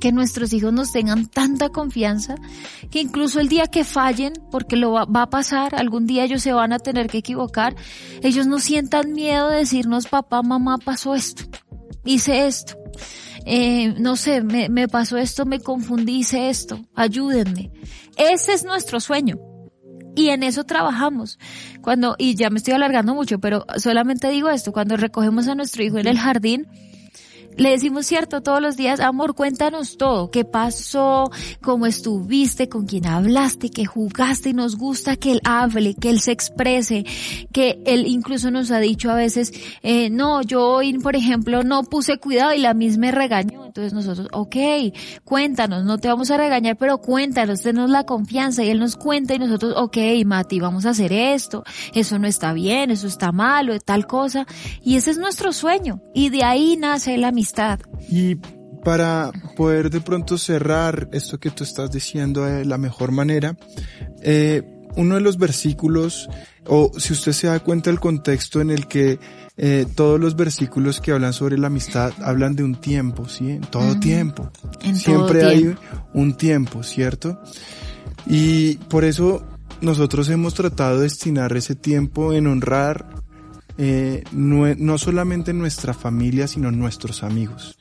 que 0.00 0.10
nuestros 0.10 0.52
hijos 0.52 0.72
nos 0.72 0.90
tengan 0.90 1.28
tanta 1.28 1.68
confianza 1.68 2.34
que 2.90 3.00
incluso 3.00 3.38
el 3.38 3.48
día 3.48 3.66
que 3.66 3.84
fallen, 3.84 4.32
porque 4.50 4.76
lo 4.76 4.92
va, 4.92 5.06
a 5.14 5.30
pasar, 5.30 5.74
algún 5.76 6.06
día 6.06 6.24
ellos 6.24 6.42
se 6.42 6.52
van 6.52 6.72
a 6.72 6.78
tener 6.78 7.08
que 7.08 7.18
equivocar, 7.18 7.76
ellos 8.22 8.46
no 8.46 8.58
sientan 8.58 9.12
miedo 9.12 9.48
de 9.48 9.58
decirnos, 9.58 10.08
papá, 10.08 10.42
mamá, 10.42 10.78
pasó 10.78 11.14
esto, 11.14 11.44
hice 12.04 12.46
esto. 12.46 12.76
Eh, 13.46 13.94
no 13.98 14.16
sé, 14.16 14.42
me, 14.42 14.68
me 14.68 14.86
pasó 14.88 15.16
esto, 15.16 15.46
me 15.46 15.60
confundí, 15.60 16.18
hice 16.18 16.50
esto, 16.50 16.80
ayúdenme. 16.94 17.70
Ese 18.16 18.52
es 18.52 18.64
nuestro 18.64 19.00
sueño. 19.00 19.38
Y 20.14 20.28
en 20.28 20.42
eso 20.42 20.64
trabajamos. 20.64 21.38
Cuando, 21.82 22.16
y 22.18 22.34
ya 22.34 22.50
me 22.50 22.58
estoy 22.58 22.74
alargando 22.74 23.14
mucho, 23.14 23.38
pero 23.38 23.64
solamente 23.76 24.28
digo 24.28 24.50
esto, 24.50 24.72
cuando 24.72 24.96
recogemos 24.96 25.48
a 25.48 25.54
nuestro 25.54 25.82
hijo 25.82 25.98
en 25.98 26.08
el 26.08 26.18
jardín, 26.18 26.66
le 27.56 27.70
decimos 27.70 28.06
cierto 28.06 28.42
todos 28.42 28.60
los 28.60 28.76
días, 28.76 29.00
amor, 29.00 29.34
cuéntanos 29.34 29.96
todo, 29.96 30.30
qué 30.30 30.44
pasó, 30.44 31.30
cómo 31.60 31.86
estuviste, 31.86 32.68
con 32.68 32.86
quién 32.86 33.06
hablaste, 33.06 33.70
qué 33.70 33.84
jugaste 33.84 34.50
y 34.50 34.54
nos 34.54 34.76
gusta 34.76 35.16
que 35.16 35.32
él 35.32 35.40
hable, 35.44 35.94
que 35.94 36.10
él 36.10 36.20
se 36.20 36.32
exprese, 36.32 37.04
que 37.52 37.82
él 37.84 38.06
incluso 38.06 38.50
nos 38.50 38.70
ha 38.70 38.78
dicho 38.78 39.10
a 39.10 39.14
veces, 39.14 39.52
eh, 39.82 40.10
no, 40.10 40.42
yo 40.42 40.66
hoy, 40.66 40.98
por 40.98 41.16
ejemplo, 41.16 41.62
no 41.62 41.82
puse 41.82 42.18
cuidado 42.18 42.54
y 42.54 42.58
la 42.58 42.74
misma 42.74 43.10
regañó. 43.10 43.59
Entonces 43.70 43.92
nosotros, 43.92 44.26
ok, 44.32 44.56
cuéntanos, 45.22 45.84
no 45.84 45.98
te 45.98 46.08
vamos 46.08 46.28
a 46.32 46.36
regañar, 46.36 46.76
pero 46.76 46.98
cuéntanos, 46.98 47.62
denos 47.62 47.88
la 47.88 48.02
confianza 48.02 48.64
y 48.64 48.68
él 48.68 48.80
nos 48.80 48.96
cuenta 48.96 49.32
y 49.34 49.38
nosotros, 49.38 49.74
ok, 49.76 49.96
Mati, 50.26 50.58
vamos 50.58 50.86
a 50.86 50.90
hacer 50.90 51.12
esto, 51.12 51.62
eso 51.94 52.18
no 52.18 52.26
está 52.26 52.52
bien, 52.52 52.90
eso 52.90 53.06
está 53.06 53.30
malo, 53.30 53.78
tal 53.78 54.08
cosa. 54.08 54.44
Y 54.82 54.96
ese 54.96 55.12
es 55.12 55.18
nuestro 55.18 55.52
sueño. 55.52 56.02
Y 56.12 56.30
de 56.30 56.42
ahí 56.42 56.76
nace 56.76 57.16
la 57.16 57.28
amistad. 57.28 57.78
Y 58.10 58.38
para 58.84 59.30
poder 59.56 59.88
de 59.90 60.00
pronto 60.00 60.36
cerrar 60.36 61.08
esto 61.12 61.38
que 61.38 61.52
tú 61.52 61.62
estás 61.62 61.92
diciendo 61.92 62.46
de 62.46 62.64
la 62.64 62.76
mejor 62.76 63.12
manera, 63.12 63.56
eh, 64.20 64.64
uno 64.96 65.14
de 65.14 65.20
los 65.20 65.38
versículos, 65.38 66.28
o 66.66 66.92
si 66.98 67.12
usted 67.12 67.32
se 67.32 67.46
da 67.46 67.60
cuenta 67.60 67.90
del 67.90 68.00
contexto 68.00 68.60
en 68.60 68.70
el 68.70 68.86
que 68.86 69.18
eh, 69.56 69.86
todos 69.94 70.20
los 70.20 70.36
versículos 70.36 71.00
que 71.00 71.12
hablan 71.12 71.32
sobre 71.32 71.58
la 71.58 71.66
amistad 71.66 72.12
hablan 72.22 72.56
de 72.56 72.64
un 72.64 72.76
tiempo, 72.76 73.28
¿sí? 73.28 73.50
En 73.50 73.62
todo 73.62 73.98
tiempo. 73.98 74.50
Siempre 74.94 75.44
hay 75.44 75.74
un 76.14 76.36
tiempo, 76.36 76.82
¿cierto? 76.82 77.40
Y 78.26 78.74
por 78.88 79.04
eso 79.04 79.46
nosotros 79.80 80.28
hemos 80.28 80.54
tratado 80.54 80.96
de 80.96 81.04
destinar 81.04 81.56
ese 81.56 81.74
tiempo 81.74 82.32
en 82.32 82.46
honrar 82.46 83.06
eh, 83.78 84.24
no, 84.32 84.98
solamente 84.98 85.54
nuestra 85.54 85.94
familia, 85.94 86.46
sino 86.46 86.70
nuestros 86.70 87.22
amigos. 87.22 87.78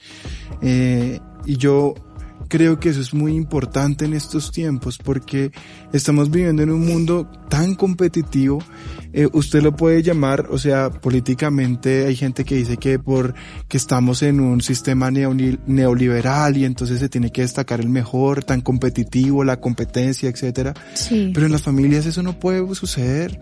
Eh, 0.61 1.19
y 1.45 1.57
yo 1.57 1.93
creo 2.47 2.80
que 2.80 2.89
eso 2.89 3.01
es 3.01 3.13
muy 3.13 3.36
importante 3.36 4.05
en 4.05 4.13
estos 4.13 4.51
tiempos 4.51 4.97
porque 4.97 5.51
estamos 5.93 6.29
viviendo 6.29 6.63
en 6.63 6.71
un 6.71 6.85
mundo 6.85 7.29
tan 7.49 7.75
competitivo. 7.75 8.63
Eh, 9.11 9.27
usted 9.33 9.63
lo 9.63 9.75
puede 9.75 10.03
llamar, 10.03 10.47
o 10.51 10.59
sea, 10.59 10.91
políticamente 10.91 12.05
hay 12.05 12.15
gente 12.15 12.45
que 12.45 12.55
dice 12.55 12.77
que 12.77 12.99
por 12.99 13.33
que 13.67 13.77
estamos 13.77 14.21
en 14.21 14.39
un 14.39 14.61
sistema 14.61 15.09
neoliberal 15.09 16.57
y 16.57 16.65
entonces 16.65 16.99
se 16.99 17.09
tiene 17.09 17.31
que 17.31 17.41
destacar 17.41 17.79
el 17.79 17.89
mejor, 17.89 18.43
tan 18.43 18.61
competitivo, 18.61 19.43
la 19.43 19.59
competencia, 19.59 20.29
etcétera. 20.29 20.75
Sí. 20.93 21.31
Pero 21.33 21.47
en 21.47 21.51
las 21.51 21.63
familias 21.63 22.05
eso 22.05 22.21
no 22.21 22.39
puede 22.39 22.63
suceder. 22.75 23.41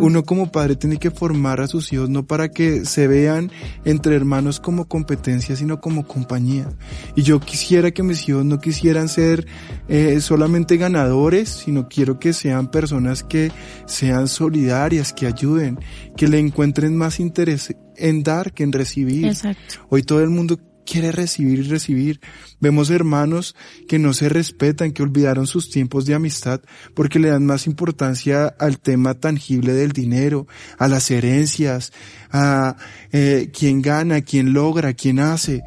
Uno 0.00 0.22
como 0.24 0.50
padre 0.50 0.76
tiene 0.76 0.96
que 0.96 1.10
formar 1.10 1.60
a 1.60 1.66
sus 1.66 1.92
hijos 1.92 2.08
no 2.08 2.24
para 2.26 2.48
que 2.48 2.86
se 2.86 3.06
vean 3.06 3.50
entre 3.84 4.16
hermanos 4.16 4.60
como 4.60 4.86
competencia, 4.86 5.56
sino 5.56 5.80
como 5.82 6.06
compañía. 6.06 6.68
Y 7.16 7.22
yo 7.22 7.38
quisiera 7.38 7.90
que 7.90 8.02
mis 8.02 8.26
hijos 8.28 8.46
no 8.46 8.60
quisieran 8.60 9.10
ser 9.10 9.46
eh, 9.88 10.20
solamente 10.20 10.78
ganadores, 10.78 11.50
sino 11.50 11.81
quiero 11.88 12.18
que 12.18 12.32
sean 12.32 12.70
personas 12.70 13.22
que 13.22 13.50
sean 13.86 14.28
solidarias, 14.28 15.12
que 15.12 15.26
ayuden, 15.26 15.78
que 16.16 16.28
le 16.28 16.38
encuentren 16.38 16.96
más 16.96 17.20
interés 17.20 17.74
en 17.96 18.22
dar 18.22 18.52
que 18.52 18.62
en 18.62 18.72
recibir. 18.72 19.26
Exacto. 19.26 19.76
Hoy 19.88 20.02
todo 20.02 20.20
el 20.20 20.30
mundo 20.30 20.58
quiere 20.84 21.12
recibir 21.12 21.60
y 21.60 21.62
recibir. 21.62 22.20
Vemos 22.60 22.90
hermanos 22.90 23.54
que 23.88 23.98
no 23.98 24.12
se 24.12 24.28
respetan, 24.28 24.92
que 24.92 25.02
olvidaron 25.02 25.46
sus 25.46 25.70
tiempos 25.70 26.06
de 26.06 26.14
amistad 26.14 26.60
porque 26.94 27.18
le 27.18 27.28
dan 27.28 27.46
más 27.46 27.66
importancia 27.66 28.46
al 28.58 28.78
tema 28.78 29.14
tangible 29.14 29.72
del 29.72 29.92
dinero, 29.92 30.46
a 30.78 30.88
las 30.88 31.10
herencias, 31.10 31.92
a 32.30 32.76
eh, 33.12 33.50
quién 33.56 33.82
gana, 33.82 34.22
quién 34.22 34.52
logra, 34.52 34.94
quién 34.94 35.20
hace. 35.20 35.62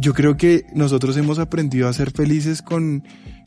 Yo 0.00 0.14
creo 0.14 0.36
que 0.36 0.64
nosotros 0.74 1.16
hemos 1.16 1.40
aprendido 1.40 1.88
a 1.88 1.92
ser 1.92 2.12
felices 2.12 2.62
con, 2.62 3.02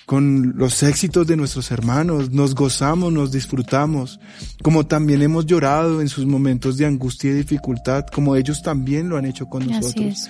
con 0.05 0.57
los 0.57 0.83
éxitos 0.83 1.27
de 1.27 1.37
nuestros 1.37 1.71
hermanos, 1.71 2.31
nos 2.31 2.55
gozamos, 2.55 3.13
nos 3.13 3.31
disfrutamos, 3.31 4.19
como 4.61 4.85
también 4.85 5.21
hemos 5.21 5.45
llorado 5.45 6.01
en 6.01 6.09
sus 6.09 6.25
momentos 6.25 6.77
de 6.77 6.85
angustia 6.85 7.31
y 7.31 7.35
dificultad, 7.35 8.05
como 8.13 8.35
ellos 8.35 8.61
también 8.61 9.09
lo 9.09 9.17
han 9.17 9.25
hecho 9.25 9.47
con 9.47 9.67
nosotros 9.67 10.29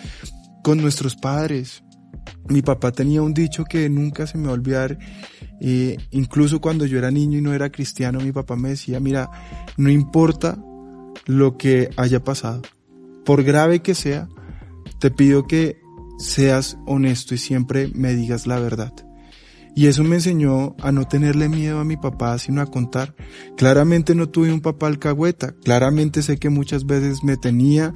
con 0.62 0.80
nuestros 0.82 1.16
padres. 1.16 1.84
Mi 2.48 2.62
papá 2.62 2.92
tenía 2.92 3.22
un 3.22 3.34
dicho 3.34 3.64
que 3.66 3.90
nunca 3.90 4.28
se 4.28 4.38
me 4.38 4.46
va 4.46 4.52
a 4.52 4.54
olvidar, 4.54 4.98
eh, 5.60 5.98
incluso 6.12 6.60
cuando 6.60 6.86
yo 6.86 6.98
era 6.98 7.12
niño 7.12 7.38
y 7.38 7.42
no 7.42 7.54
era 7.54 7.72
cristiano, 7.72 8.20
mi 8.20 8.32
papá 8.32 8.56
me 8.56 8.70
decía, 8.70 9.00
mira, 9.00 9.30
no 9.78 9.90
importa 9.90 10.58
lo 11.26 11.58
que 11.58 11.90
haya 11.98 12.24
pasado, 12.24 12.62
por 13.26 13.44
grave 13.44 13.82
que 13.82 13.96
sea, 13.96 14.28
te 15.00 15.12
pido 15.12 15.48
que 15.48 15.80
seas 16.20 16.78
honesto 16.86 17.34
y 17.34 17.38
siempre 17.38 17.90
me 17.94 18.14
digas 18.14 18.46
la 18.48 18.60
verdad. 18.60 18.94
Y 19.76 19.88
eso 19.88 20.04
me 20.04 20.16
enseñó 20.16 20.76
a 20.82 20.92
no 20.92 21.08
tenerle 21.08 21.48
miedo 21.48 21.80
a 21.80 21.86
mi 21.86 21.96
papá, 21.96 22.38
sino 22.38 22.62
a 22.62 22.66
contar. 22.66 23.16
Claramente 23.56 24.16
no 24.16 24.28
tuve 24.28 24.52
un 24.52 24.62
papá 24.62 24.88
alcahueta. 24.88 25.54
Claramente 25.64 26.22
sé 26.22 26.38
que 26.38 26.50
muchas 26.50 26.86
veces 26.86 27.24
me 27.24 27.38
tenía 27.38 27.94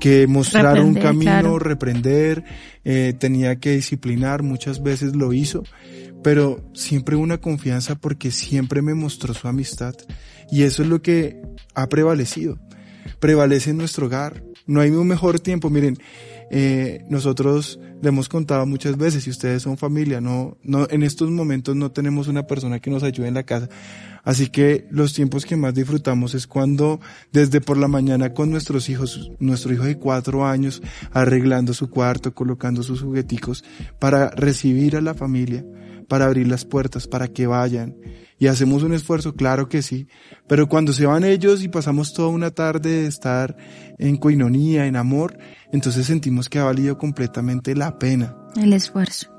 que 0.00 0.26
mostrar 0.26 0.80
un 0.80 0.94
camino, 0.94 1.58
reprender, 1.58 2.44
eh, 2.84 3.14
tenía 3.18 3.56
que 3.56 3.72
disciplinar, 3.72 4.42
muchas 4.42 4.82
veces 4.82 5.16
lo 5.16 5.32
hizo, 5.32 5.62
pero 6.22 6.70
siempre 6.74 7.16
una 7.16 7.38
confianza 7.38 7.94
porque 7.94 8.30
siempre 8.30 8.82
me 8.82 8.94
mostró 8.94 9.32
su 9.32 9.48
amistad. 9.48 9.94
Y 10.50 10.62
eso 10.64 10.82
es 10.82 10.88
lo 10.88 11.00
que 11.00 11.40
ha 11.74 11.88
prevalecido, 11.88 12.58
prevalece 13.18 13.70
en 13.70 13.78
nuestro 13.78 14.06
hogar, 14.06 14.44
no 14.66 14.80
hay 14.80 14.90
un 14.90 15.06
mejor 15.06 15.40
tiempo, 15.40 15.70
miren, 15.70 15.96
eh, 16.50 17.04
nosotros 17.08 17.80
le 18.04 18.10
hemos 18.10 18.28
contado 18.28 18.66
muchas 18.66 18.96
veces, 18.96 19.24
si 19.24 19.30
ustedes 19.30 19.62
son 19.62 19.76
familia, 19.76 20.20
no, 20.20 20.56
no, 20.62 20.86
en 20.90 21.02
estos 21.02 21.30
momentos 21.30 21.74
no 21.74 21.90
tenemos 21.90 22.28
una 22.28 22.46
persona 22.46 22.78
que 22.78 22.90
nos 22.90 23.02
ayude 23.02 23.28
en 23.28 23.34
la 23.34 23.42
casa. 23.42 23.68
Así 24.22 24.48
que 24.48 24.86
los 24.90 25.12
tiempos 25.12 25.44
que 25.44 25.56
más 25.56 25.74
disfrutamos 25.74 26.34
es 26.34 26.46
cuando 26.46 27.00
desde 27.32 27.60
por 27.60 27.76
la 27.76 27.88
mañana 27.88 28.32
con 28.32 28.50
nuestros 28.50 28.88
hijos, 28.88 29.30
nuestro 29.38 29.72
hijo 29.72 29.84
de 29.84 29.98
cuatro 29.98 30.46
años, 30.46 30.82
arreglando 31.12 31.74
su 31.74 31.90
cuarto, 31.90 32.34
colocando 32.34 32.82
sus 32.82 33.02
jugueticos, 33.02 33.64
para 33.98 34.30
recibir 34.30 34.96
a 34.96 35.00
la 35.00 35.14
familia, 35.14 35.64
para 36.06 36.26
abrir 36.26 36.46
las 36.46 36.64
puertas, 36.64 37.06
para 37.06 37.28
que 37.28 37.46
vayan. 37.46 37.96
Y 38.44 38.46
hacemos 38.46 38.82
un 38.82 38.92
esfuerzo, 38.92 39.34
claro 39.34 39.70
que 39.70 39.80
sí. 39.80 40.06
Pero 40.46 40.68
cuando 40.68 40.92
se 40.92 41.06
van 41.06 41.24
ellos 41.24 41.62
y 41.62 41.68
pasamos 41.68 42.12
toda 42.12 42.28
una 42.28 42.50
tarde 42.50 42.90
de 42.90 43.06
estar 43.06 43.56
en 43.98 44.18
coinonía, 44.18 44.84
en 44.84 44.96
amor, 44.96 45.38
entonces 45.72 46.04
sentimos 46.04 46.50
que 46.50 46.58
ha 46.58 46.64
valido 46.64 46.98
completamente 46.98 47.74
la 47.74 47.98
pena. 47.98 48.36
El 48.54 48.74
esfuerzo. 48.74 49.30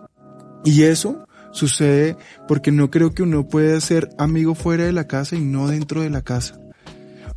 Y 0.64 0.82
eso 0.82 1.28
sucede 1.52 2.18
porque 2.48 2.72
no 2.72 2.90
creo 2.90 3.14
que 3.14 3.22
uno 3.22 3.48
pueda 3.48 3.80
ser 3.80 4.10
amigo 4.18 4.56
fuera 4.56 4.86
de 4.86 4.92
la 4.92 5.06
casa 5.06 5.36
y 5.36 5.42
no 5.42 5.68
dentro 5.68 6.02
de 6.02 6.10
la 6.10 6.24
casa. 6.24 6.60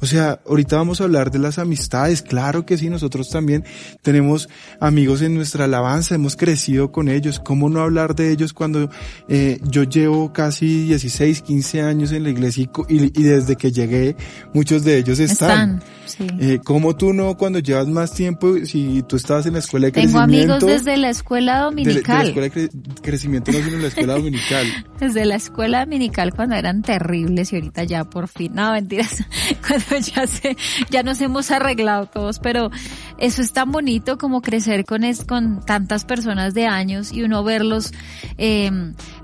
O 0.00 0.06
sea, 0.06 0.40
ahorita 0.46 0.76
vamos 0.76 1.00
a 1.00 1.04
hablar 1.04 1.30
de 1.30 1.38
las 1.38 1.58
amistades, 1.58 2.22
claro 2.22 2.64
que 2.64 2.76
sí, 2.76 2.88
nosotros 2.88 3.30
también 3.30 3.64
tenemos 4.02 4.48
amigos 4.80 5.22
en 5.22 5.34
nuestra 5.34 5.64
alabanza, 5.64 6.14
hemos 6.14 6.36
crecido 6.36 6.92
con 6.92 7.08
ellos, 7.08 7.40
¿cómo 7.40 7.68
no 7.68 7.80
hablar 7.80 8.14
de 8.14 8.30
ellos 8.30 8.52
cuando 8.52 8.90
eh, 9.28 9.58
yo 9.64 9.82
llevo 9.82 10.32
casi 10.32 10.84
16, 10.86 11.42
15 11.42 11.82
años 11.82 12.12
en 12.12 12.22
la 12.22 12.30
iglesia 12.30 12.70
y, 12.88 13.22
desde 13.22 13.56
que 13.56 13.72
llegué 13.72 14.16
muchos 14.54 14.84
de 14.84 14.98
ellos 14.98 15.18
están? 15.18 15.82
sí. 16.06 16.26
eh, 16.38 16.60
¿Cómo 16.64 16.96
tú 16.96 17.12
no 17.12 17.36
cuando 17.36 17.58
llevas 17.58 17.88
más 17.88 18.12
tiempo, 18.12 18.54
si 18.64 19.02
tú 19.02 19.16
estabas 19.16 19.46
en 19.46 19.54
la 19.54 19.58
escuela 19.58 19.86
de 19.86 19.92
Tengo 19.92 20.18
crecimiento? 20.18 20.54
amigos 20.54 20.84
desde 20.84 20.96
la 20.96 21.10
escuela 21.10 21.60
dominical. 21.60 22.18
De, 22.18 22.32
la 22.34 22.46
escuela 22.46 22.48
de 22.48 22.70
crecimiento, 23.02 23.52
no 23.52 23.58
sino 23.58 23.76
en 23.76 23.82
la 23.82 23.88
escuela 23.88 24.14
dominical. 24.14 24.66
desde 25.00 25.24
la 25.24 25.34
escuela 25.34 25.80
dominical 25.80 26.32
cuando 26.34 26.54
eran 26.54 26.82
terribles 26.82 27.52
y 27.52 27.56
ahorita 27.56 27.84
ya 27.84 28.04
por 28.04 28.28
fin, 28.28 28.54
no 28.54 28.72
mentiras, 28.72 29.24
cuando 29.66 29.87
ya 30.14 30.26
sé, 30.26 30.56
ya 30.90 31.02
nos 31.02 31.20
hemos 31.20 31.50
arreglado 31.50 32.06
todos, 32.06 32.38
pero 32.38 32.70
eso 33.18 33.42
es 33.42 33.52
tan 33.52 33.70
bonito 33.72 34.18
como 34.18 34.40
crecer 34.42 34.84
con, 34.84 35.04
es, 35.04 35.24
con 35.24 35.64
tantas 35.64 36.04
personas 36.04 36.54
de 36.54 36.66
años 36.66 37.12
y 37.12 37.22
uno 37.22 37.42
verlos 37.44 37.92
eh, 38.36 38.70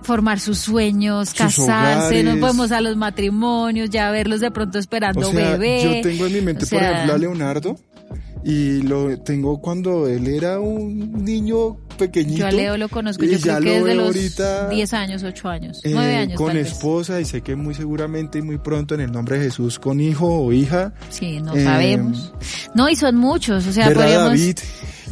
formar 0.03 0.41
sus 0.41 0.59
sueños, 0.59 1.31
Sus 1.31 1.39
casarse, 1.39 2.23
nos 2.23 2.35
hogares. 2.35 2.55
vemos 2.57 2.73
a 2.73 2.81
los 2.81 2.97
matrimonios, 2.97 3.91
ya 3.91 4.11
verlos 4.11 4.41
de 4.41 4.51
pronto 4.51 4.79
esperando 4.79 5.29
O 5.29 5.33
sea, 5.33 5.51
bebé. 5.57 6.03
yo 6.03 6.09
tengo 6.09 6.27
en 6.27 6.33
mi 6.33 6.41
mente, 6.41 6.65
O 6.65 6.67
sea, 6.67 6.79
por 6.79 6.89
ejemplo, 6.89 7.15
a 7.15 7.19
Leonardo, 7.19 7.79
y 8.45 8.83
lo 8.83 9.19
tengo 9.21 9.61
cuando 9.61 10.07
él 10.07 10.27
era 10.29 10.61
un 10.61 11.25
niño 11.25 11.77
pequeñito. 11.97 12.39
Yo 12.41 12.47
a 12.47 12.51
Leo 12.51 12.77
lo 12.77 12.89
conozco, 12.89 13.25
yo 13.25 13.39
ya 13.39 13.59
creo 13.59 13.61
que 13.61 13.79
lo 13.81 13.85
desde 13.85 13.95
los 13.95 14.07
ahorita, 14.07 14.69
10 14.69 14.93
años, 14.95 15.23
8 15.23 15.49
años, 15.49 15.81
eh, 15.85 15.91
9 15.93 16.17
años 16.17 16.37
con 16.37 16.53
vez. 16.55 16.69
esposa 16.69 17.21
y 17.21 17.25
sé 17.25 17.41
que 17.41 17.57
muy 17.57 17.75
seguramente 17.75 18.39
y 18.39 18.43
muy 18.43 18.59
pronto 18.59 18.95
en 18.95 19.01
el 19.01 19.13
nombre 19.13 19.39
de 19.39 19.45
Jesús 19.47 19.79
con 19.79 20.01
hijo 20.01 20.27
o 20.27 20.53
hija. 20.53 20.93
Sí, 21.11 21.41
no 21.41 21.55
Eh, 21.57 21.65
sabemos. 21.65 22.33
No, 22.75 22.89
y 22.89 22.97
son 22.97 23.17
muchos, 23.17 23.67
o 23.67 23.73
sea, 23.73 23.89
¿Verdad, 23.89 24.03
podríamos... 24.05 24.31
David? 24.31 24.59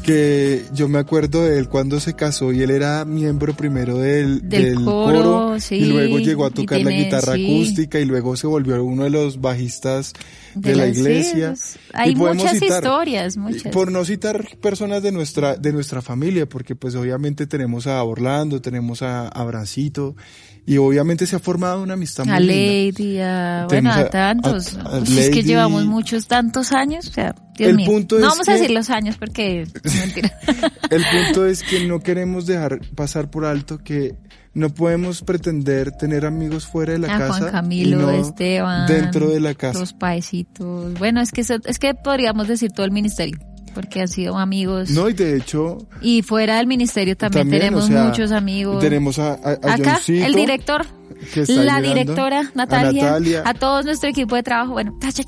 Que 0.03 0.64
yo 0.74 0.88
me 0.88 0.98
acuerdo 0.98 1.44
de 1.44 1.59
él 1.59 1.68
cuando 1.68 2.00
se 2.00 2.14
casó 2.14 2.53
y 2.53 2.61
él 2.62 2.70
era 2.70 3.05
miembro 3.05 3.55
primero 3.55 3.98
del, 3.98 4.48
Del 4.48 4.74
coro, 4.84 5.61
sí, 5.61 5.76
y 5.76 5.84
luego 5.84 6.18
llegó 6.18 6.44
a 6.44 6.50
tocar 6.50 6.80
la 6.80 6.90
guitarra 6.90 7.34
sí. 7.34 7.44
acústica 7.44 8.00
y 8.00 8.05
luego 8.05 8.36
se 8.36 8.48
volvió 8.48 8.82
uno 8.82 9.05
de 9.05 9.11
los 9.11 9.40
bajistas 9.40 10.12
de, 10.57 10.74
la 10.74 10.84
sí, 10.92 10.98
iglesia. 10.98 11.53
es- 11.53 11.78
hay 11.92 12.16
muchas 12.16 12.55
citar- 12.61 12.82
historias, 12.82 13.36
muchas. 13.36 13.72
Por 13.72 13.92
no 13.92 14.05
citar 14.05 14.44
personas 14.61 15.05
de 15.05 15.12
nuestra, 15.12 15.55
de 15.57 15.72
nuestra 15.72 16.03
familia, 16.03 16.48
porque 16.48 16.74
pues 16.74 16.96
obviamente 16.96 17.46
tenemos 17.46 17.86
a 17.86 18.03
Orlando, 18.03 18.61
tenemos 18.61 19.03
a 19.03 19.28
Abrancito, 19.28 20.16
y 20.64 20.76
obviamente 20.78 21.26
se 21.26 21.36
ha 21.36 21.38
formado 21.40 21.82
una 21.82 21.94
amistad 21.94 22.24
muy 22.24 22.34
a 22.34 22.40
linda. 22.40 22.54
Lady, 22.54 23.18
a, 23.20 23.66
bueno, 23.68 23.68
Tenemos 23.68 23.96
a 23.96 24.00
a- 24.00 24.10
tantos. 24.10 24.76
a- 24.76 24.80
a 24.80 24.98
Pues 25.00 25.10
es 25.10 25.30
que 25.30 25.42
llevamos 25.42 25.84
muchos, 25.86 26.28
tantos 26.28 26.72
años, 26.72 27.08
o 27.08 27.12
sea, 27.12 27.34
Dios 27.56 27.70
El 27.70 27.76
mío. 27.76 27.86
punto 27.90 28.16
no 28.18 28.26
es 28.26 28.30
vamos 28.30 28.48
a 28.48 28.52
que- 28.52 28.58
decir 28.60 28.70
los 28.74 28.88
años 28.90 29.16
porque, 29.18 29.66
mentira. 29.82 30.38
El 30.90 31.02
punto 31.04 31.46
es 31.46 31.62
que 31.62 31.86
no 31.86 32.00
queremos 32.00 32.46
dejar 32.46 32.80
pasar 32.94 33.30
por 33.30 33.44
alto 33.44 33.78
que 33.78 34.14
no 34.54 34.68
podemos 34.68 35.22
pretender 35.22 35.92
tener 35.92 36.26
amigos 36.26 36.66
fuera 36.66 36.92
de 36.92 36.98
la 36.98 37.14
a 37.14 37.18
casa 37.18 37.24
Ah, 37.34 37.38
Juan 37.38 37.50
Camilo, 37.52 37.98
y 37.98 38.02
no 38.02 38.10
Esteban. 38.10 38.86
dentro 38.86 39.30
de 39.30 39.40
la 39.40 39.54
casa. 39.54 39.78
Los 39.80 39.94
paecitos. 39.94 40.92
Bueno, 40.98 41.20
es 41.22 41.32
que, 41.32 41.40
eso- 41.40 41.56
es 41.64 41.78
que 41.78 41.94
podríamos 41.94 42.48
decir 42.48 42.70
todo 42.70 42.84
el 42.84 42.92
ministerio, 42.92 43.38
porque 43.75 44.01
han 44.01 44.09
sido 44.09 44.39
amigos. 44.39 44.91
No, 44.91 45.09
y 45.09 45.12
de 45.14 45.37
hecho 45.37 45.79
Y 46.01 46.23
fuera 46.23 46.57
del 46.59 46.66
ministerio 46.66 47.16
también, 47.16 47.45
También, 47.45 47.61
tenemos 47.62 47.85
o 47.85 47.87
sea, 47.89 48.05
muchos 48.05 48.33
amigos. 48.33 48.81
tenemos 48.81 49.18
a, 49.18 49.33
a, 49.35 49.51
a 49.62 49.75
Acá, 49.75 49.95
Johncito, 49.95 50.27
el 50.27 50.35
director, 50.35 50.87
que 51.33 51.41
está 51.43 51.55
la 51.55 51.81
llegando, 51.81 51.89
directora 51.89 52.51
Natalia, 52.55 53.03
a 53.03 53.11
Natalia. 53.12 53.43
a 53.45 53.55
todo 53.55 53.83
nuestro 53.83 54.11
equipo 54.11 54.35
de 54.35 54.43
trabajo. 54.43 54.73
Bueno, 54.73 54.99
cha, 55.01 55.23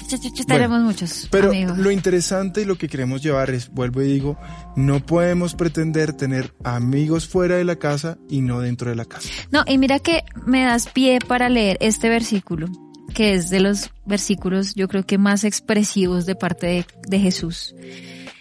tenemos 0.46 0.80
muchos 0.82 1.28
Pero 1.30 1.50
amigos. 1.50 1.78
lo 1.78 1.90
interesante 1.90 2.62
y 2.62 2.64
lo 2.64 2.76
que 2.76 2.88
queremos 2.88 3.22
llevar 3.22 3.50
es, 3.50 3.68
vuelvo 3.70 4.02
y 4.02 4.06
digo, 4.12 4.36
no 4.76 5.04
podemos 5.04 5.54
pretender 5.54 6.12
tener 6.12 6.52
amigos 6.64 7.26
fuera 7.28 7.56
de 7.56 7.64
la 7.64 7.76
casa 7.76 8.18
y 8.28 8.40
no 8.40 8.60
dentro 8.60 8.90
de 8.90 8.96
la 8.96 9.04
casa. 9.04 9.28
No, 9.50 9.62
y 9.66 9.78
mira 9.78 9.98
que 10.00 10.24
me 10.46 10.64
das 10.64 10.88
pie 10.88 11.18
para 11.26 11.48
leer 11.48 11.76
este 11.80 12.08
versículo, 12.08 12.66
que 13.14 13.34
es 13.34 13.48
de 13.50 13.60
los 13.60 13.90
versículos 14.06 14.74
yo 14.74 14.88
creo 14.88 15.04
que 15.06 15.18
más 15.18 15.44
expresivos 15.44 16.26
de 16.26 16.34
parte 16.34 16.66
de, 16.66 16.86
de 17.08 17.20
Jesús. 17.20 17.74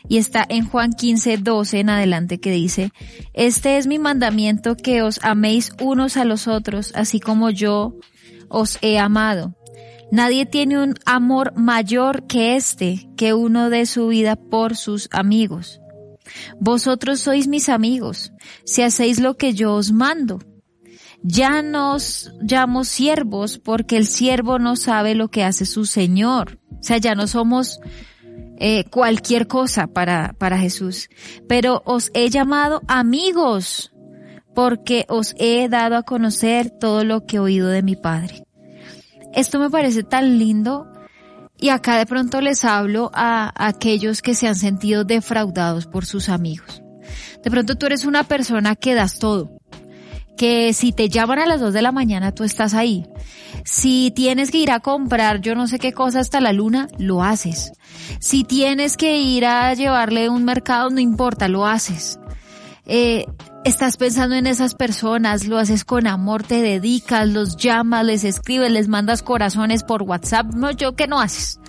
Y 0.07 0.17
está 0.17 0.45
en 0.47 0.67
Juan 0.67 0.93
15, 0.93 1.37
12 1.37 1.79
en 1.79 1.89
adelante 1.89 2.39
que 2.39 2.51
dice, 2.51 2.91
este 3.33 3.77
es 3.77 3.87
mi 3.87 3.99
mandamiento 3.99 4.75
que 4.75 5.01
os 5.01 5.19
améis 5.23 5.71
unos 5.81 6.17
a 6.17 6.25
los 6.25 6.47
otros, 6.47 6.91
así 6.95 7.19
como 7.19 7.49
yo 7.49 7.95
os 8.49 8.77
he 8.81 8.99
amado. 8.99 9.55
Nadie 10.11 10.45
tiene 10.45 10.81
un 10.81 10.95
amor 11.05 11.53
mayor 11.55 12.27
que 12.27 12.55
este, 12.55 13.09
que 13.17 13.33
uno 13.33 13.69
de 13.69 13.85
su 13.85 14.07
vida 14.07 14.35
por 14.35 14.75
sus 14.75 15.09
amigos. 15.11 15.79
Vosotros 16.59 17.19
sois 17.19 17.47
mis 17.47 17.67
amigos, 17.69 18.31
si 18.65 18.83
hacéis 18.83 19.19
lo 19.19 19.37
que 19.37 19.53
yo 19.53 19.73
os 19.73 19.91
mando. 19.91 20.39
Ya 21.23 21.61
nos 21.61 22.31
llamo 22.41 22.83
siervos 22.83 23.57
porque 23.57 23.97
el 23.97 24.05
siervo 24.05 24.59
no 24.59 24.75
sabe 24.75 25.15
lo 25.15 25.29
que 25.29 25.43
hace 25.43 25.65
su 25.65 25.85
Señor. 25.85 26.59
O 26.69 26.83
sea, 26.83 26.97
ya 26.97 27.15
no 27.15 27.27
somos 27.27 27.79
eh, 28.57 28.85
cualquier 28.89 29.47
cosa 29.47 29.87
para, 29.87 30.35
para 30.37 30.57
Jesús. 30.57 31.09
Pero 31.47 31.81
os 31.85 32.11
he 32.13 32.29
llamado 32.29 32.81
amigos 32.87 33.93
porque 34.53 35.05
os 35.09 35.35
he 35.37 35.67
dado 35.69 35.95
a 35.95 36.03
conocer 36.03 36.69
todo 36.69 37.03
lo 37.03 37.25
que 37.25 37.37
he 37.37 37.39
oído 37.39 37.69
de 37.69 37.81
mi 37.81 37.95
Padre. 37.95 38.45
Esto 39.33 39.59
me 39.59 39.69
parece 39.69 40.03
tan 40.03 40.37
lindo 40.37 40.91
y 41.57 41.69
acá 41.69 41.97
de 41.97 42.05
pronto 42.05 42.41
les 42.41 42.65
hablo 42.65 43.09
a, 43.13 43.51
aquellos 43.55 44.21
que 44.21 44.35
se 44.35 44.47
han 44.47 44.55
sentido 44.55 45.05
defraudados 45.05 45.87
por 45.87 46.05
sus 46.05 46.29
amigos. 46.29 46.83
De 47.43 47.51
pronto 47.51 47.75
tú 47.75 47.85
eres 47.85 48.05
una 48.05 48.23
persona 48.23 48.75
que 48.75 48.95
das 48.95 49.19
todo. 49.19 49.59
Que 50.37 50.73
si 50.73 50.91
te 50.91 51.09
llaman 51.09 51.39
a 51.39 51.45
las 51.45 51.61
dos 51.61 51.73
de 51.73 51.81
la 51.81 51.91
mañana 51.91 52.31
tú 52.31 52.43
estás 52.43 52.73
ahí. 52.73 53.05
Si 53.65 54.11
tienes 54.15 54.51
que 54.51 54.57
ir 54.57 54.71
a 54.71 54.79
comprar 54.79 55.41
yo 55.41 55.55
no 55.55 55.67
sé 55.67 55.79
qué 55.79 55.93
cosa 55.93 56.19
hasta 56.19 56.41
la 56.41 56.53
luna, 56.53 56.87
lo 56.97 57.23
haces. 57.23 57.73
Si 58.19 58.43
tienes 58.43 58.97
que 58.97 59.19
ir 59.19 59.45
a 59.45 59.73
llevarle 59.73 60.29
un 60.29 60.43
mercado, 60.43 60.89
no 60.89 60.99
importa, 60.99 61.47
lo 61.47 61.65
haces. 61.65 62.19
Eh, 62.85 63.25
estás 63.63 63.97
pensando 63.97 64.35
en 64.35 64.47
esas 64.47 64.75
personas, 64.75 65.47
lo 65.47 65.57
haces 65.57 65.85
con 65.85 66.07
amor, 66.07 66.43
te 66.43 66.61
dedicas, 66.61 67.27
los 67.29 67.55
llamas, 67.55 68.05
les 68.05 68.23
escribes, 68.23 68.71
les 68.71 68.87
mandas 68.87 69.23
corazones 69.23 69.83
por 69.83 70.03
WhatsApp, 70.03 70.53
no, 70.53 70.71
yo 70.71 70.95
que 70.95 71.07
no 71.07 71.21
haces. 71.21 71.59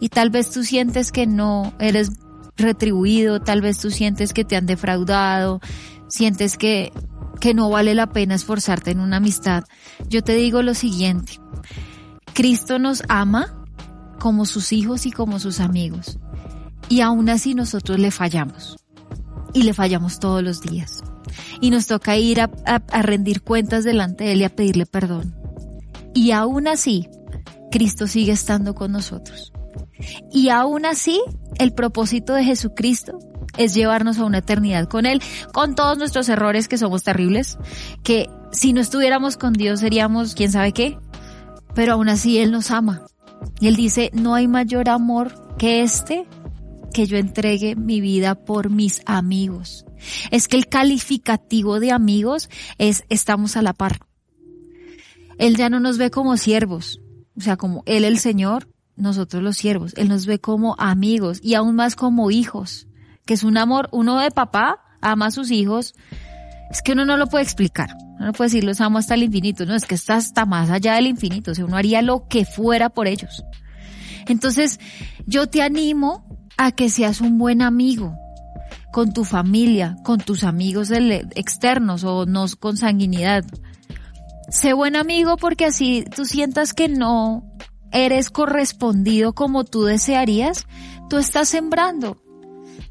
Y 0.00 0.10
tal 0.10 0.30
vez 0.30 0.50
tú 0.50 0.64
sientes 0.64 1.12
que 1.12 1.26
no 1.26 1.72
eres 1.78 2.10
retribuido, 2.56 3.40
tal 3.40 3.62
vez 3.62 3.78
tú 3.78 3.90
sientes 3.90 4.32
que 4.32 4.44
te 4.44 4.56
han 4.56 4.66
defraudado, 4.66 5.60
sientes 6.08 6.58
que, 6.58 6.92
que 7.40 7.54
no 7.54 7.70
vale 7.70 7.94
la 7.94 8.08
pena 8.08 8.34
esforzarte 8.34 8.90
en 8.90 9.00
una 9.00 9.16
amistad. 9.18 9.64
Yo 10.08 10.22
te 10.22 10.34
digo 10.34 10.62
lo 10.62 10.74
siguiente, 10.74 11.40
Cristo 12.32 12.78
nos 12.78 13.02
ama 13.08 13.64
como 14.18 14.46
sus 14.46 14.72
hijos 14.72 15.06
y 15.06 15.12
como 15.12 15.38
sus 15.38 15.60
amigos. 15.60 16.18
Y 16.88 17.00
aún 17.00 17.28
así 17.28 17.54
nosotros 17.54 17.98
le 17.98 18.10
fallamos. 18.10 18.76
Y 19.52 19.62
le 19.62 19.72
fallamos 19.72 20.18
todos 20.18 20.42
los 20.42 20.60
días 20.60 21.02
y 21.60 21.70
nos 21.70 21.86
toca 21.86 22.16
ir 22.16 22.40
a, 22.40 22.48
rendir 23.02 23.42
cuentas 23.42 23.84
delante 23.84 24.24
de 24.24 24.32
Él 24.32 24.40
y 24.40 24.44
a 24.44 24.54
pedirle 24.54 24.86
perdón. 24.86 25.34
Y 26.14 26.30
aún 26.30 26.68
así, 26.68 27.08
Cristo 27.70 28.06
sigue 28.06 28.32
estando 28.32 28.74
con 28.74 28.92
nosotros. 28.92 29.52
Y 30.30 30.48
aún 30.48 30.86
así, 30.86 31.20
el 31.58 31.72
propósito 31.72 32.34
de 32.34 32.44
Jesucristo 32.44 33.18
es 33.56 33.74
llevarnos 33.74 34.18
a 34.18 34.24
una 34.24 34.38
eternidad 34.38 34.88
con 34.88 35.06
Él, 35.06 35.22
con 35.52 35.74
todos 35.74 35.98
nuestros 35.98 36.28
errores 36.28 36.68
que 36.68 36.78
somos 36.78 37.02
terribles, 37.02 37.58
que 38.02 38.28
si 38.52 38.72
no 38.72 38.80
estuviéramos 38.80 39.36
con 39.36 39.52
Dios 39.52 39.80
seríamos 39.80 40.34
quién 40.34 40.52
sabe 40.52 40.72
qué, 40.72 40.98
pero 41.74 41.94
aún 41.94 42.08
así 42.08 42.38
Él 42.38 42.52
nos 42.52 42.70
ama. 42.70 43.02
Y 43.60 43.68
Él 43.68 43.76
dice, 43.76 44.10
no 44.14 44.34
hay 44.34 44.48
mayor 44.48 44.88
amor 44.88 45.34
que 45.58 45.82
este, 45.82 46.26
que 46.92 47.06
yo 47.06 47.16
entregue 47.16 47.76
mi 47.76 48.00
vida 48.00 48.34
por 48.34 48.70
mis 48.70 49.02
amigos. 49.06 49.84
Es 50.30 50.48
que 50.48 50.56
el 50.56 50.66
calificativo 50.68 51.80
de 51.80 51.92
amigos 51.92 52.48
es 52.78 53.04
estamos 53.08 53.56
a 53.56 53.62
la 53.62 53.72
par. 53.72 54.00
Él 55.38 55.56
ya 55.56 55.68
no 55.68 55.80
nos 55.80 55.98
ve 55.98 56.10
como 56.10 56.36
siervos, 56.36 57.00
o 57.36 57.40
sea, 57.40 57.56
como 57.56 57.82
Él 57.86 58.04
el 58.04 58.18
Señor, 58.18 58.68
nosotros 58.96 59.42
los 59.42 59.56
siervos. 59.56 59.92
Él 59.96 60.08
nos 60.08 60.26
ve 60.26 60.38
como 60.38 60.76
amigos 60.78 61.40
y 61.42 61.54
aún 61.54 61.74
más 61.74 61.96
como 61.96 62.30
hijos, 62.30 62.86
que 63.26 63.34
es 63.34 63.44
un 63.44 63.56
amor, 63.56 63.88
uno 63.92 64.18
de 64.18 64.30
papá 64.30 64.80
ama 65.00 65.26
a 65.26 65.30
sus 65.30 65.50
hijos. 65.50 65.94
Es 66.70 66.82
que 66.82 66.92
uno 66.92 67.04
no 67.04 67.16
lo 67.16 67.26
puede 67.26 67.44
explicar. 67.44 67.90
Uno 68.16 68.26
no 68.26 68.32
puede 68.32 68.48
decir 68.48 68.64
los 68.64 68.80
amo 68.80 68.98
hasta 68.98 69.14
el 69.14 69.22
infinito. 69.22 69.66
No, 69.66 69.74
es 69.74 69.84
que 69.84 69.94
está 69.94 70.16
hasta 70.16 70.46
más 70.46 70.70
allá 70.70 70.94
del 70.94 71.06
infinito. 71.06 71.52
O 71.52 71.54
sea, 71.54 71.64
uno 71.64 71.76
haría 71.76 72.02
lo 72.02 72.26
que 72.26 72.44
fuera 72.44 72.90
por 72.90 73.06
ellos. 73.06 73.44
Entonces, 74.26 74.80
yo 75.26 75.48
te 75.48 75.62
animo 75.62 76.26
a 76.56 76.72
que 76.72 76.88
seas 76.88 77.20
un 77.20 77.38
buen 77.38 77.62
amigo, 77.62 78.16
con 78.92 79.12
tu 79.12 79.24
familia, 79.24 79.96
con 80.04 80.18
tus 80.18 80.44
amigos 80.44 80.90
externos 80.90 82.04
o 82.04 82.26
no 82.26 82.46
con 82.58 82.76
sanguinidad. 82.76 83.44
Sé 84.48 84.72
buen 84.72 84.96
amigo 84.96 85.36
porque 85.36 85.66
así 85.66 86.04
tú 86.14 86.24
sientas 86.24 86.72
que 86.72 86.88
no 86.88 87.44
eres 87.90 88.30
correspondido 88.30 89.34
como 89.34 89.64
tú 89.64 89.84
desearías, 89.84 90.66
tú 91.08 91.18
estás 91.18 91.48
sembrando 91.48 92.23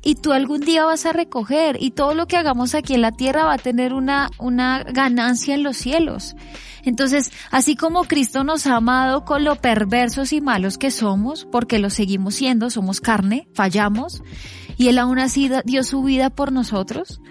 y 0.03 0.15
tú 0.15 0.33
algún 0.33 0.59
día 0.59 0.85
vas 0.85 1.05
a 1.05 1.13
recoger 1.13 1.77
y 1.79 1.91
todo 1.91 2.13
lo 2.13 2.27
que 2.27 2.37
hagamos 2.37 2.75
aquí 2.75 2.93
en 2.93 3.01
la 3.01 3.11
tierra 3.11 3.45
va 3.45 3.53
a 3.53 3.57
tener 3.57 3.93
una, 3.93 4.29
una 4.37 4.83
ganancia 4.83 5.55
en 5.55 5.63
los 5.63 5.77
cielos. 5.77 6.35
Entonces, 6.83 7.31
así 7.49 7.77
como 7.77 8.03
Cristo 8.03 8.43
nos 8.43 8.67
ha 8.67 8.75
amado 8.75 9.23
con 9.23 9.45
lo 9.45 9.55
perversos 9.55 10.33
y 10.33 10.41
malos 10.41 10.77
que 10.77 10.91
somos, 10.91 11.47
porque 11.49 11.79
lo 11.79 11.89
seguimos 11.89 12.35
siendo, 12.35 12.69
somos 12.69 12.99
carne, 12.99 13.47
fallamos, 13.53 14.21
y 14.77 14.89
Él 14.89 14.99
aún 14.99 15.19
así 15.19 15.49
dio 15.63 15.83
su 15.83 16.03
vida 16.03 16.29
por 16.29 16.51
nosotros, 16.51 17.21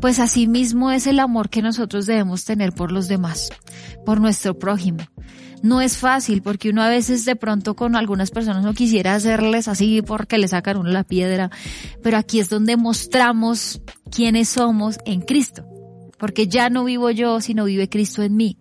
pues 0.00 0.18
así 0.18 0.48
mismo 0.48 0.90
es 0.90 1.06
el 1.06 1.20
amor 1.20 1.48
que 1.48 1.62
nosotros 1.62 2.06
debemos 2.06 2.44
tener 2.44 2.72
por 2.72 2.90
los 2.90 3.06
demás, 3.06 3.50
por 4.04 4.20
nuestro 4.20 4.58
prójimo. 4.58 5.04
No 5.62 5.80
es 5.80 5.96
fácil 5.96 6.42
porque 6.42 6.70
uno 6.70 6.82
a 6.82 6.88
veces 6.88 7.24
de 7.24 7.36
pronto 7.36 7.74
con 7.74 7.96
algunas 7.96 8.30
personas 8.30 8.64
no 8.64 8.74
quisiera 8.74 9.14
hacerles 9.14 9.68
así 9.68 10.02
porque 10.02 10.38
le 10.38 10.48
sacan 10.48 10.76
uno 10.76 10.90
la 10.90 11.04
piedra, 11.04 11.50
pero 12.02 12.16
aquí 12.16 12.40
es 12.40 12.48
donde 12.48 12.76
mostramos 12.76 13.80
quiénes 14.10 14.48
somos 14.48 14.98
en 15.04 15.20
Cristo, 15.20 15.66
porque 16.18 16.46
ya 16.46 16.70
no 16.70 16.84
vivo 16.84 17.10
yo, 17.10 17.40
sino 17.40 17.64
vive 17.64 17.88
Cristo 17.88 18.22
en 18.22 18.36
mí. 18.36 18.58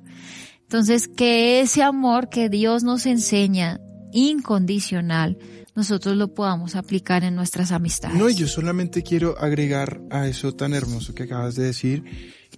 Entonces, 0.61 1.07
que 1.07 1.61
ese 1.61 1.81
amor 1.81 2.29
que 2.29 2.49
Dios 2.49 2.83
nos 2.83 3.05
enseña 3.05 3.79
incondicional, 4.11 5.37
nosotros 5.75 6.17
lo 6.17 6.33
podamos 6.33 6.75
aplicar 6.75 7.23
en 7.23 7.35
nuestras 7.35 7.71
amistades. 7.71 8.17
No, 8.17 8.29
yo 8.29 8.47
solamente 8.47 9.03
quiero 9.03 9.39
agregar 9.39 10.01
a 10.09 10.27
eso 10.27 10.53
tan 10.53 10.73
hermoso 10.73 11.13
que 11.13 11.23
acabas 11.23 11.55
de 11.55 11.65
decir, 11.65 12.03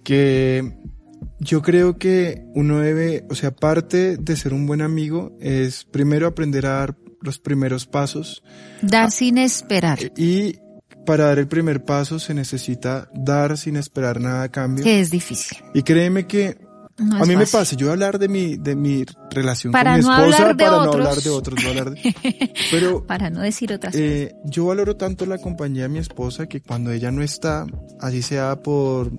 que 0.02 0.72
yo 1.40 1.62
creo 1.62 1.96
que 1.98 2.44
uno 2.54 2.80
debe, 2.80 3.24
o 3.30 3.34
sea, 3.34 3.50
parte 3.50 4.16
de 4.18 4.36
ser 4.36 4.52
un 4.52 4.66
buen 4.66 4.82
amigo 4.82 5.36
es 5.40 5.84
primero 5.84 6.26
aprender 6.26 6.66
a 6.66 6.74
dar 6.74 6.96
los 7.22 7.38
primeros 7.38 7.86
pasos. 7.86 8.42
Dar 8.82 9.10
sin 9.10 9.38
esperar. 9.38 9.98
Y 10.16 10.58
para 11.06 11.26
dar 11.26 11.38
el 11.38 11.48
primer 11.48 11.84
paso 11.84 12.18
se 12.18 12.34
necesita 12.34 13.10
dar 13.14 13.56
sin 13.56 13.76
esperar 13.76 14.20
nada 14.20 14.44
a 14.44 14.48
cambio. 14.50 14.84
Que 14.84 15.00
es 15.00 15.10
difícil. 15.10 15.58
Y 15.74 15.82
créeme 15.82 16.26
que 16.26 16.58
a 17.00 17.24
mí 17.24 17.36
me 17.36 17.46
pasa, 17.46 17.76
yo 17.76 17.86
voy 17.86 17.90
a 17.90 17.92
hablar 17.92 18.18
de 18.18 18.28
mi, 18.28 18.56
de 18.56 18.76
mi 18.76 19.04
relación 19.30 19.72
con 19.72 19.82
mi 19.82 19.98
esposa 20.00 20.54
para 20.56 20.70
no 20.70 20.92
hablar 20.92 21.16
de 21.16 21.30
otros, 21.30 21.62
no 21.62 21.70
hablar 21.70 21.90
de, 21.90 22.54
pero 22.70 23.06
para 23.06 23.30
no 23.30 23.40
decir 23.40 23.72
otras 23.72 23.94
eh, 23.94 24.34
Yo 24.44 24.66
valoro 24.66 24.96
tanto 24.96 25.24
la 25.26 25.38
compañía 25.38 25.84
de 25.84 25.88
mi 25.88 25.98
esposa 25.98 26.46
que 26.46 26.60
cuando 26.60 26.90
ella 26.92 27.10
no 27.10 27.22
está, 27.22 27.66
así 28.00 28.22
sea 28.22 28.60
por, 28.60 29.12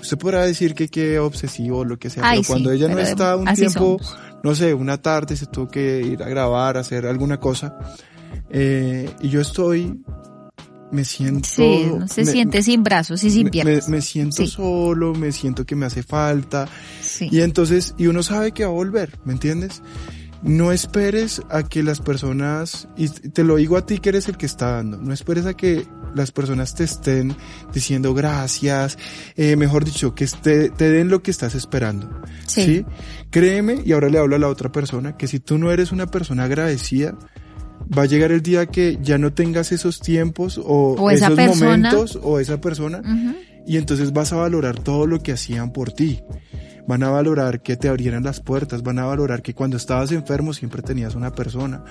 usted 0.00 0.18
podrá 0.18 0.46
decir 0.46 0.74
que 0.74 0.88
qué 0.88 1.18
obsesivo 1.18 1.78
o 1.78 1.84
lo 1.84 1.98
que 1.98 2.10
sea, 2.10 2.22
pero 2.30 2.42
cuando 2.46 2.72
ella 2.72 2.88
no 2.88 2.98
está 2.98 3.36
un 3.36 3.52
tiempo, 3.54 3.98
no 4.42 4.54
sé, 4.54 4.72
una 4.72 5.00
tarde 5.00 5.36
se 5.36 5.46
tuvo 5.46 5.68
que 5.68 6.00
ir 6.00 6.22
a 6.22 6.28
grabar, 6.28 6.76
a 6.76 6.80
hacer 6.80 7.06
alguna 7.06 7.38
cosa, 7.38 7.78
eh, 8.48 9.10
y 9.20 9.28
yo 9.28 9.40
estoy 9.40 10.02
me 10.90 11.04
siento... 11.04 11.48
Sí, 11.48 11.86
no 11.98 12.08
se 12.08 12.24
siente 12.24 12.62
sin 12.62 12.82
brazos 12.82 13.22
y 13.24 13.30
sin 13.30 13.50
piernas. 13.50 13.88
Me, 13.88 14.00
siento 14.00 14.46
solo, 14.46 15.14
me 15.14 15.32
siento 15.32 15.64
que 15.64 15.76
me 15.76 15.86
hace 15.86 16.02
falta. 16.02 16.68
Sí. 17.00 17.28
Y 17.30 17.40
entonces, 17.40 17.94
y 17.98 18.06
uno 18.06 18.22
sabe 18.22 18.52
que 18.52 18.64
va 18.64 18.70
a 18.70 18.74
volver, 18.74 19.18
¿me 19.24 19.32
entiendes? 19.32 19.82
No 20.42 20.72
esperes 20.72 21.42
a 21.50 21.62
que 21.62 21.82
las 21.82 22.00
personas, 22.00 22.88
y 22.96 23.08
te 23.08 23.44
lo 23.44 23.56
digo 23.56 23.76
a 23.76 23.84
ti 23.84 23.98
que 23.98 24.08
eres 24.08 24.26
el 24.28 24.38
que 24.38 24.46
está 24.46 24.72
dando, 24.76 24.96
no 24.96 25.12
esperes 25.12 25.44
a 25.44 25.54
que 25.54 25.86
las 26.14 26.32
personas 26.32 26.74
te 26.74 26.84
estén 26.84 27.36
diciendo 27.72 28.14
gracias, 28.14 28.98
eh, 29.36 29.56
mejor 29.56 29.84
dicho, 29.84 30.14
que 30.14 30.26
te, 30.26 30.70
te 30.70 30.90
den 30.90 31.08
lo 31.08 31.22
que 31.22 31.30
estás 31.30 31.54
esperando. 31.54 32.08
Sí. 32.46 32.64
¿sí? 32.64 32.86
Créeme, 33.30 33.82
y 33.84 33.92
ahora 33.92 34.08
le 34.08 34.18
hablo 34.18 34.36
a 34.36 34.38
la 34.38 34.48
otra 34.48 34.72
persona, 34.72 35.16
que 35.16 35.28
si 35.28 35.40
tú 35.40 35.58
no 35.58 35.70
eres 35.70 35.92
una 35.92 36.06
persona 36.06 36.44
agradecida, 36.44 37.16
va 37.96 38.02
a 38.02 38.06
llegar 38.06 38.32
el 38.32 38.42
día 38.42 38.66
que 38.66 38.98
ya 39.02 39.18
no 39.18 39.32
tengas 39.32 39.72
esos 39.72 40.00
tiempos 40.00 40.60
o, 40.62 41.10
esos 41.10 41.36
momentos 41.36 42.18
o 42.22 42.38
esa 42.40 42.60
persona 42.60 43.02
y 43.66 43.76
entonces 43.76 44.12
vas 44.12 44.32
a 44.32 44.36
valorar 44.36 44.78
todo 44.78 45.06
lo 45.06 45.20
que 45.22 45.32
hacían 45.32 45.72
por 45.72 45.92
ti. 45.92 46.20
van 46.86 47.04
a 47.04 47.10
valorar 47.10 47.62
que 47.62 47.76
te 47.76 47.88
abrieran 47.88 48.24
las 48.24 48.40
puertas, 48.40 48.82
van 48.82 48.98
a 48.98 49.04
valorar 49.04 49.42
que 49.42 49.54
cuando 49.54 49.76
estabas 49.76 50.10
enfermo 50.10 50.52
siempre 50.52 50.82
tenías 50.82 51.14
una 51.14 51.30
persona, 51.30 51.84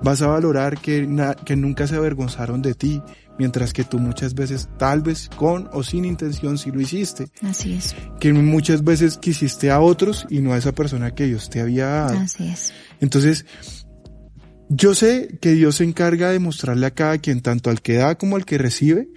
vas 0.00 0.22
a 0.22 0.28
valorar 0.28 0.78
que, 0.78 1.08
que 1.44 1.56
nunca 1.56 1.88
se 1.88 1.96
avergonzaron 1.96 2.62
de 2.62 2.74
ti, 2.74 3.02
mientras 3.36 3.72
que 3.72 3.82
tú 3.82 3.98
muchas 3.98 4.34
veces, 4.34 4.68
tal 4.78 5.02
vez 5.02 5.28
con 5.34 5.68
o 5.72 5.82
sin 5.82 6.04
intención, 6.04 6.56
sí 6.56 6.70
lo 6.70 6.80
hiciste. 6.80 7.30
Así 7.42 7.74
es. 7.74 7.96
Que 8.20 8.32
muchas 8.32 8.84
veces 8.84 9.18
quisiste 9.18 9.72
a 9.72 9.80
otros 9.80 10.26
y 10.30 10.40
no 10.40 10.52
a 10.52 10.58
esa 10.58 10.70
persona 10.70 11.16
que 11.16 11.26
Dios 11.26 11.50
te 11.50 11.60
había 11.60 11.86
dado. 11.86 12.18
Así 12.18 12.46
es. 12.46 12.72
Entonces, 13.00 13.46
yo 14.68 14.94
sé 14.94 15.38
que 15.40 15.52
Dios 15.52 15.76
se 15.76 15.84
encarga 15.84 16.30
de 16.30 16.38
mostrarle 16.38 16.86
a 16.86 16.94
cada 16.94 17.18
quien, 17.18 17.40
tanto 17.40 17.70
al 17.70 17.82
que 17.82 17.94
da 17.94 18.16
como 18.16 18.36
al 18.36 18.44
que 18.44 18.58
recibe, 18.58 19.08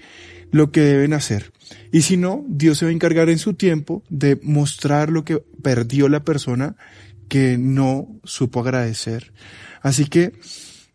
lo 0.52 0.72
que 0.72 0.82
deben 0.82 1.14
hacer. 1.14 1.52
Y 1.92 2.02
si 2.02 2.18
no, 2.18 2.46
Dios 2.48 2.78
se 2.78 2.86
va 2.86 2.92
a 2.92 2.94
encargar 2.94 3.30
en 3.30 3.40
su 3.40 3.54
tiempo 3.54 4.04
de 4.10 4.40
mostrar 4.42 5.10
lo 5.10 5.26
que 5.26 5.44
perdió 5.62 6.10
la 6.10 6.24
persona 6.24 6.76
que 7.28 7.58
no 7.58 8.20
supo 8.24 8.62
agradecer. 8.62 9.34
Así 9.82 10.06
que 10.06 10.34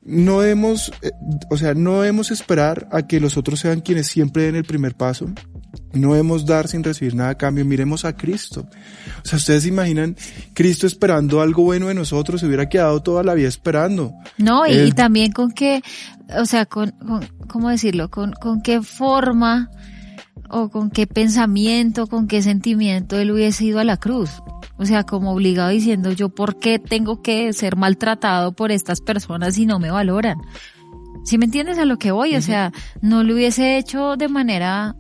no 0.03 0.41
debemos, 0.41 0.93
eh, 1.03 1.13
o 1.51 1.57
sea, 1.57 1.75
no 1.75 2.01
debemos 2.01 2.31
esperar 2.31 2.89
a 2.91 3.07
que 3.07 3.21
los 3.21 3.37
otros 3.37 3.61
sean 3.61 3.81
quienes 3.81 4.07
siempre 4.07 4.45
den 4.45 4.57
el 4.57 4.65
primer 4.65 4.95
paso. 4.95 5.31
No 5.93 6.13
debemos 6.13 6.47
dar 6.47 6.69
sin 6.69 6.83
recibir 6.83 7.15
nada 7.15 7.31
a 7.31 7.35
cambio. 7.39 7.65
Miremos 7.65 8.05
a 8.05 8.17
Cristo. 8.17 8.67
O 9.25 9.29
sea, 9.29 9.39
ustedes 9.39 9.63
se 9.63 9.69
imaginan 9.69 10.17
Cristo 10.55 10.87
esperando 10.87 11.41
algo 11.41 11.65
bueno 11.65 11.89
de 11.89 11.95
nosotros, 11.95 12.41
se 12.41 12.47
hubiera 12.47 12.69
quedado 12.69 13.03
toda 13.03 13.23
la 13.23 13.35
vida 13.35 13.49
esperando. 13.49 14.13
No, 14.39 14.67
y, 14.67 14.93
también 14.93 15.33
con 15.33 15.53
qué, 15.53 15.83
o 16.39 16.47
sea, 16.47 16.67
con, 16.67 16.91
con 16.93 17.27
¿cómo 17.49 17.69
decirlo? 17.69 18.11
Con, 18.11 18.33
con 18.33 18.63
qué 18.63 18.83
forma 18.83 19.71
o 20.49 20.69
con 20.69 20.91
qué 20.91 21.07
pensamiento, 21.07 22.07
con 22.07 22.27
qué 22.27 22.43
sentimiento 22.43 23.19
él 23.19 23.31
hubiese 23.31 23.65
ido 23.65 23.81
a 23.81 23.85
la 23.85 23.97
cruz. 23.97 24.31
O 24.77 24.85
sea, 24.85 25.05
como 25.05 25.33
obligado 25.33 25.71
diciendo 25.71 26.13
yo, 26.13 26.29
¿por 26.29 26.59
qué 26.59 26.79
tengo 26.79 27.23
que 27.23 27.53
ser 27.53 27.77
maltratado 27.77 28.53
por 28.53 28.73
estas 28.73 29.01
personas 29.01 29.55
si 29.55 29.67
no 29.67 29.79
me 29.79 29.91
valoran? 29.91 30.39
¿Sí 31.25 31.39
me 31.39 31.45
entiendes 31.45 31.79
a 31.79 31.85
lo 31.85 31.99
que 31.99 32.11
voy? 32.11 32.37
O 32.37 32.43
sea, 32.43 32.73
no 33.01 33.23
lo 33.23 33.35
hubiese 33.35 33.79
hecho 33.79 34.17
de 34.17 34.29
manera 34.29 34.97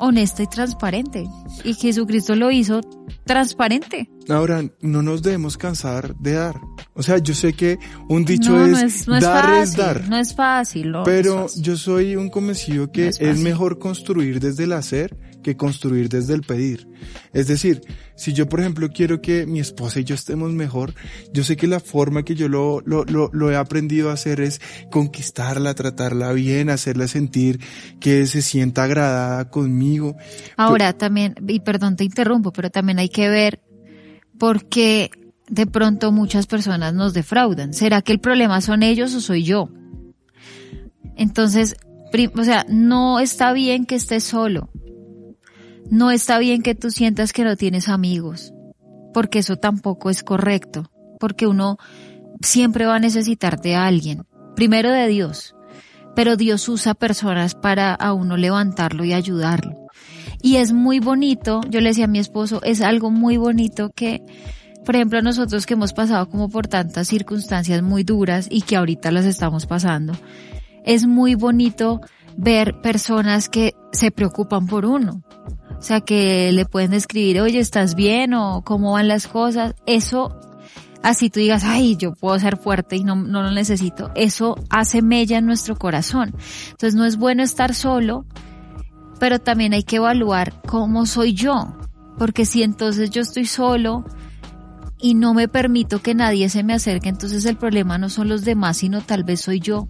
honesta 0.00 0.42
y 0.42 0.46
transparente. 0.46 1.28
Y 1.62 1.74
Jesucristo 1.74 2.34
lo 2.34 2.50
hizo 2.50 2.80
transparente. 3.24 4.10
Ahora, 4.28 4.64
no 4.80 5.02
nos 5.02 5.22
debemos 5.22 5.56
cansar 5.56 6.16
de 6.16 6.32
dar. 6.32 6.60
O 6.94 7.02
sea, 7.02 7.18
yo 7.18 7.34
sé 7.34 7.52
que 7.52 7.78
un 8.08 8.24
dicho 8.24 8.64
es, 8.64 9.06
dar 9.06 9.62
es, 9.62 9.76
dar. 9.76 10.08
No 10.08 10.16
es 10.18 10.34
fácil. 10.34 10.92
pero 11.04 11.46
yo 11.56 11.76
soy 11.76 12.16
un 12.16 12.28
convencido 12.28 12.90
que 12.90 13.08
es, 13.08 13.38
mejor 13.38 13.78
construir 13.78 14.40
desde 14.40 14.64
el 14.64 14.72
hacer 14.72 15.16
que 15.42 15.56
construir 15.56 16.08
desde 16.08 16.34
el 16.34 16.42
pedir. 16.42 16.88
Es 17.32 17.48
decir, 17.48 17.82
si 18.16 18.32
yo, 18.32 18.48
por 18.48 18.60
ejemplo, 18.60 18.90
quiero 18.90 19.20
que 19.22 19.46
mi 19.46 19.60
esposa 19.60 20.00
y 20.00 20.04
yo 20.04 20.14
estemos 20.14 20.52
mejor, 20.52 20.94
yo 21.32 21.44
sé 21.44 21.56
que 21.56 21.66
la 21.66 21.80
forma 21.80 22.22
que 22.22 22.34
yo 22.34 22.48
lo, 22.48 22.80
lo, 22.84 23.04
lo, 23.04 23.50
he 23.50 23.56
aprendido 23.56 24.10
a 24.10 24.14
hacer 24.14 24.40
es 24.40 24.60
conquistarla, 24.90 25.74
tratarla 25.74 26.32
bien, 26.32 26.70
hacerla 26.70 27.08
sentir 27.08 27.60
que 27.98 28.26
se 28.26 28.42
sienta 28.42 28.84
agradada 28.84 29.50
conmigo. 29.50 30.16
Ahora 30.56 30.92
también, 30.92 31.34
y 31.46 31.60
perdón 31.60 31.96
te 31.96 32.04
interrumpo, 32.04 32.52
pero 32.52 32.70
también 32.70 32.98
hay 32.98 33.08
que 33.08 33.28
ver 33.28 33.62
por 34.38 34.66
qué 34.66 35.10
de 35.48 35.66
pronto 35.66 36.12
muchas 36.12 36.46
personas 36.46 36.94
nos 36.94 37.12
defraudan. 37.12 37.74
¿Será 37.74 38.02
que 38.02 38.12
el 38.12 38.20
problema 38.20 38.60
son 38.60 38.82
ellos 38.82 39.14
o 39.14 39.20
soy 39.20 39.44
yo? 39.44 39.70
Entonces, 41.16 41.76
o 42.34 42.44
sea, 42.44 42.64
no 42.68 43.20
está 43.20 43.52
bien 43.52 43.86
que 43.86 43.94
estés 43.94 44.24
solo. 44.24 44.70
No 45.90 46.12
está 46.12 46.38
bien 46.38 46.62
que 46.62 46.76
tú 46.76 46.92
sientas 46.92 47.32
que 47.32 47.42
no 47.42 47.56
tienes 47.56 47.88
amigos, 47.88 48.54
porque 49.12 49.40
eso 49.40 49.56
tampoco 49.56 50.08
es 50.08 50.22
correcto, 50.22 50.88
porque 51.18 51.48
uno 51.48 51.78
siempre 52.40 52.86
va 52.86 52.94
a 52.94 53.00
necesitar 53.00 53.60
de 53.60 53.74
alguien, 53.74 54.22
primero 54.54 54.92
de 54.92 55.08
Dios, 55.08 55.56
pero 56.14 56.36
Dios 56.36 56.68
usa 56.68 56.94
personas 56.94 57.56
para 57.56 57.92
a 57.92 58.12
uno 58.12 58.36
levantarlo 58.36 59.04
y 59.04 59.12
ayudarlo. 59.12 59.88
Y 60.40 60.56
es 60.56 60.72
muy 60.72 61.00
bonito, 61.00 61.60
yo 61.68 61.80
le 61.80 61.88
decía 61.88 62.04
a 62.04 62.08
mi 62.08 62.20
esposo, 62.20 62.62
es 62.62 62.82
algo 62.82 63.10
muy 63.10 63.36
bonito 63.36 63.90
que, 63.90 64.22
por 64.86 64.94
ejemplo, 64.94 65.22
nosotros 65.22 65.66
que 65.66 65.74
hemos 65.74 65.92
pasado 65.92 66.28
como 66.28 66.48
por 66.50 66.68
tantas 66.68 67.08
circunstancias 67.08 67.82
muy 67.82 68.04
duras 68.04 68.46
y 68.48 68.62
que 68.62 68.76
ahorita 68.76 69.10
las 69.10 69.24
estamos 69.24 69.66
pasando, 69.66 70.12
es 70.84 71.04
muy 71.08 71.34
bonito 71.34 72.00
ver 72.36 72.80
personas 72.80 73.48
que 73.48 73.74
se 73.90 74.12
preocupan 74.12 74.68
por 74.68 74.86
uno, 74.86 75.24
o 75.80 75.82
sea, 75.82 76.02
que 76.02 76.52
le 76.52 76.66
pueden 76.66 76.92
escribir, 76.92 77.40
oye, 77.40 77.58
¿estás 77.58 77.94
bien? 77.94 78.34
o 78.34 78.60
cómo 78.62 78.92
van 78.92 79.08
las 79.08 79.26
cosas. 79.26 79.74
Eso, 79.86 80.38
así 81.02 81.30
tú 81.30 81.40
digas, 81.40 81.64
ay, 81.64 81.96
yo 81.96 82.12
puedo 82.12 82.38
ser 82.38 82.58
fuerte 82.58 82.96
y 82.96 83.02
no, 83.02 83.16
no 83.16 83.42
lo 83.42 83.50
necesito. 83.50 84.10
Eso 84.14 84.56
hace 84.68 85.00
mella 85.00 85.38
en 85.38 85.46
nuestro 85.46 85.76
corazón. 85.76 86.34
Entonces 86.72 86.94
no 86.94 87.06
es 87.06 87.16
bueno 87.16 87.42
estar 87.42 87.74
solo, 87.74 88.26
pero 89.18 89.38
también 89.38 89.72
hay 89.72 89.82
que 89.82 89.96
evaluar 89.96 90.60
cómo 90.66 91.06
soy 91.06 91.32
yo. 91.32 91.74
Porque 92.18 92.44
si 92.44 92.62
entonces 92.62 93.08
yo 93.08 93.22
estoy 93.22 93.46
solo 93.46 94.04
y 95.02 95.14
no 95.14 95.34
me 95.34 95.48
permito 95.48 96.02
que 96.02 96.14
nadie 96.14 96.48
se 96.48 96.62
me 96.62 96.74
acerque, 96.74 97.08
entonces 97.08 97.44
el 97.46 97.56
problema 97.56 97.98
no 97.98 98.10
son 98.10 98.28
los 98.28 98.44
demás, 98.44 98.78
sino 98.78 99.00
tal 99.00 99.24
vez 99.24 99.40
soy 99.40 99.60
yo. 99.60 99.88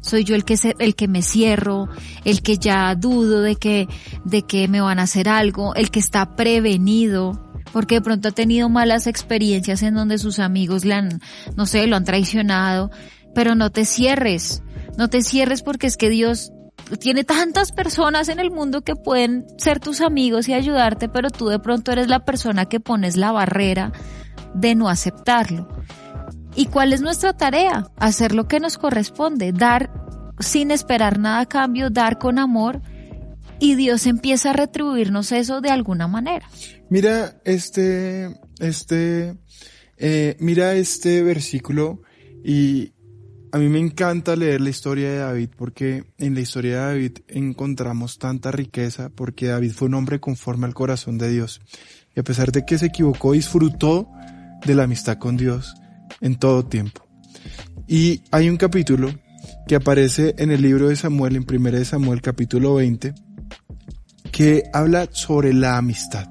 Soy 0.00 0.24
yo 0.24 0.34
el 0.34 0.44
que 0.44 0.56
se, 0.56 0.74
el 0.78 0.94
que 0.94 1.08
me 1.08 1.22
cierro, 1.22 1.88
el 2.24 2.42
que 2.42 2.56
ya 2.56 2.94
dudo 2.94 3.42
de 3.42 3.56
que, 3.56 3.88
de 4.24 4.42
que 4.42 4.68
me 4.68 4.80
van 4.80 4.98
a 4.98 5.02
hacer 5.02 5.28
algo, 5.28 5.74
el 5.74 5.90
que 5.90 5.98
está 5.98 6.36
prevenido, 6.36 7.52
porque 7.72 7.96
de 7.96 8.00
pronto 8.00 8.28
ha 8.28 8.32
tenido 8.32 8.68
malas 8.68 9.06
experiencias 9.06 9.82
en 9.82 9.94
donde 9.94 10.18
sus 10.18 10.38
amigos 10.38 10.84
le 10.84 10.94
han, 10.94 11.20
no 11.56 11.66
sé, 11.66 11.86
lo 11.86 11.96
han 11.96 12.04
traicionado, 12.04 12.90
pero 13.34 13.54
no 13.54 13.70
te 13.70 13.84
cierres, 13.84 14.62
no 14.96 15.08
te 15.08 15.22
cierres 15.22 15.62
porque 15.62 15.88
es 15.88 15.96
que 15.96 16.08
Dios 16.08 16.52
tiene 17.00 17.24
tantas 17.24 17.72
personas 17.72 18.28
en 18.28 18.38
el 18.38 18.50
mundo 18.50 18.82
que 18.82 18.94
pueden 18.94 19.44
ser 19.58 19.80
tus 19.80 20.00
amigos 20.00 20.48
y 20.48 20.54
ayudarte, 20.54 21.08
pero 21.08 21.30
tú 21.30 21.48
de 21.48 21.58
pronto 21.58 21.90
eres 21.90 22.08
la 22.08 22.24
persona 22.24 22.66
que 22.66 22.80
pones 22.80 23.16
la 23.16 23.32
barrera 23.32 23.92
de 24.56 24.74
no 24.74 24.88
aceptarlo. 24.88 25.68
¿Y 26.54 26.66
cuál 26.66 26.92
es 26.92 27.00
nuestra 27.00 27.34
tarea? 27.34 27.86
Hacer 27.96 28.34
lo 28.34 28.48
que 28.48 28.60
nos 28.60 28.78
corresponde, 28.78 29.52
dar 29.52 29.90
sin 30.38 30.70
esperar 30.70 31.18
nada 31.18 31.40
a 31.40 31.46
cambio, 31.46 31.90
dar 31.90 32.18
con 32.18 32.38
amor 32.38 32.80
y 33.58 33.74
Dios 33.74 34.06
empieza 34.06 34.50
a 34.50 34.52
retribuirnos 34.52 35.32
eso 35.32 35.60
de 35.60 35.70
alguna 35.70 36.08
manera. 36.08 36.48
Mira 36.88 37.40
este, 37.44 38.38
este, 38.58 39.36
eh, 39.96 40.36
mira 40.40 40.74
este 40.74 41.22
versículo 41.22 42.02
y 42.44 42.92
a 43.52 43.58
mí 43.58 43.68
me 43.68 43.78
encanta 43.78 44.36
leer 44.36 44.60
la 44.60 44.70
historia 44.70 45.10
de 45.10 45.18
David 45.18 45.50
porque 45.56 46.04
en 46.18 46.34
la 46.34 46.40
historia 46.40 46.72
de 46.72 46.86
David 46.86 47.18
encontramos 47.28 48.18
tanta 48.18 48.50
riqueza 48.50 49.10
porque 49.10 49.46
David 49.46 49.72
fue 49.72 49.88
un 49.88 49.94
hombre 49.94 50.20
conforme 50.20 50.66
al 50.66 50.74
corazón 50.74 51.16
de 51.18 51.30
Dios 51.30 51.60
y 52.14 52.20
a 52.20 52.24
pesar 52.24 52.52
de 52.52 52.64
que 52.64 52.78
se 52.78 52.86
equivocó 52.86 53.32
disfrutó 53.32 54.10
de 54.66 54.74
la 54.74 54.84
amistad 54.84 55.18
con 55.18 55.36
Dios 55.36 55.74
en 56.20 56.36
todo 56.36 56.66
tiempo. 56.66 57.06
Y 57.86 58.22
hay 58.30 58.48
un 58.48 58.56
capítulo 58.56 59.10
que 59.66 59.76
aparece 59.76 60.34
en 60.38 60.50
el 60.50 60.62
libro 60.62 60.88
de 60.88 60.96
Samuel, 60.96 61.36
en 61.36 61.46
1 61.48 61.70
de 61.70 61.84
Samuel 61.84 62.20
capítulo 62.20 62.74
20, 62.74 63.14
que 64.32 64.64
habla 64.72 65.08
sobre 65.12 65.52
la 65.52 65.76
amistad. 65.76 66.28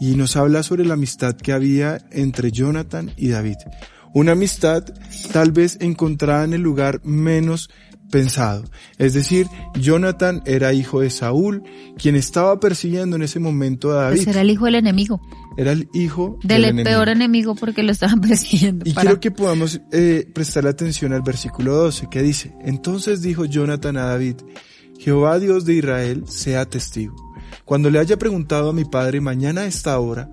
Y 0.00 0.14
nos 0.14 0.36
habla 0.36 0.62
sobre 0.62 0.84
la 0.84 0.94
amistad 0.94 1.36
que 1.36 1.52
había 1.52 1.98
entre 2.10 2.52
Jonathan 2.52 3.10
y 3.16 3.28
David. 3.28 3.56
Una 4.12 4.32
amistad 4.32 4.84
tal 5.32 5.52
vez 5.52 5.78
encontrada 5.80 6.44
en 6.44 6.52
el 6.52 6.62
lugar 6.62 7.00
menos 7.04 7.70
pensado. 8.10 8.64
Es 8.98 9.14
decir, 9.14 9.46
Jonathan 9.80 10.42
era 10.46 10.72
hijo 10.72 11.00
de 11.00 11.10
Saúl, 11.10 11.62
quien 11.98 12.16
estaba 12.16 12.58
persiguiendo 12.60 13.16
en 13.16 13.22
ese 13.22 13.40
momento 13.40 13.90
a 13.90 14.04
David. 14.04 14.16
Pues 14.16 14.28
era 14.28 14.40
el 14.40 14.50
hijo 14.50 14.66
del 14.66 14.76
enemigo. 14.76 15.20
Era 15.56 15.72
el 15.72 15.88
hijo 15.94 16.38
del, 16.42 16.82
peor 16.84 17.08
enemigo 17.08 17.54
porque 17.54 17.82
lo 17.82 17.92
estaban 17.92 18.20
persiguiendo. 18.22 18.88
Y 18.88 18.94
quiero 18.94 19.20
que 19.20 19.30
podamos 19.30 19.80
eh, 19.92 20.28
prestarle 20.34 20.70
atención 20.70 21.12
al 21.12 21.22
versículo 21.22 21.74
12 21.74 22.08
que 22.10 22.22
dice, 22.22 22.54
entonces 22.62 23.22
dijo 23.22 23.44
Jonathan 23.44 23.96
a 23.96 24.06
David, 24.06 24.36
Jehová 24.98 25.38
Dios 25.38 25.64
de 25.64 25.74
Israel 25.74 26.24
sea 26.26 26.66
testigo. 26.66 27.14
Cuando 27.64 27.90
le 27.90 27.98
haya 27.98 28.18
preguntado 28.18 28.70
a 28.70 28.72
mi 28.72 28.84
padre 28.84 29.20
mañana 29.20 29.62
a 29.62 29.66
esta 29.66 29.98
hora, 29.98 30.30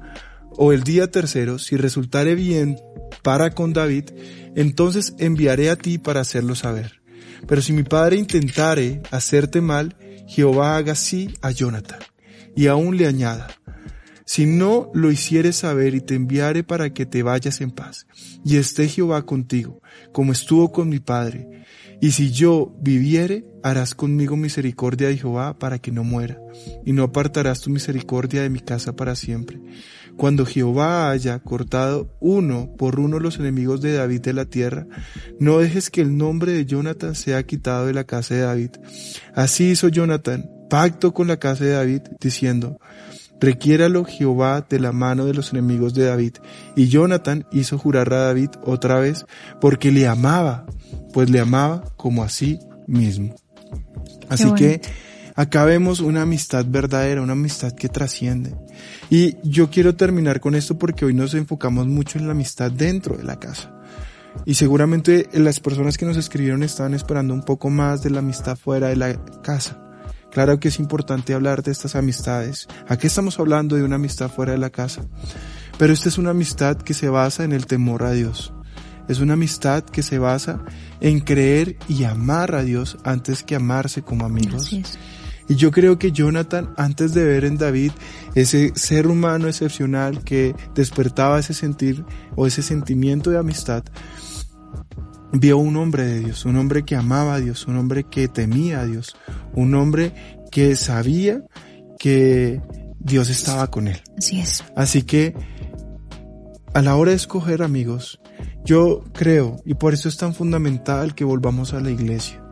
o 0.56 0.72
el 0.72 0.84
día 0.84 1.10
tercero, 1.10 1.58
si 1.58 1.78
resultare 1.78 2.36
bien 2.36 2.78
para 3.24 3.52
con 3.52 3.74
David, 3.74 4.12
entonces 4.56 5.16
enviaré 5.18 5.70
a 5.70 5.76
ti 5.76 5.98
para 5.98 6.22
hacerlo 6.22 6.56
saber. 6.56 7.03
Pero 7.48 7.62
si 7.62 7.74
mi 7.74 7.84
padre 7.84 8.18
intentare 8.18 9.02
hacerte 9.12 9.62
mal, 9.62 9.96
Jehová 10.28 10.78
haga 10.78 10.94
así 10.94 11.30
a 11.42 11.52
Jonathan, 11.52 12.00
y 12.56 12.68
aún 12.68 12.98
le 12.98 13.08
añada, 13.08 13.48
si 14.26 14.46
no 14.46 14.90
lo 14.94 15.12
hicieres 15.12 15.58
saber 15.58 15.96
y 15.96 16.02
te 16.02 16.16
enviare 16.16 16.64
para 16.64 16.94
que 16.94 17.06
te 17.06 17.24
vayas 17.24 17.62
en 17.62 17.72
paz, 17.72 18.08
y 18.46 18.58
esté 18.58 18.88
Jehová 18.88 19.26
contigo, 19.26 19.82
como 20.12 20.32
estuvo 20.32 20.72
con 20.72 20.90
mi 20.90 21.00
padre, 21.00 21.48
Y 22.02 22.12
si 22.12 22.32
yo 22.32 22.76
viviere, 22.82 23.46
harás 23.64 23.96
conmigo 23.96 24.36
misericordia 24.36 25.08
de 25.08 25.18
Jehová 25.18 25.58
para 25.58 25.80
que 25.80 25.90
no 25.90 26.04
muera, 26.04 26.38
y 26.86 26.92
no 26.92 27.04
apartarás 27.04 27.62
tu 27.62 27.70
misericordia 27.70 28.42
de 28.42 28.50
mi 28.50 28.60
casa 28.60 28.94
para 28.94 29.16
siempre. 29.16 29.62
Cuando 30.18 30.46
Jehová 30.46 31.10
haya 31.10 31.40
cortado 31.40 32.16
uno 32.20 32.72
por 32.78 33.00
uno 33.00 33.20
los 33.20 33.40
enemigos 33.40 33.82
de 33.82 33.94
David 33.94 34.22
de 34.22 34.34
la 34.34 34.46
tierra, 34.46 34.88
no 35.40 35.60
dejes 35.60 35.90
que 35.90 36.02
el 36.02 36.18
nombre 36.18 36.52
de 36.54 36.66
Jonathan 36.66 37.16
sea 37.16 37.44
quitado 37.44 37.88
de 37.88 37.94
la 37.94 38.04
casa 38.04 38.36
de 38.36 38.42
David. 38.42 38.72
Así 39.34 39.72
hizo 39.72 39.88
Jonathan 39.88 40.50
pacto 40.70 41.14
con 41.14 41.28
la 41.28 41.38
casa 41.38 41.66
de 41.66 41.72
David, 41.72 42.02
diciendo, 42.20 42.80
requiéralo 43.40 44.06
Jehová 44.06 44.66
de 44.68 44.80
la 44.80 44.92
mano 44.92 45.26
de 45.26 45.34
los 45.34 45.52
enemigos 45.52 45.94
de 45.94 46.06
David. 46.06 46.36
Y 46.76 46.88
Jonathan 46.88 47.46
hizo 47.52 47.78
jurar 47.78 48.14
a 48.14 48.28
David 48.28 48.50
otra 48.64 49.00
vez 49.00 49.26
porque 49.60 49.92
le 49.92 50.08
amaba, 50.08 50.66
pues 51.12 51.30
le 51.30 51.40
amaba 51.40 51.84
como 51.98 52.24
a 52.24 52.30
sí 52.30 52.60
mismo. 52.88 53.36
Así 54.30 54.52
que 54.54 54.82
acá 55.36 55.66
vemos 55.66 56.00
una 56.00 56.22
amistad 56.22 56.66
verdadera, 56.68 57.22
una 57.22 57.34
amistad 57.34 57.74
que 57.74 57.90
trasciende. 57.90 58.56
Y 59.10 59.38
yo 59.44 59.70
quiero 59.70 59.96
terminar 59.96 60.40
con 60.40 60.56
esto 60.56 60.78
porque 60.78 61.06
hoy 61.06 61.14
nos 61.14 61.34
enfocamos 61.34 61.88
mucho 61.88 62.20
en 62.20 62.28
la 62.28 62.32
amistad 62.32 62.72
dentro 62.72 63.18
de 63.18 63.24
la 63.24 63.40
casa. 63.40 63.74
Y 64.46 64.56
seguramente 64.56 65.30
las 65.34 65.60
personas 65.60 65.98
que 65.98 66.06
nos 66.06 66.18
escribieron 66.18 66.64
estaban 66.64 66.94
esperando 66.94 67.34
un 67.34 67.44
poco 67.44 67.70
más 67.70 68.02
de 68.04 68.10
la 68.10 68.20
amistad 68.20 68.58
fuera 68.58 68.88
de 68.88 68.96
la 68.96 69.14
casa. 69.42 69.80
Claro 70.32 70.60
que 70.60 70.70
es 70.70 70.80
importante 70.80 71.36
hablar 71.36 71.62
de 71.62 71.72
estas 71.72 71.96
amistades. 71.96 72.68
Aquí 72.88 73.06
estamos 73.06 73.40
hablando 73.40 73.76
de 73.76 73.84
una 73.84 73.98
amistad 73.98 74.32
fuera 74.32 74.54
de 74.54 74.58
la 74.58 74.72
casa. 74.72 75.04
Pero 75.78 75.94
esta 75.94 76.10
es 76.10 76.18
una 76.18 76.32
amistad 76.32 76.78
que 76.78 76.96
se 76.96 77.10
basa 77.10 77.44
en 77.44 77.52
el 77.52 77.68
temor 77.68 78.04
a 78.04 78.12
Dios. 78.12 78.54
Es 79.08 79.20
una 79.20 79.34
amistad 79.34 79.84
que 79.84 80.02
se 80.02 80.18
basa 80.18 80.64
en 81.02 81.20
creer 81.20 81.78
y 81.88 82.06
amar 82.06 82.56
a 82.56 82.64
Dios 82.64 82.98
antes 83.04 83.44
que 83.44 83.56
amarse 83.56 84.02
como 84.02 84.26
amigos. 84.26 84.76
Y 85.48 85.56
yo 85.56 85.72
creo 85.72 86.00
que 86.00 86.12
Jonathan, 86.12 86.74
antes 86.78 87.14
de 87.14 87.26
ver 87.26 87.46
en 87.46 87.58
David 87.58 87.92
ese 88.36 88.72
ser 88.76 89.08
humano 89.08 89.48
excepcional 89.48 90.24
que 90.24 90.56
despertaba 90.74 91.40
ese 91.40 91.54
sentir 91.54 92.06
o 92.36 92.48
ese 92.48 92.62
sentimiento 92.62 93.30
de 93.30 93.38
amistad, 93.38 93.84
vio 95.34 95.58
un 95.58 95.76
hombre 95.78 96.06
de 96.06 96.20
Dios, 96.20 96.46
un 96.46 96.56
hombre 96.58 96.84
que 96.84 96.96
amaba 96.96 97.36
a 97.36 97.40
Dios, 97.40 97.68
un 97.68 97.78
hombre 97.78 98.06
que 98.06 98.28
temía 98.28 98.82
a 98.82 98.86
Dios, 98.86 99.16
un 99.54 99.74
hombre 99.76 100.14
que 100.52 100.76
sabía 100.76 101.44
que 101.98 102.62
Dios 103.00 103.30
estaba 103.30 103.70
con 103.70 103.88
él. 103.88 104.02
Así 104.18 104.40
es. 104.40 104.64
Así 104.76 105.02
que 105.02 105.34
a 106.74 106.82
la 106.82 106.96
hora 106.96 107.12
de 107.12 107.18
escoger 107.18 107.64
amigos, 107.64 108.20
yo 108.64 109.04
creo, 109.14 109.58
y 109.66 109.74
por 109.74 109.94
eso 109.94 110.08
es 110.08 110.18
tan 110.18 110.34
fundamental 110.34 111.16
que 111.16 111.26
volvamos 111.26 111.74
a 111.74 111.80
la 111.80 111.92
iglesia. 111.92 112.43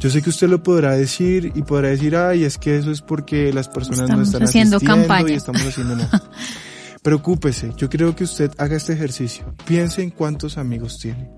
Yo 0.00 0.08
sé 0.08 0.22
que 0.22 0.30
usted 0.30 0.48
lo 0.48 0.62
podrá 0.62 0.96
decir 0.96 1.52
y 1.54 1.60
podrá 1.60 1.88
decir, 1.90 2.16
ay, 2.16 2.44
es 2.44 2.56
que 2.56 2.78
eso 2.78 2.90
es 2.90 3.02
porque 3.02 3.52
las 3.52 3.68
personas 3.68 4.08
no 4.08 4.22
están 4.22 4.44
haciendo 4.44 4.80
campaña. 4.80 5.32
y 5.32 5.34
estamos 5.34 5.62
haciendo 5.62 5.94
nada. 5.94 6.22
Preocúpese, 7.02 7.72
yo 7.76 7.90
creo 7.90 8.16
que 8.16 8.24
usted 8.24 8.50
haga 8.56 8.76
este 8.76 8.94
ejercicio. 8.94 9.54
Piense 9.66 10.02
en 10.02 10.08
cuántos 10.08 10.56
amigos 10.56 10.98
tiene. 10.98 11.30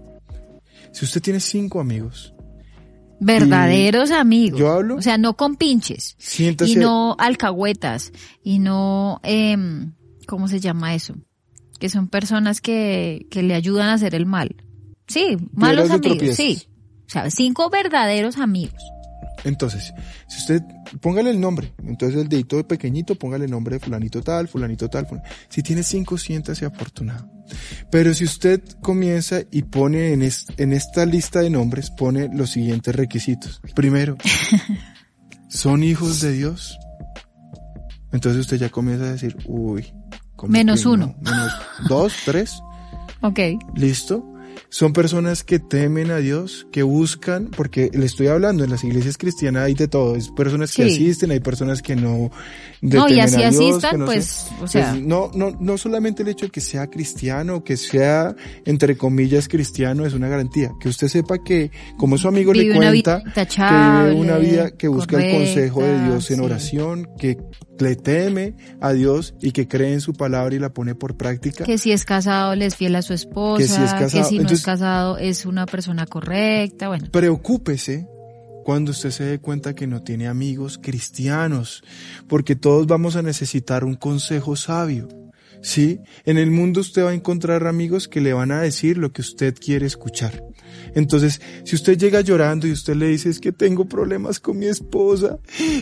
Si 0.93 1.05
usted 1.05 1.21
tiene 1.21 1.41
cinco 1.41 1.81
amigos. 1.81 2.35
Verdaderos 3.19 4.13
amigos. 4.13 4.61
Yo 4.61 4.71
hablo. 4.71 4.97
O 4.97 5.03
sea, 5.03 5.19
no 5.19 5.37
con 5.37 5.57
pinches. 5.57 6.15
Siéntase. 6.19 6.71
Y 6.71 6.77
no 6.77 7.17
alcahuetas. 7.19 8.13
Y 8.45 8.61
no, 8.61 9.21
eh, 9.25 9.57
¿cómo 10.29 10.47
se 10.47 10.61
llama 10.61 10.95
eso? 10.95 11.15
Que 11.81 11.89
son 11.89 12.07
personas 12.07 12.61
que, 12.61 13.27
que 13.29 13.43
le 13.43 13.55
ayudan 13.55 13.89
a 13.89 13.95
hacer 13.95 14.15
el 14.15 14.27
mal. 14.27 14.55
Sí, 15.09 15.37
malos 15.53 15.91
amigos. 15.91 16.37
Sí. 16.37 16.63
O 17.13 17.21
sea, 17.21 17.31
cinco 17.31 17.69
verdaderos 17.69 18.39
amigos. 18.39 18.83
Entonces, 19.45 19.93
si 20.29 20.39
usted, 20.39 20.63
póngale 21.03 21.29
el 21.29 21.39
nombre. 21.39 21.75
Entonces 21.85 22.23
el 22.23 22.29
dedito 22.31 22.67
pequeñito, 22.67 23.17
póngale 23.17 23.45
el 23.45 23.51
nombre 23.51 23.75
de 23.75 23.81
fulanito 23.81 24.23
tal, 24.23 24.49
fulanito 24.49 24.89
tal. 24.89 25.07
Si 25.51 25.63
tiene 25.63 25.83
cinco, 25.83 26.17
siéntase 26.17 26.65
afortunado. 26.65 27.29
Pero 27.91 28.15
si 28.15 28.25
usted 28.25 28.63
comienza 28.81 29.41
y 29.51 29.61
pone 29.65 30.15
en, 30.15 30.23
en 30.23 30.73
esta 30.73 31.05
lista 31.05 31.41
de 31.41 31.51
nombres, 31.51 31.91
pone 31.91 32.31
los 32.33 32.49
siguientes 32.49 32.97
requisitos. 32.97 33.61
Primero, 33.75 34.17
¿son 35.49 35.85
hijos 35.85 36.23
de 36.23 36.33
Dios? 36.33 36.79
Entonces 38.11 38.41
usted 38.41 38.57
ya 38.57 38.71
comienza 38.71 39.05
a 39.05 39.13
decir, 39.13 39.37
uy. 39.45 39.93
Menos 40.49 40.87
uno. 40.87 41.15
menos 41.21 41.53
dos, 41.89 42.15
tres. 42.25 42.59
Ok. 43.25 43.39
Listo. 43.77 44.32
Son 44.69 44.93
personas 44.93 45.45
que 45.45 45.59
temen 45.59 46.11
a 46.11 46.19
Dios, 46.19 46.67
que 46.73 46.83
buscan, 46.83 47.51
porque 47.55 47.91
le 47.93 48.07
estoy 48.07 48.29
hablando, 48.29 48.65
en 48.65 48.71
las 48.71 48.85
iglesias 48.85 49.19
cristianas 49.19 49.65
hay 49.65 49.75
de 49.75 49.89
todo, 49.89 50.15
hay 50.15 50.23
personas 50.35 50.73
que 50.73 50.85
asisten, 50.85 51.31
hay 51.31 51.41
personas 51.41 51.83
que 51.83 51.95
no 51.95 52.31
No, 52.81 53.09
y 53.09 53.21
así 53.21 53.43
asistan, 53.43 54.05
pues, 54.05 54.49
o 54.61 54.67
sea. 54.67 54.93
Pues, 54.93 55.03
no, 55.03 55.31
no, 55.35 55.57
no 55.61 55.79
solamente 55.79 56.23
el 56.23 56.29
hecho 56.29 56.47
de 56.47 56.53
que 56.53 56.61
sea 56.61 56.89
cristiano, 56.89 57.63
que 57.63 57.77
sea, 57.77 58.35
entre 58.65 58.97
comillas, 58.97 59.49
cristiano, 59.49 60.07
es 60.07 60.15
una 60.15 60.29
garantía. 60.29 60.73
Que 60.81 60.89
usted 60.89 61.09
sepa 61.09 61.43
que, 61.43 61.71
como 61.97 62.19
su 62.19 62.29
amigo 62.29 62.53
le 62.53 62.75
cuenta, 62.75 63.23
que 63.23 63.45
vive 63.45 64.15
una 64.15 64.39
vida 64.39 64.71
que 64.71 64.89
busca 64.89 65.23
el 65.23 65.33
consejo 65.39 65.83
de 65.83 66.05
Dios 66.05 66.31
en 66.31 66.41
oración, 66.41 67.09
que 67.19 67.39
le 67.79 67.97
teme 67.97 68.55
a 68.81 68.93
Dios 68.93 69.35
y 69.41 69.53
que 69.53 69.69
cree 69.69 69.93
en 69.93 70.01
su 70.01 70.13
palabra 70.13 70.55
y 70.55 70.59
la 70.59 70.73
pone 70.73 70.95
por 70.95 71.17
práctica. 71.17 71.65
Que 71.65 71.79
si 71.79 71.93
es 71.93 72.05
casado 72.05 72.55
le 72.55 72.67
es 72.67 72.77
fiel 72.77 72.95
a 72.97 73.03
su 73.03 73.13
esposa, 73.13 73.63
que 73.63 73.69
si, 73.69 73.83
es 73.83 73.93
casado, 73.93 74.23
que 74.23 74.29
si 74.29 74.39
no 74.39 74.49
es 74.49 74.63
casado 74.63 75.19
es 75.19 75.47
una 75.47 75.67
persona 75.67 76.07
correcta, 76.07 76.89
bueno. 76.89 77.09
Preocúpese 77.11 78.07
cuando 78.65 78.93
usted 78.93 79.11
se 79.11 79.25
dé 79.25 79.39
cuenta 79.41 79.75
que 79.75 79.87
no 79.87 80.03
tiene 80.03 80.29
amigos 80.29 80.79
cristianos, 80.81 81.83
porque 82.29 82.57
todos 82.57 82.87
vamos 82.87 83.17
a 83.17 83.23
necesitar 83.23 83.85
un 83.85 83.95
consejo 83.95 84.57
sabio. 84.57 85.09
¿Sí? 85.63 86.01
En 86.25 86.39
el 86.39 86.51
mundo 86.51 86.81
usted 86.81 87.05
va 87.05 87.11
a 87.11 87.15
encontrar 87.15 87.67
amigos 87.67 88.09
que 88.09 88.21
le 88.21 88.33
van 88.33 88.51
a 88.51 88.61
decir 88.61 88.99
lo 88.99 89.13
que 89.13 89.21
usted 89.21 89.55
quiere 89.55 89.87
escuchar. 89.87 90.43
Entonces, 90.95 91.41
si 91.65 91.77
usted 91.77 91.97
llega 91.97 92.21
llorando 92.21 92.67
y 92.67 92.73
usted 92.73 92.97
le 92.97 93.09
dice, 93.09 93.31
es 93.31 93.39
que 93.39 93.53
tengo 93.53 93.87
problemas 93.87 94.41
con 94.41 94.59
mi 94.59 94.67
esposa, 94.67 95.39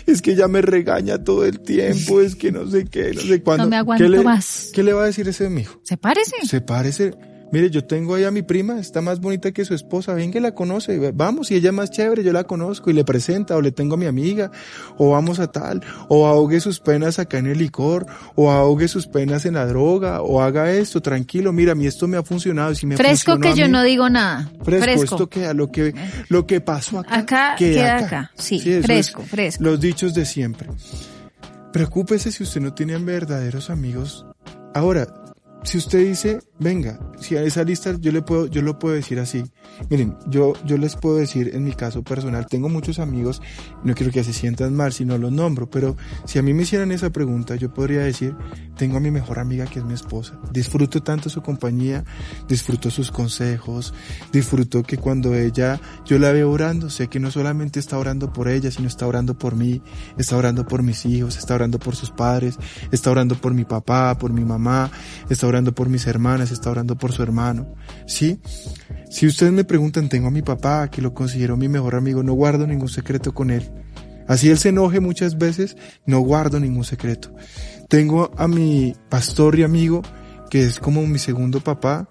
es 0.07 0.23
que 0.23 0.33
ella 0.33 0.49
me 0.49 0.63
regaña 0.63 1.23
todo 1.23 1.45
el 1.45 1.61
tiempo, 1.61 2.21
es 2.21 2.37
que 2.37 2.53
no 2.53 2.67
sé 2.69 2.85
qué, 2.85 3.13
no 3.15 3.21
sé 3.23 3.43
cuándo. 3.43 3.65
No 3.65 3.71
me 3.71 3.77
aguanto 3.77 4.05
¿Qué 4.05 4.11
le, 4.11 4.23
más. 4.23 4.71
¿Qué 4.73 4.83
le 4.83 4.93
va 4.93 5.05
a 5.05 5.07
decir 5.07 5.27
ese 5.29 5.47
amigo? 5.47 5.81
¿Se 5.83 5.97
parece? 5.97 6.37
Se 6.47 6.61
parece. 6.61 7.15
Mire, 7.53 7.69
yo 7.69 7.85
tengo 7.85 8.15
ahí 8.15 8.25
a 8.25 8.31
mi 8.31 8.43
prima, 8.43 8.79
está 8.79 9.01
más 9.01 9.21
bonita 9.21 9.51
que 9.51 9.65
su 9.65 9.75
esposa, 9.75 10.15
ven 10.15 10.31
que 10.31 10.41
la 10.41 10.53
conoce, 10.53 11.11
vamos, 11.13 11.51
y 11.51 11.57
ella 11.57 11.71
es 11.71 11.75
más 11.75 11.91
chévere, 11.91 12.23
yo 12.23 12.33
la 12.33 12.45
conozco 12.45 12.91
y 12.91 12.93
le 12.93 13.05
presenta, 13.05 13.57
o 13.57 13.61
le 13.61 13.73
tengo 13.73 13.95
a 13.95 13.97
mi 13.99 14.07
amiga, 14.07 14.53
o 14.99 15.11
vamos 15.11 15.41
a 15.41 15.49
tal, 15.49 15.83
o 16.09 16.27
ahogue 16.27 16.61
sus 16.61 16.79
penas 16.79 17.19
acá 17.19 17.39
en 17.39 17.49
el 17.49 17.59
licor, 17.59 18.07
o 18.37 18.53
ahogue 18.53 18.87
sus 18.87 19.09
penas 19.09 19.47
en 19.47 19.55
la 19.55 19.67
droga, 19.67 20.23
o 20.23 20.41
haga 20.41 20.71
esto, 20.71 21.03
tranquilo, 21.03 21.53
mira, 21.53 21.73
a 21.73 21.75
mí 21.75 21.87
esto 21.87 22.07
me 22.07 22.17
ha 22.17 22.23
funcionado, 22.23 22.73
si 22.75 22.87
me 22.87 22.97
Fresco 22.97 23.39
que 23.39 23.55
yo 23.55 23.67
no 23.67 23.83
digo 23.83 24.09
nada. 24.09 24.51
Fresco, 24.63 24.85
fresco. 24.85 25.05
esto 25.05 25.29
queda, 25.29 25.53
lo 25.53 25.73
que, 25.73 25.93
lo 26.29 26.47
que 26.47 26.61
pasó 26.61 27.01
acá. 27.01 27.19
Acá 27.19 27.55
queda, 27.59 27.99
acá. 27.99 28.31
Sí, 28.37 28.61
fresco, 28.83 29.23
fresco. 29.23 29.65
Los 29.65 29.81
dichos 29.81 30.15
de 30.15 30.25
siempre. 30.25 30.69
Preocúpese 31.73 32.31
si 32.31 32.45
usted 32.45 32.61
no 32.61 32.75
tiene 32.75 32.97
verdaderos 32.99 33.71
amigos. 33.71 34.27
Ahora, 34.75 35.07
si 35.63 35.79
usted 35.79 36.01
dice, 36.01 36.41
venga, 36.61 37.01
si 37.19 37.37
a 37.37 37.43
esa 37.43 37.65
lista 37.65 37.97
yo 37.99 38.13
le 38.13 38.23
puedo, 38.23 38.47
yo 38.47 38.63
lo 38.63 38.79
puedo 38.79 38.95
decir 38.95 39.19
así. 39.19 39.43
Miren, 39.89 40.17
yo, 40.27 40.53
yo 40.65 40.77
les 40.77 40.95
puedo 40.95 41.17
decir 41.17 41.51
en 41.55 41.65
mi 41.65 41.73
caso 41.73 42.03
personal, 42.03 42.47
tengo 42.47 42.69
muchos 42.69 42.99
amigos, 42.99 43.41
no 43.83 43.95
quiero 43.95 44.13
que 44.13 44.23
se 44.23 44.33
sientan 44.33 44.75
mal 44.75 44.93
si 44.93 45.05
no 45.05 45.17
los 45.17 45.33
nombro, 45.33 45.69
pero 45.71 45.97
si 46.27 46.39
a 46.39 46.43
mí 46.43 46.53
me 46.53 46.63
hicieran 46.63 46.93
esa 46.93 47.11
pregunta, 47.11 47.57
yo 47.57 47.73
podría 47.73 48.01
decir, 48.01 48.37
tengo 48.77 48.99
a 48.99 49.01
mi 49.01 49.11
mejor 49.11 49.39
amiga 49.39 49.67
que 49.67 49.79
es 49.79 49.85
mi 49.85 49.95
esposa. 49.95 50.39
Disfruto 50.53 51.03
tanto 51.03 51.31
su 51.31 51.43
compañía, 51.43 52.05
disfruto 52.47 52.91
sus 52.91 53.11
consejos, 53.11 53.95
disfruto 54.33 54.83
que 54.83 54.99
cuando 54.99 55.35
ella, 55.35 55.81
yo 56.05 56.19
la 56.19 56.33
veo 56.33 56.51
orando, 56.51 56.91
sé 56.91 57.09
que 57.09 57.21
no 57.21 57.31
solamente 57.31 57.81
está 57.81 57.99
orando 57.99 58.33
por 58.33 58.49
ella, 58.49 58.71
sino 58.71 58.87
está 58.87 59.07
orando 59.07 59.39
por 59.39 59.57
mí, 59.57 59.83
está 60.19 60.37
orando 60.37 60.67
por 60.67 60.83
mis 60.83 61.07
hijos, 61.07 61.39
está 61.39 61.55
orando 61.55 61.79
por 61.79 61.97
sus 61.97 62.11
padres, 62.11 62.59
está 62.93 63.11
orando 63.11 63.35
por 63.35 63.55
mi 63.55 63.65
papá, 63.65 64.17
por 64.19 64.33
mi 64.33 64.45
mamá, 64.45 64.91
está 65.29 65.47
orando 65.47 65.75
por 65.75 65.89
mis 65.89 66.07
hermanas, 66.07 66.50
está 66.51 66.71
orando 66.71 66.97
por 66.97 67.13
su 67.13 67.23
hermano. 67.23 67.75
¿Sí? 68.07 68.41
Si 69.11 69.27
ustedes 69.27 69.53
me 69.53 69.65
preguntan, 69.65 70.09
tengo 70.09 70.29
a 70.29 70.31
mi 70.31 70.43
papá, 70.43 70.91
que 70.91 71.03
lo 71.03 71.15
considero 71.15 71.57
mi 71.57 71.69
mejor 71.69 71.95
amigo, 71.95 72.23
no 72.23 72.33
guardo 72.35 72.67
ningún 72.67 72.89
secreto 72.89 73.35
con 73.35 73.51
él. 73.51 73.71
Así 74.29 74.49
él 74.49 74.59
se 74.59 74.69
enoje 74.69 75.01
muchas 75.01 75.39
veces, 75.39 75.77
no 76.07 76.21
guardo 76.21 76.61
ningún 76.61 76.85
secreto. 76.85 77.35
Tengo 77.89 78.31
a 78.37 78.47
mi 78.47 78.95
pastor 79.09 79.59
y 79.59 79.65
amigo, 79.65 80.03
que 80.49 80.65
es 80.65 80.79
como 80.79 81.05
mi 81.07 81.19
segundo 81.19 81.61
papá, 81.61 82.09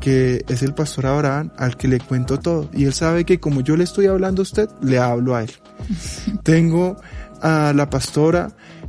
que 0.00 0.44
es 0.48 0.62
el 0.62 0.74
pastor 0.74 1.06
Abraham, 1.06 1.52
al 1.56 1.76
que 1.76 1.86
le 1.86 2.00
cuento 2.00 2.40
todo. 2.40 2.68
Y 2.72 2.86
él 2.86 2.94
sabe 2.94 3.24
que 3.24 3.38
como 3.38 3.60
yo 3.60 3.76
le 3.76 3.84
estoy 3.84 4.06
hablando 4.06 4.42
a 4.42 4.44
usted, 4.44 4.68
le 4.82 4.98
hablo 4.98 5.36
a 5.36 5.44
él. 5.44 5.52
Tengo 6.42 6.96
a 7.40 7.72
la 7.74 7.88
pastora, 7.88 8.48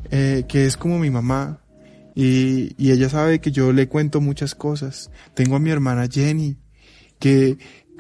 eh, 0.10 0.46
que 0.48 0.66
es 0.66 0.78
como 0.78 0.98
mi 0.98 1.12
mamá, 1.12 1.61
y, 2.16 2.74
y 2.78 2.92
ella 2.92 3.10
sabe 3.10 3.40
que 3.40 3.52
yo 3.52 3.72
le 3.74 3.88
cuento 3.88 4.22
muchas 4.22 4.56
cosas. 4.56 5.12
Tengo 5.34 5.56
a 5.56 5.60
mi 5.60 5.70
hermana 5.70 6.08
Jenny, 6.12 6.58
que 7.20 7.58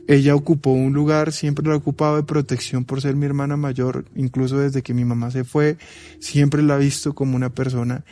ella 0.07 0.35
ocupó 0.35 0.71
un 0.71 0.93
lugar, 0.93 1.31
siempre 1.31 1.65
lo 1.65 1.73
ha 1.73 1.77
ocupado 1.77 2.17
de 2.17 2.23
protección 2.23 2.83
por 2.83 3.01
ser 3.01 3.15
mi 3.15 3.25
hermana 3.25 3.55
mayor, 3.55 4.05
incluso 4.15 4.57
desde 4.57 4.81
que 4.81 4.93
mi 4.93 5.05
mamá 5.05 5.31
se 5.31 5.43
fue, 5.43 5.77
siempre 6.19 6.61
la 6.63 6.75
ha 6.75 6.77
visto 6.77 7.13
como 7.13 7.35
una 7.35 7.49
persona. 7.53 8.03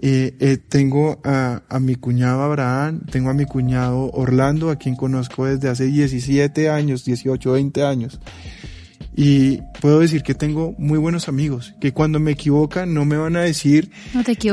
Eh, 0.00 0.36
eh, 0.38 0.58
tengo 0.58 1.20
a, 1.24 1.62
a, 1.68 1.80
mi 1.80 1.96
cuñado 1.96 2.42
Abraham, 2.42 3.00
tengo 3.10 3.30
a 3.30 3.34
mi 3.34 3.44
cuñado 3.44 4.10
Orlando, 4.12 4.70
a 4.70 4.76
quien 4.76 4.94
conozco 4.94 5.46
desde 5.46 5.68
hace 5.68 5.86
17 5.86 6.70
años, 6.70 7.04
18, 7.04 7.52
20 7.52 7.82
años. 7.82 8.20
Y 9.20 9.62
puedo 9.80 9.98
decir 9.98 10.22
que 10.22 10.32
tengo 10.32 10.76
muy 10.78 10.96
buenos 10.96 11.26
amigos, 11.26 11.74
que 11.80 11.92
cuando 11.92 12.20
me 12.20 12.30
equivocan 12.30 12.94
no 12.94 13.04
me 13.04 13.16
van 13.16 13.34
a 13.34 13.40
decir 13.40 13.90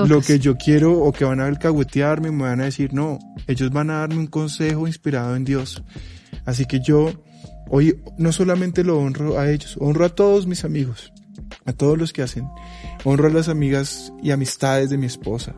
lo 0.08 0.22
que 0.22 0.40
yo 0.40 0.58
quiero 0.58 1.04
o 1.04 1.12
que 1.12 1.24
van 1.24 1.40
a 1.40 1.46
alcahuetearme, 1.46 2.32
me 2.32 2.46
van 2.46 2.62
a 2.62 2.64
decir 2.64 2.92
no, 2.92 3.20
ellos 3.46 3.70
van 3.70 3.92
a 3.92 4.00
darme 4.00 4.18
un 4.18 4.26
consejo 4.26 4.88
inspirado 4.88 5.36
en 5.36 5.46
Dios. 5.46 5.84
Así 6.46 6.66
que 6.66 6.80
yo 6.80 7.12
hoy 7.70 8.02
no 8.18 8.32
solamente 8.32 8.84
lo 8.84 8.98
honro 8.98 9.38
a 9.38 9.52
ellos, 9.52 9.78
honro 9.80 10.04
a 10.04 10.10
todos 10.10 10.48
mis 10.48 10.66
amigos, 10.66 11.14
a 11.66 11.74
todos 11.74 12.00
los 12.00 12.12
que 12.12 12.24
hacen. 12.24 12.48
Honro 13.04 13.28
a 13.28 13.32
las 13.32 13.50
amigas 13.50 14.12
y 14.24 14.32
amistades 14.32 14.90
de 14.90 14.98
mi 14.98 15.06
esposa. 15.06 15.54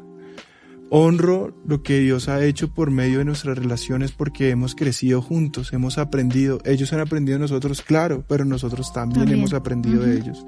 Honro 0.90 1.54
lo 1.66 1.84
que 1.84 2.00
Dios 2.00 2.30
ha 2.30 2.44
hecho 2.46 2.74
por 2.74 2.92
medio 2.92 3.20
de 3.20 3.26
nuestras 3.26 3.58
relaciones 3.58 4.12
porque 4.12 4.50
hemos 4.50 4.74
crecido 4.74 5.22
juntos, 5.22 5.74
hemos 5.74 5.98
aprendido. 5.98 6.60
Ellos 6.64 6.94
han 6.94 7.02
aprendido 7.02 7.38
de 7.38 7.42
nosotros, 7.42 7.82
claro, 7.82 8.24
pero 8.28 8.46
nosotros 8.46 8.94
también, 8.94 9.28
hemos 9.30 9.54
aprendido 9.54 10.04
de 10.04 10.18
ellos. 10.18 10.46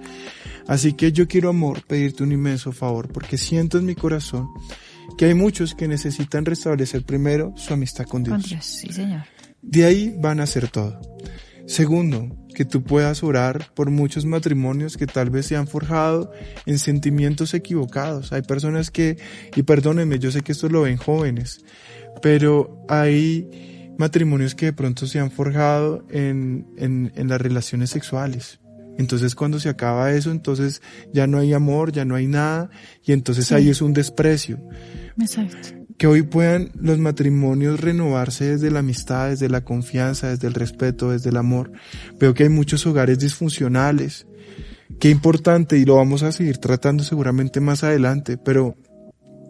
Así 0.68 0.94
que 0.94 1.12
yo 1.12 1.28
quiero, 1.28 1.50
amor, 1.50 1.84
pedirte 1.86 2.24
un 2.24 2.32
inmenso 2.32 2.72
favor 2.72 3.10
porque 3.12 3.38
siento 3.38 3.78
en 3.78 3.86
mi 3.86 3.96
corazón 3.96 4.48
que 5.18 5.26
hay 5.26 5.34
muchos 5.34 5.76
que 5.76 5.88
necesitan 5.88 6.46
restablecer 6.46 7.04
primero 7.04 7.54
su 7.58 7.74
amistad 7.74 8.06
con 8.06 8.24
Dios. 8.24 8.42
Con 8.42 8.50
Dios, 8.50 8.66
sí, 8.66 8.94
Señor. 8.94 9.24
De 9.62 9.84
ahí 9.84 10.16
van 10.18 10.40
a 10.40 10.44
hacer 10.44 10.70
todo. 10.70 11.02
Segundo, 11.66 12.30
que 12.60 12.66
tú 12.66 12.84
puedas 12.84 13.24
orar 13.24 13.72
por 13.74 13.90
muchos 13.90 14.26
matrimonios 14.26 14.98
que 14.98 15.08
tal 15.08 15.30
vez 15.30 15.46
se 15.46 15.56
han 15.56 15.66
forjado 15.66 16.34
en 16.66 16.78
sentimientos 16.78 17.54
equivocados. 17.54 18.34
Hay 18.34 18.42
personas 18.42 18.92
que, 18.92 19.18
y 19.56 19.64
perdónenme, 19.64 20.20
yo 20.20 20.30
sé 20.30 20.42
que 20.42 20.52
esto 20.52 20.68
lo 20.68 20.82
ven 20.82 20.98
jóvenes, 20.98 21.64
pero 22.22 22.86
hay 22.90 23.96
matrimonios 23.98 24.56
que 24.56 24.66
de 24.66 24.74
pronto 24.74 25.08
se 25.08 25.20
han 25.20 25.32
forjado 25.32 26.06
en, 26.10 26.68
en, 26.76 27.14
en 27.16 27.30
las 27.30 27.40
relaciones 27.40 27.92
sexuales. 27.92 28.60
Entonces 28.98 29.36
cuando 29.36 29.58
se 29.62 29.70
acaba 29.70 30.12
eso, 30.12 30.30
entonces 30.30 30.82
ya 31.14 31.28
no 31.28 31.38
hay 31.38 31.54
amor, 31.54 31.94
ya 31.94 32.04
no 32.04 32.16
hay 32.16 32.28
nada, 32.28 32.72
y 33.06 33.14
entonces 33.14 33.54
ahí 33.54 33.70
es 33.70 33.82
un 33.82 33.94
desprecio. 33.94 34.60
Exacto 35.18 35.79
que 36.00 36.08
hoy 36.08 36.22
puedan 36.22 36.72
los 36.80 36.98
matrimonios 36.98 37.82
renovarse 37.82 38.46
desde 38.46 38.72
la 38.72 38.80
amistad, 38.80 39.30
desde 39.30 39.50
la 39.50 39.66
confianza, 39.66 40.30
desde 40.30 40.48
el 40.48 40.54
respeto, 40.54 41.12
desde 41.12 41.30
el 41.30 41.36
amor. 41.36 41.74
Veo 42.18 42.34
que 42.34 42.44
hay 42.44 42.50
muchos 42.50 42.88
hogares 42.88 43.20
disfuncionales. 43.20 44.26
Qué 45.02 45.10
importante 45.10 45.78
y 45.78 45.84
lo 45.84 45.98
vamos 45.98 46.24
a 46.24 46.32
seguir 46.32 46.58
tratando 46.58 47.04
seguramente 47.04 47.60
más 47.60 47.84
adelante, 47.84 48.38
pero 48.38 48.78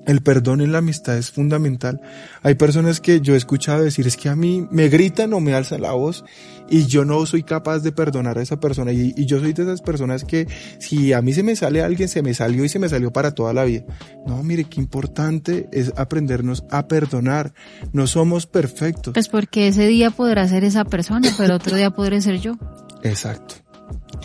el 0.09 0.21
perdón 0.21 0.61
en 0.61 0.71
la 0.71 0.79
amistad 0.79 1.19
es 1.19 1.29
fundamental. 1.29 2.01
Hay 2.41 2.55
personas 2.55 2.99
que 2.99 3.21
yo 3.21 3.35
he 3.35 3.37
escuchado 3.37 3.83
decir 3.83 4.07
es 4.07 4.17
que 4.17 4.27
a 4.27 4.35
mí 4.35 4.67
me 4.71 4.89
gritan 4.89 5.33
o 5.33 5.39
me 5.39 5.53
alzan 5.53 5.83
la 5.83 5.91
voz 5.91 6.25
y 6.67 6.87
yo 6.87 7.05
no 7.05 7.23
soy 7.27 7.43
capaz 7.43 7.79
de 7.79 7.91
perdonar 7.91 8.39
a 8.39 8.41
esa 8.41 8.59
persona. 8.59 8.91
Y, 8.91 9.13
y, 9.15 9.27
yo 9.27 9.39
soy 9.39 9.53
de 9.53 9.61
esas 9.61 9.81
personas 9.81 10.23
que 10.23 10.47
si 10.79 11.13
a 11.13 11.21
mí 11.21 11.31
se 11.33 11.43
me 11.43 11.55
sale 11.55 11.83
alguien, 11.83 12.09
se 12.09 12.23
me 12.23 12.33
salió 12.33 12.65
y 12.65 12.69
se 12.69 12.79
me 12.79 12.89
salió 12.89 13.13
para 13.13 13.35
toda 13.35 13.53
la 13.53 13.65
vida. 13.65 13.83
No, 14.25 14.41
mire, 14.41 14.63
qué 14.63 14.81
importante 14.81 15.69
es 15.71 15.93
aprendernos 15.95 16.63
a 16.71 16.87
perdonar. 16.87 17.53
No 17.93 18.07
somos 18.07 18.47
perfectos. 18.47 19.13
Pues 19.13 19.29
porque 19.29 19.67
ese 19.67 19.85
día 19.85 20.09
podrá 20.09 20.47
ser 20.47 20.63
esa 20.63 20.85
persona, 20.85 21.29
pero 21.37 21.53
otro 21.53 21.75
día 21.75 21.91
podré 21.91 22.19
ser 22.21 22.39
yo. 22.39 22.57
Exacto. 23.03 23.68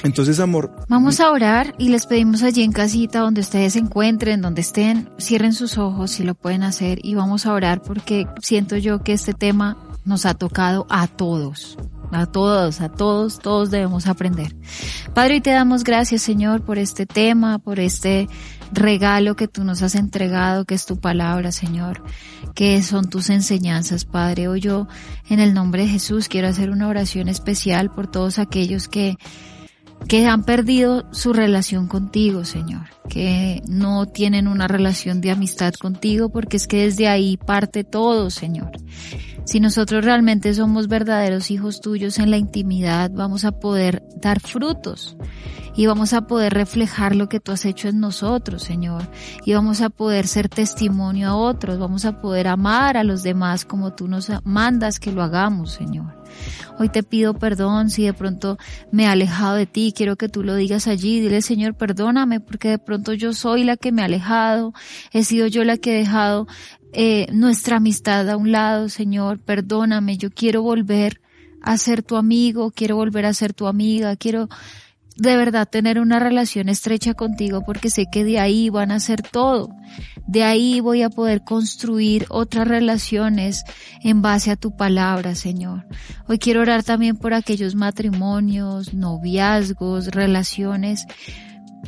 Entonces, 0.02 0.40
amor. 0.40 0.74
Vamos 0.88 1.20
a 1.20 1.30
orar 1.30 1.74
y 1.78 1.88
les 1.88 2.06
pedimos 2.06 2.42
allí 2.42 2.62
en 2.62 2.72
casita, 2.72 3.20
donde 3.20 3.40
ustedes 3.40 3.74
se 3.74 3.78
encuentren, 3.78 4.42
donde 4.42 4.60
estén, 4.60 5.08
cierren 5.18 5.52
sus 5.52 5.78
ojos 5.78 6.10
si 6.10 6.24
lo 6.24 6.34
pueden 6.34 6.62
hacer 6.62 6.98
y 7.02 7.14
vamos 7.14 7.46
a 7.46 7.52
orar 7.52 7.80
porque 7.82 8.26
siento 8.42 8.76
yo 8.76 9.02
que 9.02 9.12
este 9.12 9.32
tema 9.32 9.76
nos 10.04 10.26
ha 10.26 10.34
tocado 10.34 10.86
a 10.90 11.06
todos. 11.06 11.78
A 12.12 12.26
todos, 12.26 12.80
a 12.80 12.90
todos, 12.90 13.40
todos 13.40 13.70
debemos 13.70 14.06
aprender. 14.06 14.54
Padre, 15.14 15.36
y 15.36 15.40
te 15.40 15.50
damos 15.50 15.82
gracias, 15.82 16.22
Señor, 16.22 16.62
por 16.62 16.78
este 16.78 17.06
tema, 17.06 17.58
por 17.58 17.80
este 17.80 18.28
regalo 18.70 19.34
que 19.34 19.48
tú 19.48 19.64
nos 19.64 19.82
has 19.82 19.96
entregado, 19.96 20.64
que 20.64 20.74
es 20.74 20.86
tu 20.86 20.98
palabra, 21.00 21.50
Señor, 21.50 22.04
que 22.54 22.82
son 22.82 23.08
tus 23.10 23.30
enseñanzas, 23.30 24.04
Padre. 24.04 24.46
Hoy 24.46 24.60
yo, 24.60 24.86
en 25.28 25.40
el 25.40 25.54
nombre 25.54 25.82
de 25.82 25.88
Jesús, 25.88 26.28
quiero 26.28 26.46
hacer 26.46 26.70
una 26.70 26.86
oración 26.86 27.28
especial 27.28 27.90
por 27.90 28.06
todos 28.06 28.38
aquellos 28.38 28.86
que 28.86 29.16
que 30.08 30.26
han 30.26 30.44
perdido 30.44 31.04
su 31.12 31.32
relación 31.32 31.88
contigo, 31.88 32.44
Señor, 32.44 32.88
que 33.08 33.62
no 33.66 34.06
tienen 34.06 34.48
una 34.48 34.68
relación 34.68 35.20
de 35.20 35.30
amistad 35.30 35.74
contigo, 35.74 36.28
porque 36.28 36.56
es 36.56 36.66
que 36.66 36.84
desde 36.84 37.08
ahí 37.08 37.36
parte 37.36 37.84
todo, 37.84 38.30
Señor. 38.30 38.72
Si 39.44 39.60
nosotros 39.60 40.04
realmente 40.04 40.54
somos 40.54 40.88
verdaderos 40.88 41.50
hijos 41.50 41.80
tuyos 41.80 42.18
en 42.18 42.30
la 42.30 42.38
intimidad, 42.38 43.10
vamos 43.12 43.44
a 43.44 43.52
poder 43.52 44.02
dar 44.16 44.40
frutos 44.40 45.16
y 45.76 45.86
vamos 45.86 46.12
a 46.12 46.26
poder 46.26 46.54
reflejar 46.54 47.16
lo 47.16 47.28
que 47.28 47.40
tú 47.40 47.52
has 47.52 47.64
hecho 47.64 47.88
en 47.88 48.00
nosotros, 48.00 48.62
Señor, 48.62 49.02
y 49.44 49.54
vamos 49.54 49.80
a 49.80 49.90
poder 49.90 50.26
ser 50.28 50.48
testimonio 50.48 51.28
a 51.28 51.36
otros, 51.36 51.78
vamos 51.78 52.04
a 52.04 52.20
poder 52.20 52.48
amar 52.48 52.96
a 52.96 53.04
los 53.04 53.22
demás 53.22 53.64
como 53.64 53.92
tú 53.92 54.08
nos 54.08 54.30
mandas 54.44 55.00
que 55.00 55.12
lo 55.12 55.22
hagamos, 55.22 55.72
Señor. 55.72 56.23
Hoy 56.78 56.88
te 56.88 57.02
pido 57.02 57.34
perdón 57.34 57.90
si 57.90 58.04
de 58.04 58.14
pronto 58.14 58.58
me 58.90 59.04
he 59.04 59.06
alejado 59.06 59.56
de 59.56 59.66
ti, 59.66 59.92
quiero 59.96 60.16
que 60.16 60.28
tú 60.28 60.42
lo 60.42 60.54
digas 60.54 60.86
allí, 60.86 61.20
dile 61.20 61.42
Señor, 61.42 61.74
perdóname 61.74 62.40
porque 62.40 62.68
de 62.68 62.78
pronto 62.78 63.12
yo 63.12 63.32
soy 63.32 63.64
la 63.64 63.76
que 63.76 63.92
me 63.92 64.02
ha 64.02 64.06
alejado, 64.06 64.72
he 65.12 65.24
sido 65.24 65.46
yo 65.46 65.64
la 65.64 65.76
que 65.76 65.94
he 65.94 65.98
dejado 65.98 66.46
eh, 66.92 67.26
nuestra 67.32 67.76
amistad 67.76 68.28
a 68.30 68.36
un 68.36 68.52
lado, 68.52 68.88
Señor, 68.88 69.40
perdóname, 69.40 70.16
yo 70.16 70.30
quiero 70.30 70.62
volver 70.62 71.20
a 71.60 71.76
ser 71.78 72.02
tu 72.02 72.16
amigo, 72.16 72.70
quiero 72.70 72.96
volver 72.96 73.26
a 73.26 73.34
ser 73.34 73.54
tu 73.54 73.66
amiga, 73.66 74.14
quiero 74.16 74.48
de 75.16 75.36
verdad 75.36 75.68
tener 75.68 76.00
una 76.00 76.18
relación 76.18 76.68
estrecha 76.68 77.14
contigo 77.14 77.62
porque 77.64 77.90
sé 77.90 78.06
que 78.10 78.24
de 78.24 78.40
ahí 78.40 78.68
van 78.68 78.90
a 78.90 79.00
ser 79.00 79.22
todo. 79.22 79.70
De 80.26 80.42
ahí 80.42 80.80
voy 80.80 81.02
a 81.02 81.10
poder 81.10 81.44
construir 81.44 82.26
otras 82.30 82.66
relaciones 82.66 83.64
en 84.02 84.22
base 84.22 84.50
a 84.50 84.56
tu 84.56 84.76
palabra, 84.76 85.34
Señor. 85.34 85.86
Hoy 86.26 86.38
quiero 86.38 86.62
orar 86.62 86.82
también 86.82 87.16
por 87.16 87.34
aquellos 87.34 87.74
matrimonios, 87.74 88.94
noviazgos, 88.94 90.08
relaciones 90.08 91.06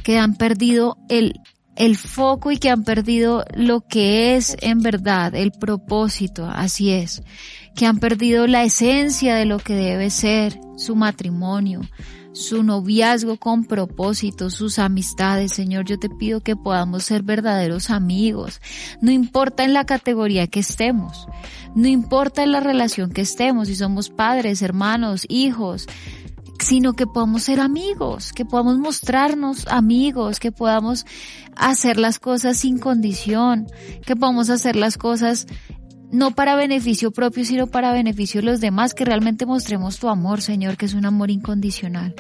que 0.05 0.19
han 0.19 0.37
perdido 0.37 0.99
el, 1.09 1.41
el 1.75 1.97
foco 1.97 2.53
y 2.53 2.59
que 2.59 2.71
han 2.71 2.85
perdido 2.85 3.45
lo 3.55 3.81
que 3.81 4.37
es 4.37 4.57
en 4.61 4.81
verdad 4.81 5.35
el 5.35 5.51
propósito, 5.51 6.47
así 6.47 6.91
es, 6.91 7.23
que 7.75 7.87
han 7.87 7.99
perdido 7.99 8.47
la 8.47 8.63
esencia 8.63 9.35
de 9.35 9.47
lo 9.47 9.59
que 9.59 9.75
debe 9.75 10.11
ser 10.11 10.59
su 10.77 10.95
matrimonio, 10.95 11.81
su 12.37 12.63
noviazgo 12.63 13.39
con 13.39 13.65
propósito, 13.65 14.51
sus 14.51 14.79
amistades. 14.79 15.53
Señor, 15.53 15.87
yo 15.87 15.99
te 15.99 16.11
pido 16.11 16.41
que 16.41 16.55
podamos 16.55 17.05
ser 17.05 17.23
verdaderos 17.23 17.89
amigos. 17.89 18.61
No 19.01 19.11
importa 19.11 19.65
en 19.65 19.73
la 19.73 19.87
categoría 19.87 20.47
que 20.47 20.61
estemos, 20.61 21.27
no 21.75 21.89
importa 21.89 22.43
en 22.43 22.53
la 22.53 22.61
relación 22.61 23.11
que 23.11 23.23
estemos, 23.23 23.69
si 23.69 23.77
somos 23.77 24.11
padres, 24.11 24.61
hermanos, 24.61 25.25
hijos, 25.29 25.87
sino 26.61 26.93
que 26.93 27.07
podamos 27.07 27.45
ser 27.45 27.61
amigos, 27.61 28.33
que 28.33 28.45
podamos 28.45 28.79
mostrarnos 28.79 29.67
amigos, 29.69 30.39
que 30.39 30.53
podamos 30.53 31.07
hacer 31.55 31.99
las 31.99 32.19
cosas 32.19 32.59
sin 32.59 32.79
condición, 32.79 33.67
que 34.05 34.15
podamos 34.15 34.51
hacer 34.51 34.77
las 34.77 34.99
cosas 34.99 35.47
no 36.17 36.31
para 36.31 36.57
beneficio 36.57 37.11
propio, 37.11 37.45
sino 37.45 37.67
para 37.67 37.93
beneficio 37.93 38.41
de 38.41 38.47
los 38.47 38.61
demás, 38.61 38.95
que 38.95 39.05
realmente 39.05 39.45
mostremos 39.45 39.99
tu 39.99 40.09
amor, 40.09 40.41
Señor, 40.41 40.79
que 40.79 40.87
es 40.87 40.95
un 40.95 41.05
amor 41.05 41.31
incondicional. 41.31 42.15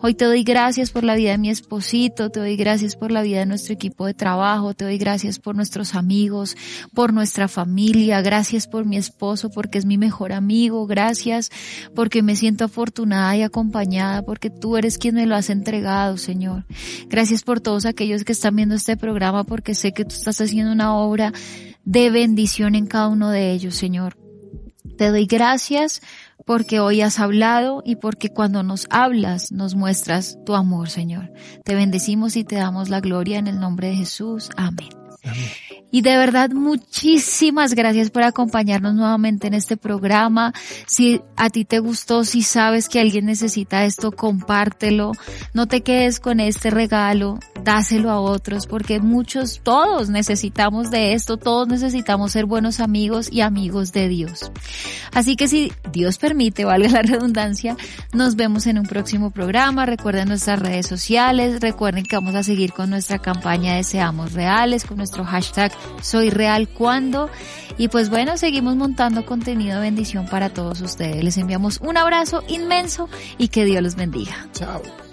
Hoy 0.00 0.14
te 0.14 0.24
doy 0.24 0.42
gracias 0.42 0.90
por 0.90 1.04
la 1.04 1.14
vida 1.14 1.30
de 1.30 1.38
mi 1.38 1.48
esposito, 1.48 2.28
te 2.28 2.40
doy 2.40 2.56
gracias 2.56 2.96
por 2.96 3.12
la 3.12 3.22
vida 3.22 3.38
de 3.38 3.46
nuestro 3.46 3.72
equipo 3.72 4.04
de 4.06 4.14
trabajo, 4.14 4.74
te 4.74 4.84
doy 4.84 4.98
gracias 4.98 5.38
por 5.38 5.54
nuestros 5.54 5.94
amigos, 5.94 6.56
por 6.92 7.12
nuestra 7.12 7.46
familia, 7.46 8.20
gracias 8.20 8.66
por 8.66 8.84
mi 8.84 8.96
esposo 8.96 9.48
porque 9.48 9.78
es 9.78 9.86
mi 9.86 9.96
mejor 9.96 10.32
amigo, 10.32 10.86
gracias 10.86 11.50
porque 11.94 12.22
me 12.22 12.34
siento 12.34 12.64
afortunada 12.64 13.36
y 13.36 13.42
acompañada 13.42 14.22
porque 14.22 14.50
tú 14.50 14.76
eres 14.76 14.98
quien 14.98 15.14
me 15.14 15.24
lo 15.24 15.36
has 15.36 15.50
entregado, 15.50 16.18
Señor. 16.18 16.64
Gracias 17.08 17.42
por 17.44 17.60
todos 17.60 17.86
aquellos 17.86 18.24
que 18.24 18.32
están 18.32 18.56
viendo 18.56 18.74
este 18.74 18.96
programa 18.96 19.44
porque 19.44 19.74
sé 19.74 19.92
que 19.92 20.04
tú 20.04 20.14
estás 20.14 20.40
haciendo 20.40 20.72
una 20.72 20.94
obra 20.96 21.32
de 21.86 22.10
bendición 22.10 22.74
en 22.74 22.86
cada 22.86 23.08
uno 23.08 23.30
de 23.30 23.52
ellos, 23.52 23.74
Señor. 23.76 24.18
Te 24.98 25.08
doy 25.08 25.26
gracias 25.26 26.02
porque 26.44 26.80
hoy 26.80 27.00
has 27.00 27.18
hablado 27.18 27.82
y 27.84 27.96
porque 27.96 28.30
cuando 28.30 28.62
nos 28.62 28.86
hablas 28.90 29.52
nos 29.52 29.74
muestras 29.74 30.38
tu 30.44 30.54
amor, 30.54 30.90
Señor. 30.90 31.32
Te 31.64 31.74
bendecimos 31.74 32.36
y 32.36 32.44
te 32.44 32.56
damos 32.56 32.88
la 32.88 33.00
gloria 33.00 33.38
en 33.38 33.46
el 33.46 33.58
nombre 33.58 33.88
de 33.88 33.96
Jesús. 33.96 34.50
Amén. 34.56 34.95
Y 35.90 36.02
de 36.02 36.16
verdad, 36.16 36.50
muchísimas 36.50 37.74
gracias 37.74 38.10
por 38.10 38.22
acompañarnos 38.24 38.94
nuevamente 38.94 39.46
en 39.46 39.54
este 39.54 39.76
programa. 39.76 40.52
Si 40.86 41.22
a 41.36 41.48
ti 41.48 41.64
te 41.64 41.78
gustó, 41.78 42.24
si 42.24 42.42
sabes 42.42 42.88
que 42.88 43.00
alguien 43.00 43.26
necesita 43.26 43.84
esto, 43.84 44.12
compártelo. 44.12 45.12
No 45.54 45.66
te 45.66 45.82
quedes 45.82 46.20
con 46.20 46.40
este 46.40 46.70
regalo, 46.70 47.38
dáselo 47.62 48.10
a 48.10 48.20
otros, 48.20 48.66
porque 48.66 49.00
muchos, 49.00 49.60
todos 49.62 50.10
necesitamos 50.10 50.90
de 50.90 51.14
esto, 51.14 51.36
todos 51.36 51.68
necesitamos 51.68 52.32
ser 52.32 52.46
buenos 52.46 52.80
amigos 52.80 53.28
y 53.30 53.40
amigos 53.40 53.92
de 53.92 54.08
Dios. 54.08 54.50
Así 55.12 55.36
que 55.36 55.48
si 55.48 55.72
Dios 55.92 56.18
permite, 56.18 56.64
valga 56.64 56.88
la 56.88 57.02
redundancia, 57.02 57.76
nos 58.12 58.36
vemos 58.36 58.66
en 58.66 58.78
un 58.78 58.86
próximo 58.86 59.30
programa. 59.30 59.86
Recuerden 59.86 60.28
nuestras 60.28 60.58
redes 60.58 60.86
sociales, 60.86 61.60
recuerden 61.60 62.04
que 62.04 62.16
vamos 62.16 62.34
a 62.34 62.42
seguir 62.42 62.72
con 62.72 62.90
nuestra 62.90 63.18
campaña 63.18 63.76
de 63.76 63.84
Seamos 63.84 64.32
Reales, 64.32 64.84
con 64.84 64.98
hashtag 65.24 65.72
soy 66.02 66.30
real 66.30 66.68
cuando. 66.68 67.30
Y 67.78 67.88
pues 67.88 68.08
bueno, 68.08 68.36
seguimos 68.36 68.76
montando 68.76 69.26
contenido 69.26 69.76
de 69.76 69.82
bendición 69.82 70.26
para 70.26 70.48
todos 70.48 70.80
ustedes. 70.80 71.22
Les 71.22 71.36
enviamos 71.36 71.78
un 71.80 71.96
abrazo 71.96 72.42
inmenso 72.48 73.08
y 73.38 73.48
que 73.48 73.64
Dios 73.64 73.82
los 73.82 73.96
bendiga. 73.96 74.34
Chao. 74.52 75.05